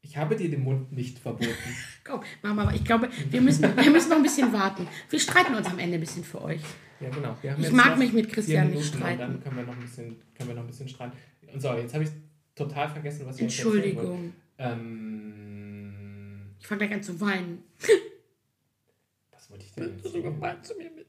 ich 0.01 0.17
habe 0.17 0.35
dir 0.35 0.49
den 0.49 0.63
Mund 0.63 0.91
nicht 0.91 1.19
verboten. 1.19 1.47
Komm, 2.03 2.21
Mama, 2.41 2.73
ich 2.73 2.83
glaube, 2.83 3.09
wir 3.29 3.41
müssen, 3.41 3.63
wir 3.75 3.91
müssen 3.91 4.09
noch 4.09 4.17
ein 4.17 4.23
bisschen 4.23 4.51
warten. 4.53 4.87
Wir 5.09 5.19
streiten 5.19 5.53
uns 5.55 5.67
am 5.67 5.77
Ende 5.79 5.95
ein 5.95 5.99
bisschen 5.99 6.23
für 6.23 6.41
euch. 6.43 6.61
Ja, 7.01 7.09
genau. 7.09 7.35
Wir 7.41 7.51
haben 7.53 7.63
Ich 7.63 7.71
mag 7.71 7.97
mich 7.97 8.13
mit 8.13 8.31
Christian 8.31 8.71
nicht 8.71 8.85
streiten. 8.95 9.19
Dann 9.19 9.43
können 9.43 9.57
wir 9.57 9.63
noch 9.63 9.73
ein 9.73 9.81
bisschen, 9.81 10.15
können 10.35 10.49
wir 10.49 10.55
noch 10.55 10.63
ein 10.63 10.67
bisschen 10.67 10.87
streiten. 10.87 11.13
Und 11.53 11.61
so, 11.61 11.73
jetzt 11.73 11.93
habe 11.93 12.03
ich 12.03 12.09
total 12.55 12.89
vergessen, 12.89 13.25
was 13.25 13.35
ich. 13.35 13.43
Entschuldigung. 13.43 14.33
Ähm, 14.57 16.51
Ich 16.59 16.67
fange 16.67 16.79
gleich 16.79 16.93
an 16.93 17.03
zu 17.03 17.19
weinen. 17.19 17.63
was 19.31 19.49
wollte 19.49 19.65
ich 19.65 19.71
denn 19.73 19.89
jetzt 19.95 20.05
du 20.05 20.09
sagen? 20.09 20.23
gemeint 20.23 20.65
zu 20.65 20.75
mir 20.75 20.89
bist. 20.89 21.04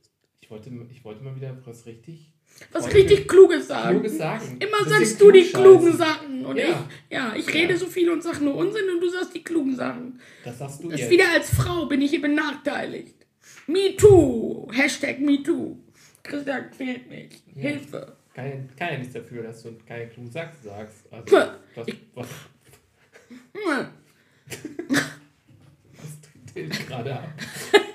Ich 0.46 0.50
wollte, 0.52 0.70
ich 0.92 1.04
wollte 1.04 1.24
mal 1.24 1.34
wieder 1.34 1.56
was 1.64 1.86
richtig 1.86 2.30
Was 2.70 2.94
richtig 2.94 3.26
Kluges 3.26 3.66
sagen. 3.66 3.90
Kluges 4.00 4.16
sagen. 4.16 4.58
Immer 4.60 4.78
Bisschen 4.84 4.90
sagst 5.00 5.20
du 5.20 5.32
die 5.32 5.42
klugen 5.50 5.92
Sachen. 5.96 6.46
Und 6.46 6.56
Ja. 6.56 6.68
ich, 6.68 6.76
ja, 7.16 7.34
ich 7.34 7.52
rede 7.52 7.72
Ja. 7.72 7.78
so 7.80 7.86
viel 7.86 8.08
und 8.10 8.22
sage 8.22 8.44
nur 8.44 8.54
Unsinn 8.54 8.88
und 8.94 9.00
du 9.00 9.08
sagst 9.10 9.34
die 9.34 9.42
klugen 9.42 9.74
Sachen. 9.74 10.20
Das 10.44 10.56
sagst 10.60 10.84
du 10.84 10.88
Das 10.88 11.00
jetzt. 11.00 11.10
wieder 11.10 11.24
als 11.32 11.50
Frau 11.52 11.86
bin 11.86 12.00
ich 12.00 12.10
hier 12.10 12.20
benachteiligt. 12.22 13.26
Me 13.66 13.96
too. 13.96 14.68
Hashtag 14.72 15.18
Me 15.18 15.42
too. 15.42 15.78
Christian 16.22 16.70
quält 16.70 17.08
mich. 17.10 17.42
Ja. 17.56 17.62
Hilfe. 17.62 18.16
Ja- 18.36 18.42
kann 18.76 18.92
ja 18.92 18.98
nichts 18.98 19.14
dafür, 19.14 19.42
dass 19.42 19.64
du 19.64 19.74
keine 19.84 20.06
klugen 20.08 20.30
Sachen 20.30 20.54
sagst. 20.62 20.98
Also, 21.10 21.24
das, 21.36 21.50
was, 21.74 22.28
was 25.96 26.20
tritt 26.54 26.54
dir 26.54 26.84
gerade 26.86 27.14
ab? 27.16 27.28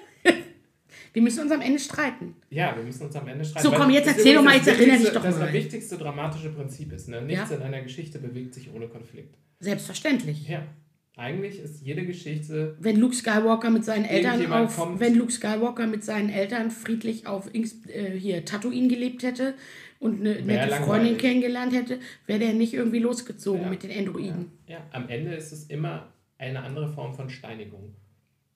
Wir 1.14 1.22
müssen 1.22 1.41
uns 1.43 1.51
am 1.51 1.62
Ende 1.62 1.78
streiten. 1.80 2.36
Ja, 2.49 2.76
wir 2.76 2.84
müssen 2.84 3.05
uns 3.05 3.16
am 3.16 3.28
Ende 3.28 3.43
streiten. 3.43 3.68
So, 3.68 3.74
komm, 3.74 3.89
jetzt 3.89 4.07
erzähl 4.07 4.36
doch 4.36 4.43
mal, 4.43 4.55
jetzt 4.55 4.68
erinnere 4.68 4.97
dich 4.99 5.09
doch 5.09 5.22
Das 5.24 5.38
mal. 5.38 5.45
das 5.45 5.53
wichtigste 5.53 5.97
dramatische 5.97 6.49
Prinzip 6.49 6.91
ist, 6.93 7.09
ne? 7.09 7.22
Nichts 7.22 7.49
Ja. 7.49 7.57
in 7.57 7.64
einer 7.64 7.82
Geschichte 7.82 8.20
bewegt 8.20 8.53
sich 8.53 8.74
ohne 8.74 8.88
Konflikt. 8.88 9.36
Selbstverständlich. 9.59 10.47
Ja. 10.47 10.64
Eigentlich 11.18 11.59
ist 11.59 11.82
jede 11.86 12.05
Geschichte. 12.05 12.78
Wenn 12.80 12.95
Luke 12.97 13.14
Skywalker 13.14 13.70
mit 13.70 13.84
seinen 13.84 14.05
Eltern 14.05 14.51
auf, 14.51 14.76
kommt- 14.78 14.99
wenn 15.01 15.16
Luke 15.16 15.32
Skywalker 15.32 15.86
mit 15.86 16.03
seinen 16.03 16.30
Eltern 16.30 16.72
friedlich 16.72 17.28
auf 17.28 17.49
äh, 17.53 18.18
hier 18.18 18.45
Tatooine 18.45 18.88
gelebt 18.88 19.22
hätte 19.24 19.53
und 19.99 20.22
eine 20.22 20.36
nette 20.41 20.70
langweilig. 20.70 20.86
Freundin 20.86 21.18
kennengelernt 21.18 21.74
hätte, 21.76 21.99
wäre 22.26 22.39
der 22.39 22.53
nicht 22.53 22.74
irgendwie 22.74 22.99
losgezogen 22.99 23.64
Ja. 23.64 23.70
mit 23.70 23.84
den 23.84 23.91
Androiden. 23.91 24.51
Ja, 24.68 24.78
am 24.93 25.09
Ende 25.09 25.36
ist 25.36 25.51
es 25.51 25.66
immer 25.66 26.12
eine 26.38 26.62
andere 26.64 26.88
Form 26.91 27.14
von 27.14 27.30
Steinigung. 27.30 27.93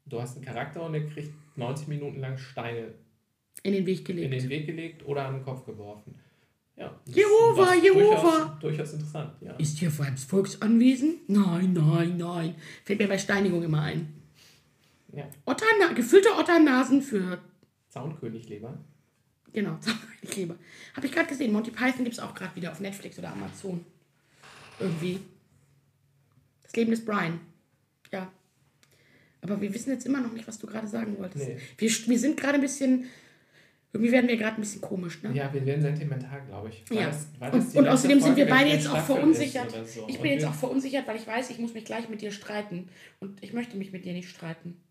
Du 0.05 0.21
hast 0.21 0.35
einen 0.35 0.45
Charakter 0.45 0.83
und 0.83 0.93
der 0.93 1.05
kriegt 1.07 1.33
90 1.57 1.87
Minuten 1.87 2.19
lang 2.19 2.37
Steine 2.37 2.93
In 3.63 3.73
den 3.73 3.85
Weg 3.85 3.99
in 4.09 4.15
gelegt. 4.17 4.33
den 4.43 4.49
Weg 4.49 4.65
gelegt 4.67 5.05
oder 5.05 5.25
an 5.25 5.35
den 5.35 5.43
Kopf 5.43 5.65
geworfen. 5.65 6.15
Ja. 6.77 6.93
Jehova, 7.05 7.73
Jehova. 7.75 8.57
Durchaus, 8.59 8.59
durchaus 8.59 8.93
interessant, 8.93 9.33
ja. 9.41 9.53
Ist 9.55 9.77
hier 9.79 9.89
vor 9.89 10.05
allem 10.05 10.17
Volksanwesen? 10.17 11.19
Nein, 11.27 11.71
nein, 11.73 12.17
nein. 12.17 12.55
Fällt 12.83 12.99
mir 12.99 13.07
bei 13.07 13.17
Steinigung 13.17 13.63
immer 13.63 13.81
ein. 13.81 14.13
ja. 15.13 15.25
Otterna 15.45 15.93
gefüllte 15.93 16.29
Otternasen 16.37 17.01
für, 17.01 17.39
Zaunkönig-Leber. 17.89 18.77
genau, 19.53 19.79
Kleber. 20.29 20.55
Habe 20.95 21.05
ich 21.07 21.13
gerade 21.13 21.29
gesehen. 21.29 21.53
Monty 21.53 21.71
Python 21.71 22.03
gibt 22.03 22.13
es 22.13 22.19
auch 22.19 22.35
gerade 22.35 22.53
wieder 22.57 22.71
auf 22.73 22.79
Netflix 22.81 23.17
oder 23.17 23.31
Amazon. 23.31 23.85
Irgendwie. 24.79 25.19
Das 26.63 26.75
Leben 26.75 26.91
des 26.91 27.05
Brian. 27.05 27.39
Ja. 28.11 28.29
Aber 29.45 29.61
wir 29.61 29.71
wissen 29.75 29.91
jetzt 29.91 30.05
immer 30.07 30.21
noch 30.21 30.33
nicht, 30.33 30.47
was 30.47 30.57
du 30.57 30.65
gerade 30.65 30.87
sagen 30.87 31.17
wolltest. 31.19 31.47
Nee. 31.47 31.57
Wir, 31.77 31.89
wir 32.07 32.19
sind 32.19 32.35
gerade 32.39 32.55
ein 32.55 32.61
bisschen, 32.61 33.05
irgendwie 33.93 34.11
werden 34.11 34.27
wir 34.27 34.37
gerade 34.37 34.55
ein 34.57 34.61
bisschen 34.61 34.81
komisch, 34.81 35.21
ne? 35.21 35.31
Ja, 35.35 35.53
wir 35.53 35.63
werden 35.65 35.81
sentimental, 35.83 36.41
glaube 36.47 36.69
ich. 36.69 36.83
Weil 36.89 36.97
Ja. 36.97 37.05
das- 37.07 37.27
Und, 37.53 37.75
und 37.75 37.87
außerdem 37.87 38.17
sind 38.19 38.21
Folge 38.21 38.37
wir 38.37 38.45
der 38.45 38.53
beide 38.55 38.69
jetzt 38.71 38.87
auch 38.87 39.05
verunsichert. 39.05 39.69
so. 39.87 40.05
Ich 40.07 40.15
Und 40.17 40.21
bin 40.23 40.31
jetzt 40.31 40.41
wir- 40.41 40.49
auch 40.49 40.55
verunsichert, 40.55 41.05
weil 41.07 41.17
ich 41.17 41.27
weiß, 41.27 41.51
ich 41.51 41.59
muss 41.59 41.75
mich 41.75 41.85
gleich 41.85 42.09
mit 42.09 42.21
dir 42.21 42.31
streiten. 42.31 42.89
Und 43.19 43.43
ich 43.43 43.53
möchte 43.53 43.77
mich 43.77 43.91
mit 43.91 44.03
dir 44.03 44.13
nicht 44.13 44.29
streiten. 44.29 44.81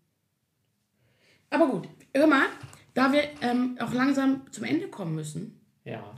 Aber 1.49 1.67
gut, 1.67 1.89
hör 2.15 2.27
mal, 2.27 2.45
da 2.93 3.11
wir 3.11 3.23
ähm, 3.41 3.77
auch 3.79 3.93
langsam 3.93 4.41
zum 4.51 4.63
Ende 4.63 4.87
kommen 4.87 5.15
müssen. 5.15 5.59
Ja. 5.83 6.15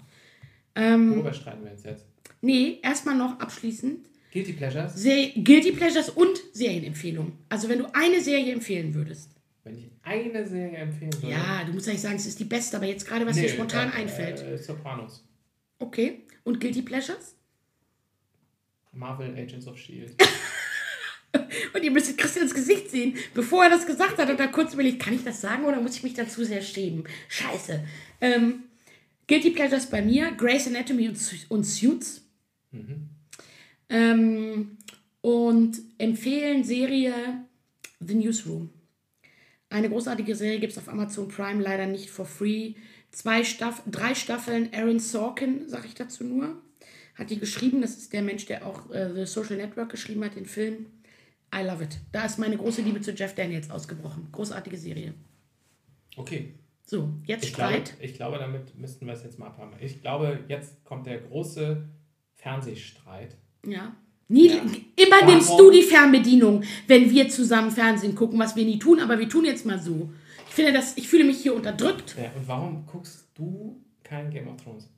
Ähm, 0.75 1.11
Worüber 1.11 1.33
streiten 1.33 1.63
wir 1.63 1.71
uns 1.71 1.83
jetzt? 1.83 2.05
nee, 2.41 2.79
erstmal 2.83 3.15
noch 3.15 3.39
abschließend 3.39 4.07
Guilty 4.37 4.53
Pleasures? 4.53 4.93
Ser 4.95 5.29
Guilty 5.35 5.71
Pleasures 5.71 6.09
und 6.09 6.37
Serienempfehlungen. 6.53 7.33
Also 7.49 7.69
wenn 7.69 7.79
du 7.79 7.85
eine 7.95 8.21
Serie 8.21 8.53
empfehlen 8.53 8.93
würdest. 8.93 9.31
Wenn 9.63 9.77
ich 9.79 9.89
eine 10.03 10.47
Serie 10.47 10.77
empfehlen 10.77 11.13
würde. 11.15 11.29
Ja, 11.29 11.63
du 11.65 11.73
musst 11.73 11.87
ja 11.87 11.93
nicht 11.93 12.01
sagen, 12.01 12.17
es 12.17 12.27
ist 12.27 12.39
die 12.39 12.45
beste, 12.45 12.77
aber 12.77 12.85
jetzt 12.85 13.07
gerade, 13.07 13.25
was 13.25 13.35
dir 13.35 13.49
spontan 13.49 13.89
äh, 13.89 13.95
einfällt. 13.95 14.41
Äh, 14.41 14.57
Sopranos. 14.57 15.23
Okay. 15.79 16.21
Und 16.43 16.59
Guilty 16.59 16.83
Pleasures? 16.83 17.35
Marvel 18.91 19.35
Agents 19.35 19.67
of 19.67 19.75
S.H.I.E.L.D. 19.75 20.15
Und 21.73 21.83
ihr 21.83 21.91
müsstet 21.91 22.17
Christians 22.17 22.53
Gesicht 22.53 22.89
sehen, 22.89 23.15
bevor 23.33 23.63
er 23.63 23.69
das 23.69 23.85
gesagt 23.85 24.17
hat 24.17 24.29
und 24.29 24.39
da 24.39 24.47
kurz 24.47 24.73
überlegt, 24.73 25.01
kann 25.01 25.13
ich 25.13 25.23
das 25.23 25.41
sagen 25.41 25.65
oder 25.65 25.81
muss 25.81 25.95
ich 25.95 26.03
mich 26.03 26.13
dann 26.13 26.29
zu 26.29 26.43
sehr 26.45 26.61
schämen? 26.61 27.03
Scheiße. 27.27 27.83
Ähm, 28.21 28.63
Guilty 29.27 29.51
Pleasures 29.51 29.87
bei 29.87 30.01
mir, 30.01 30.31
Grey's 30.31 30.67
Anatomy 30.67 31.09
und, 31.09 31.19
und 31.49 31.63
Suits. 31.63 32.23
Ähm, 33.89 34.77
und 35.21 35.77
empfehlen 35.97 36.63
Serie 36.63 37.13
The 37.99 38.15
Newsroom. 38.15 38.69
Eine 39.69 39.89
großartige 39.89 40.35
Serie 40.35 40.59
gibt 40.59 40.71
es 40.73 40.77
auf 40.77 40.87
Amazon 40.87 41.27
Prime, 41.27 41.61
leider 41.61 41.85
nicht 41.87 42.09
for 42.09 42.25
free. 42.25 42.75
Zwei 43.11 43.43
Staff 43.43 43.81
drei 43.89 44.15
Staffeln, 44.15 44.69
Aaron 44.73 44.99
Sorkin, 44.99 45.67
sag 45.67 45.85
ich 45.85 45.93
dazu 45.95 46.23
nur, 46.23 46.61
hat 47.15 47.29
die 47.29 47.39
geschrieben. 47.39 47.81
Das 47.81 47.97
ist 47.97 48.13
der 48.13 48.21
Mensch, 48.21 48.45
der 48.45 48.65
auch 48.65 48.89
äh, 48.91 49.13
The 49.13 49.25
Social 49.25 49.57
Network 49.57 49.89
geschrieben 49.89 50.23
hat, 50.23 50.35
den 50.35 50.45
Film. 50.45 50.85
I 51.53 51.63
love 51.63 51.83
it. 51.83 51.97
Da 52.11 52.25
ist 52.25 52.39
meine 52.39 52.57
große 52.57 52.81
Liebe 52.81 53.01
zu 53.01 53.11
Jeff 53.11 53.33
Daniels 53.33 53.69
ausgebrochen. 53.69 54.27
Großartige 54.31 54.77
Serie. 54.77 55.13
Okay. 56.15 56.53
So, 56.85 57.09
jetzt 57.25 57.43
Ich 57.43 57.53
glaube, 57.53 57.73
Streit. 57.73 57.93
ich 57.99 58.13
glaube, 58.13 58.37
damit 58.37 58.77
müssten 58.77 59.05
wir 59.07 59.13
es 59.13 59.23
jetzt 59.23 59.39
mal 59.39 59.47
abhaben. 59.47 59.73
Ich 59.81 60.01
glaube, 60.01 60.39
jetzt 60.47 60.83
kommt 60.85 61.05
der 61.05 61.19
große 61.19 61.85
Fernsehstreit. 62.35 63.35
Ja. 63.65 63.95
Nie, 64.29 64.49
Ja. 64.49 64.55
Immer 64.95 65.21
Warum? 65.21 65.33
nimmst 65.33 65.51
du 65.57 65.71
die 65.71 65.83
Fernbedienung, 65.83 66.63
wenn 66.87 67.09
wir 67.09 67.29
zusammen 67.29 67.71
Fernsehen 67.71 68.13
gucken, 68.15 68.37
was 68.39 68.55
wir 68.55 68.65
nie 68.65 68.79
tun, 68.79 68.99
aber 68.99 69.19
wir 69.19 69.29
tun 69.29 69.45
jetzt 69.45 69.65
mal 69.65 69.79
so. 69.79 70.09
Ich 70.49 70.53
finde 70.53 70.73
das, 70.73 70.97
ich 70.97 71.07
fühle 71.07 71.23
mich 71.23 71.37
hier 71.41 71.55
unterdrückt. 71.55 72.15
Ja, 72.17 72.31
und 72.35 72.47
warum 72.47 72.85
guckst 72.85 73.27
du 73.35 73.79
kein 74.03 74.29
Game 74.29 74.47
of 74.47 74.61
Thrones? 74.61 74.89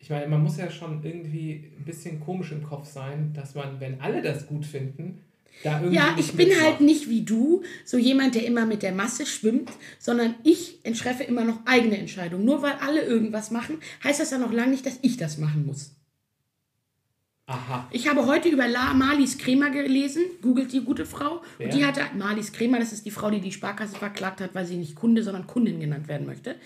Ich 0.00 0.10
meine, 0.10 0.26
man 0.26 0.42
muss 0.42 0.56
ja 0.56 0.70
schon 0.70 1.04
irgendwie 1.04 1.70
ein 1.78 1.84
bisschen 1.84 2.20
komisch 2.20 2.52
im 2.52 2.62
Kopf 2.62 2.90
sein, 2.90 3.32
dass 3.34 3.54
man, 3.54 3.78
wenn 3.80 4.00
alle 4.00 4.22
das 4.22 4.46
gut 4.46 4.64
finden, 4.64 5.20
da 5.62 5.78
irgendwie. 5.78 5.96
Ja, 5.96 6.16
ich 6.18 6.32
bin 6.32 6.48
mitmacht. 6.48 6.66
halt 6.66 6.80
nicht 6.80 7.08
wie 7.08 7.22
du, 7.22 7.62
so 7.84 7.98
jemand, 7.98 8.34
der 8.34 8.46
immer 8.46 8.64
mit 8.64 8.82
der 8.82 8.92
Masse 8.92 9.26
schwimmt, 9.26 9.70
sondern 9.98 10.36
ich 10.44 10.78
entschreffe 10.84 11.24
immer 11.24 11.44
noch 11.44 11.60
eigene 11.66 11.98
Entscheidungen. 11.98 12.44
Nur 12.44 12.62
weil 12.62 12.74
alle 12.80 13.02
irgendwas 13.02 13.50
machen, 13.50 13.78
heißt 14.04 14.20
das 14.20 14.30
ja 14.30 14.38
noch 14.38 14.52
lange 14.52 14.70
nicht, 14.70 14.86
dass 14.86 14.98
ich 15.02 15.16
das 15.16 15.38
machen 15.38 15.66
muss. 15.66 15.94
Aha. 17.48 17.88
Ich 17.90 18.06
habe 18.06 18.26
heute 18.26 18.50
über 18.50 18.68
La 18.68 18.92
Marlies 18.92 19.38
Kremer 19.38 19.70
gelesen, 19.70 20.22
googelt 20.42 20.70
die 20.70 20.82
gute 20.82 21.06
Frau. 21.06 21.40
Wer? 21.56 21.66
Und 21.66 21.74
die 21.74 21.84
hatte, 21.86 22.02
Marlies 22.14 22.52
Kremer, 22.52 22.78
das 22.78 22.92
ist 22.92 23.06
die 23.06 23.10
Frau, 23.10 23.30
die 23.30 23.40
die 23.40 23.52
Sparkasse 23.52 23.96
verklagt 23.96 24.42
hat, 24.42 24.54
weil 24.54 24.66
sie 24.66 24.76
nicht 24.76 24.94
Kunde, 24.94 25.22
sondern 25.22 25.46
Kundin 25.46 25.80
genannt 25.80 26.08
werden 26.08 26.26
möchte. 26.26 26.56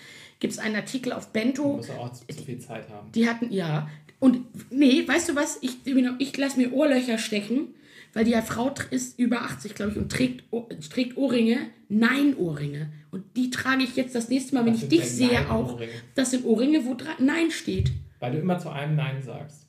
Gibt 0.41 0.51
es 0.51 0.59
einen 0.59 0.75
Artikel 0.75 1.13
auf 1.13 1.31
Bento. 1.31 1.77
Muss 1.77 1.89
auch 1.89 2.11
zu, 2.11 2.25
viel 2.43 2.59
Zeit 2.59 2.89
haben. 2.89 3.09
Die 3.13 3.29
hatten, 3.29 3.49
ja. 3.49 3.89
Und 4.19 4.39
nee, 4.71 5.07
weißt 5.07 5.29
du 5.29 5.35
was? 5.37 5.57
Ich, 5.61 5.77
ich 5.85 6.37
lasse 6.37 6.59
mir 6.59 6.73
Ohrlöcher 6.73 7.17
stechen, 7.17 7.69
weil 8.11 8.25
die 8.25 8.33
Frau 8.41 8.73
ist 8.91 9.17
über 9.17 9.43
80, 9.43 9.75
glaube 9.75 9.93
ich, 9.93 9.97
und 9.97 10.11
trägt, 10.11 10.43
trägt 10.91 11.15
Ohrringe. 11.15 11.59
Nein, 11.87 12.35
Ohrringe. 12.35 12.91
Und 13.09 13.23
die 13.37 13.51
trage 13.51 13.83
ich 13.83 13.95
jetzt 13.95 14.15
das 14.15 14.27
nächste 14.27 14.53
Mal, 14.55 14.65
wenn 14.65 14.73
Was 14.73 14.83
ich 14.83 14.89
dich 14.89 15.09
sehe, 15.09 15.49
auch. 15.49 15.79
Das 16.13 16.31
sind 16.31 16.43
Ohrringe, 16.43 16.83
wo 16.83 16.97
Nein 17.19 17.51
steht. 17.51 17.93
Weil 18.19 18.33
du 18.33 18.39
immer 18.39 18.59
zu 18.59 18.69
einem 18.69 18.97
Nein 18.97 19.21
sagst. 19.21 19.62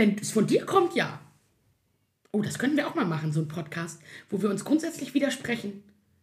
Wenn 0.00 0.16
es 0.18 0.30
von 0.30 0.46
dir 0.46 0.64
kommt, 0.64 0.94
ja. 0.94 1.20
Oh, 2.32 2.40
das 2.40 2.58
könnten 2.58 2.78
wir 2.78 2.88
auch 2.88 2.94
mal 2.94 3.04
machen, 3.04 3.32
so 3.32 3.40
ein 3.40 3.48
Podcast, 3.48 4.00
wo 4.30 4.40
wir 4.40 4.48
uns 4.48 4.64
grundsätzlich 4.64 5.12
widersprechen 5.12 5.82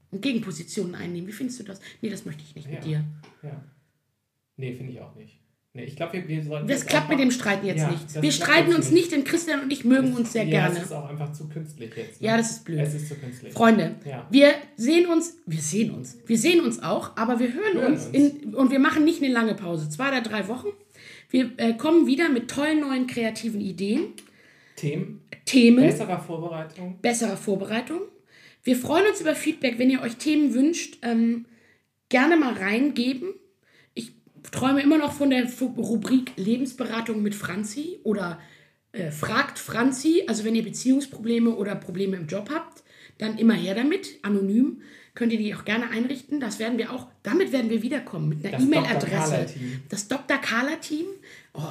und 0.09 0.23
Gegenpositionen 0.23 0.95
einnehmen. 0.95 1.27
Wie 1.27 1.31
findest 1.31 1.59
du 1.59 1.63
das? 1.63 1.79
Nee, 2.01 2.09
das 2.09 2.25
möchte 2.25 2.41
ich 2.41 2.55
nicht 2.55 2.67
mit 2.71 2.83
dir. 2.83 3.03
Ja. 3.43 3.63
Nee, 4.55 4.73
finde 4.73 4.93
ich 4.93 4.99
auch 4.99 5.13
nicht. 5.13 5.37
Nee, 5.73 5.83
ich 5.83 5.95
glaube, 5.95 6.13
wir, 6.13 6.27
wir 6.27 6.43
sollten. 6.43 6.67
Das 6.67 6.87
klappt 6.87 7.09
mit 7.09 7.19
dem 7.19 7.29
Streiten 7.29 7.67
jetzt 7.67 7.81
Ja, 7.81 7.91
nicht. 7.91 8.03
das 8.15 8.23
Wir 8.23 8.31
streiten 8.31 8.73
uns 8.73 8.89
nicht, 8.89 9.11
denn 9.11 9.23
Christian 9.23 9.61
und 9.61 9.71
ich 9.71 9.85
mögen 9.85 10.15
uns 10.15 10.31
sehr 10.33 10.45
ja, 10.45 10.49
gerne. 10.49 10.77
Es 10.79 10.85
ist 10.85 10.91
auch 10.91 11.07
einfach 11.07 11.31
zu 11.33 11.47
künstlich 11.47 11.95
jetzt. 11.95 12.19
ne? 12.19 12.27
Ja, 12.29 12.37
das 12.37 12.49
ist 12.49 12.65
blöd. 12.65 12.79
Es 12.79 12.95
ist 12.95 13.09
zu 13.09 13.13
künstlich. 13.13 13.53
Freunde, 13.53 13.93
Ja. 14.03 14.25
wir 14.31 14.55
sehen 14.75 15.05
uns, 15.05 15.37
wir 15.45 15.61
sehen 15.61 15.91
uns, 15.91 16.17
wir 16.25 16.37
sehen 16.39 16.61
uns 16.61 16.81
auch, 16.81 17.15
aber 17.15 17.37
wir 17.37 17.53
hören, 17.53 17.73
Hören 17.75 17.93
uns, 17.93 18.07
uns. 18.07 18.15
In, 18.15 18.55
und 18.55 18.71
wir 18.71 18.79
machen 18.79 19.03
nicht 19.05 19.21
eine 19.21 19.31
lange 19.31 19.53
Pause, 19.53 19.87
zwei 19.89 20.07
oder 20.07 20.21
drei 20.21 20.47
Wochen. 20.47 20.69
Wir 21.29 21.51
äh, 21.57 21.73
kommen 21.73 22.07
wieder 22.07 22.29
mit 22.29 22.49
tollen 22.49 22.81
neuen 22.81 23.07
kreativen 23.07 23.61
Ideen, 23.61 24.13
Themen, 24.75 25.21
Themen, 25.45 25.87
besserer 25.87 26.19
Vorbereitung. 26.19 26.99
besserer 27.01 27.37
Vorbereitung. 27.37 28.01
Wir 28.63 28.75
freuen 28.75 29.07
uns 29.07 29.21
über 29.21 29.35
Feedback, 29.35 29.79
wenn 29.79 29.89
ihr 29.89 30.01
euch 30.01 30.17
Themen 30.17 30.53
wünscht, 30.53 30.97
ähm, 31.01 31.45
gerne 32.09 32.37
mal 32.37 32.53
reingeben. 32.53 33.33
Ich 33.93 34.11
träume 34.51 34.81
immer 34.81 34.97
noch 34.97 35.13
von 35.13 35.29
der 35.29 35.47
Rubrik 35.77 36.33
Lebensberatung 36.35 37.21
mit 37.21 37.35
Franzi 37.35 37.99
oder 38.03 38.39
äh, 38.91 39.11
fragt 39.11 39.59
Franzi. 39.59 40.23
Also 40.27 40.43
wenn 40.43 40.55
ihr 40.55 40.63
Beziehungsprobleme 40.63 41.55
oder 41.55 41.75
Probleme 41.75 42.17
im 42.17 42.27
Job 42.27 42.49
habt, 42.51 42.83
dann 43.17 43.37
immer 43.37 43.53
her 43.53 43.75
damit, 43.75 44.19
anonym. 44.21 44.81
Könnt 45.17 45.31
ihr 45.31 45.39
die 45.39 45.55
auch 45.55 45.65
gerne 45.65 45.89
einrichten. 45.89 46.39
Das 46.39 46.59
werden 46.59 46.77
wir 46.77 46.93
auch, 46.93 47.07
damit 47.23 47.51
werden 47.51 47.71
wir 47.71 47.81
wiederkommen 47.81 48.29
mit 48.29 48.45
einer. 48.45 48.59
E-Mail-Adresse. 48.59 49.47
Das 49.89 50.07
Dr. 50.07 50.37
Kahler-Team. 50.37 51.07
Oh, 51.55 51.61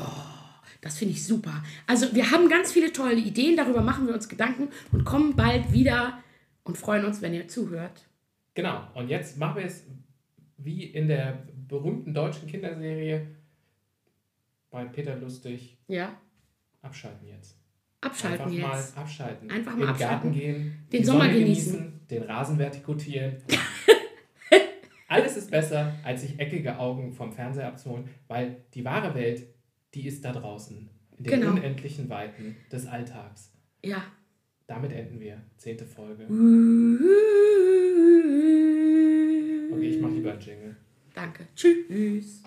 das 0.81 0.99
finde 0.99 1.15
ich 1.15 1.25
super. 1.25 1.63
Also 1.87 2.13
wir 2.13 2.33
haben 2.33 2.49
ganz 2.49 2.73
viele 2.73 2.93
tolle 2.93 3.15
Ideen, 3.15 3.57
darüber 3.57 3.83
machen 3.83 4.09
wir 4.09 4.15
uns 4.15 4.29
Gedanken 4.29 4.67
und 4.91 5.05
kommen 5.05 5.37
bald 5.37 5.73
wieder 5.73 6.19
und 6.65 6.77
freuen 6.77 7.05
uns, 7.05 7.23
wenn 7.23 7.35
ihr 7.35 7.47
zuhört. 7.47 8.09
Genau. 8.55 8.85
Und 8.95 9.11
jetzt 9.11 9.39
machen 9.39 9.59
wir 9.61 9.67
es 9.67 9.85
wie 10.57 10.83
in 10.83 11.07
der 11.07 11.45
berühmten 11.69 12.13
deutschen 12.15 12.49
Kinderserie 12.49 13.29
bei 14.73 14.87
Peter 14.87 15.15
Lustig. 15.15 15.79
Ja, 15.87 16.17
Abschalten 16.83 17.29
jetzt. 17.29 17.57
abschalten 18.01 18.47
Einfach 18.47 18.53
jetzt. 18.53 18.97
mal 18.97 19.03
abschalten. 19.03 19.51
Einfach 19.53 19.73
mal 19.73 19.75
In 19.75 19.81
den 19.83 19.89
abschalten. 19.91 20.15
Garten 20.17 20.33
gehen. 20.33 20.87
Den 20.91 21.01
die 21.01 21.07
Sommer 21.07 21.27
Sonne 21.27 21.39
genießen. 21.39 21.96
Den 22.11 22.23
Rasen 22.23 22.59
vertikutieren. 22.59 23.37
Alles 25.09 25.37
ist 25.37 25.51
besser, 25.51 25.95
als 26.05 26.23
sich 26.23 26.39
eckige 26.39 26.79
Augen 26.79 27.13
vom 27.13 27.33
Fernseher 27.33 27.69
abzuholen, 27.69 28.09
weil 28.29 28.57
die 28.75 28.85
wahre 28.85 29.15
Welt, 29.15 29.47
die 29.95 30.07
ist 30.07 30.25
da 30.25 30.33
draußen. 30.33 30.89
In 31.19 31.25
den 31.25 31.41
Genau. 31.41 31.53
unendlichen 31.53 32.09
Weiten 32.11 32.57
des 32.71 32.87
Alltags. 32.87 33.53
Ja. 33.85 34.03
Damit 34.67 34.93
enden 34.93 35.21
wir. 35.21 35.41
Zehnte 35.57 35.87
Folge. 35.87 36.25
Okay, 39.73 39.89
ich 39.89 40.01
mache 40.01 40.13
lieber 40.13 40.33
einen 40.33 40.41
Jingle. 40.41 40.77
Danke. 41.15 41.47
Tschüss. 41.55 42.43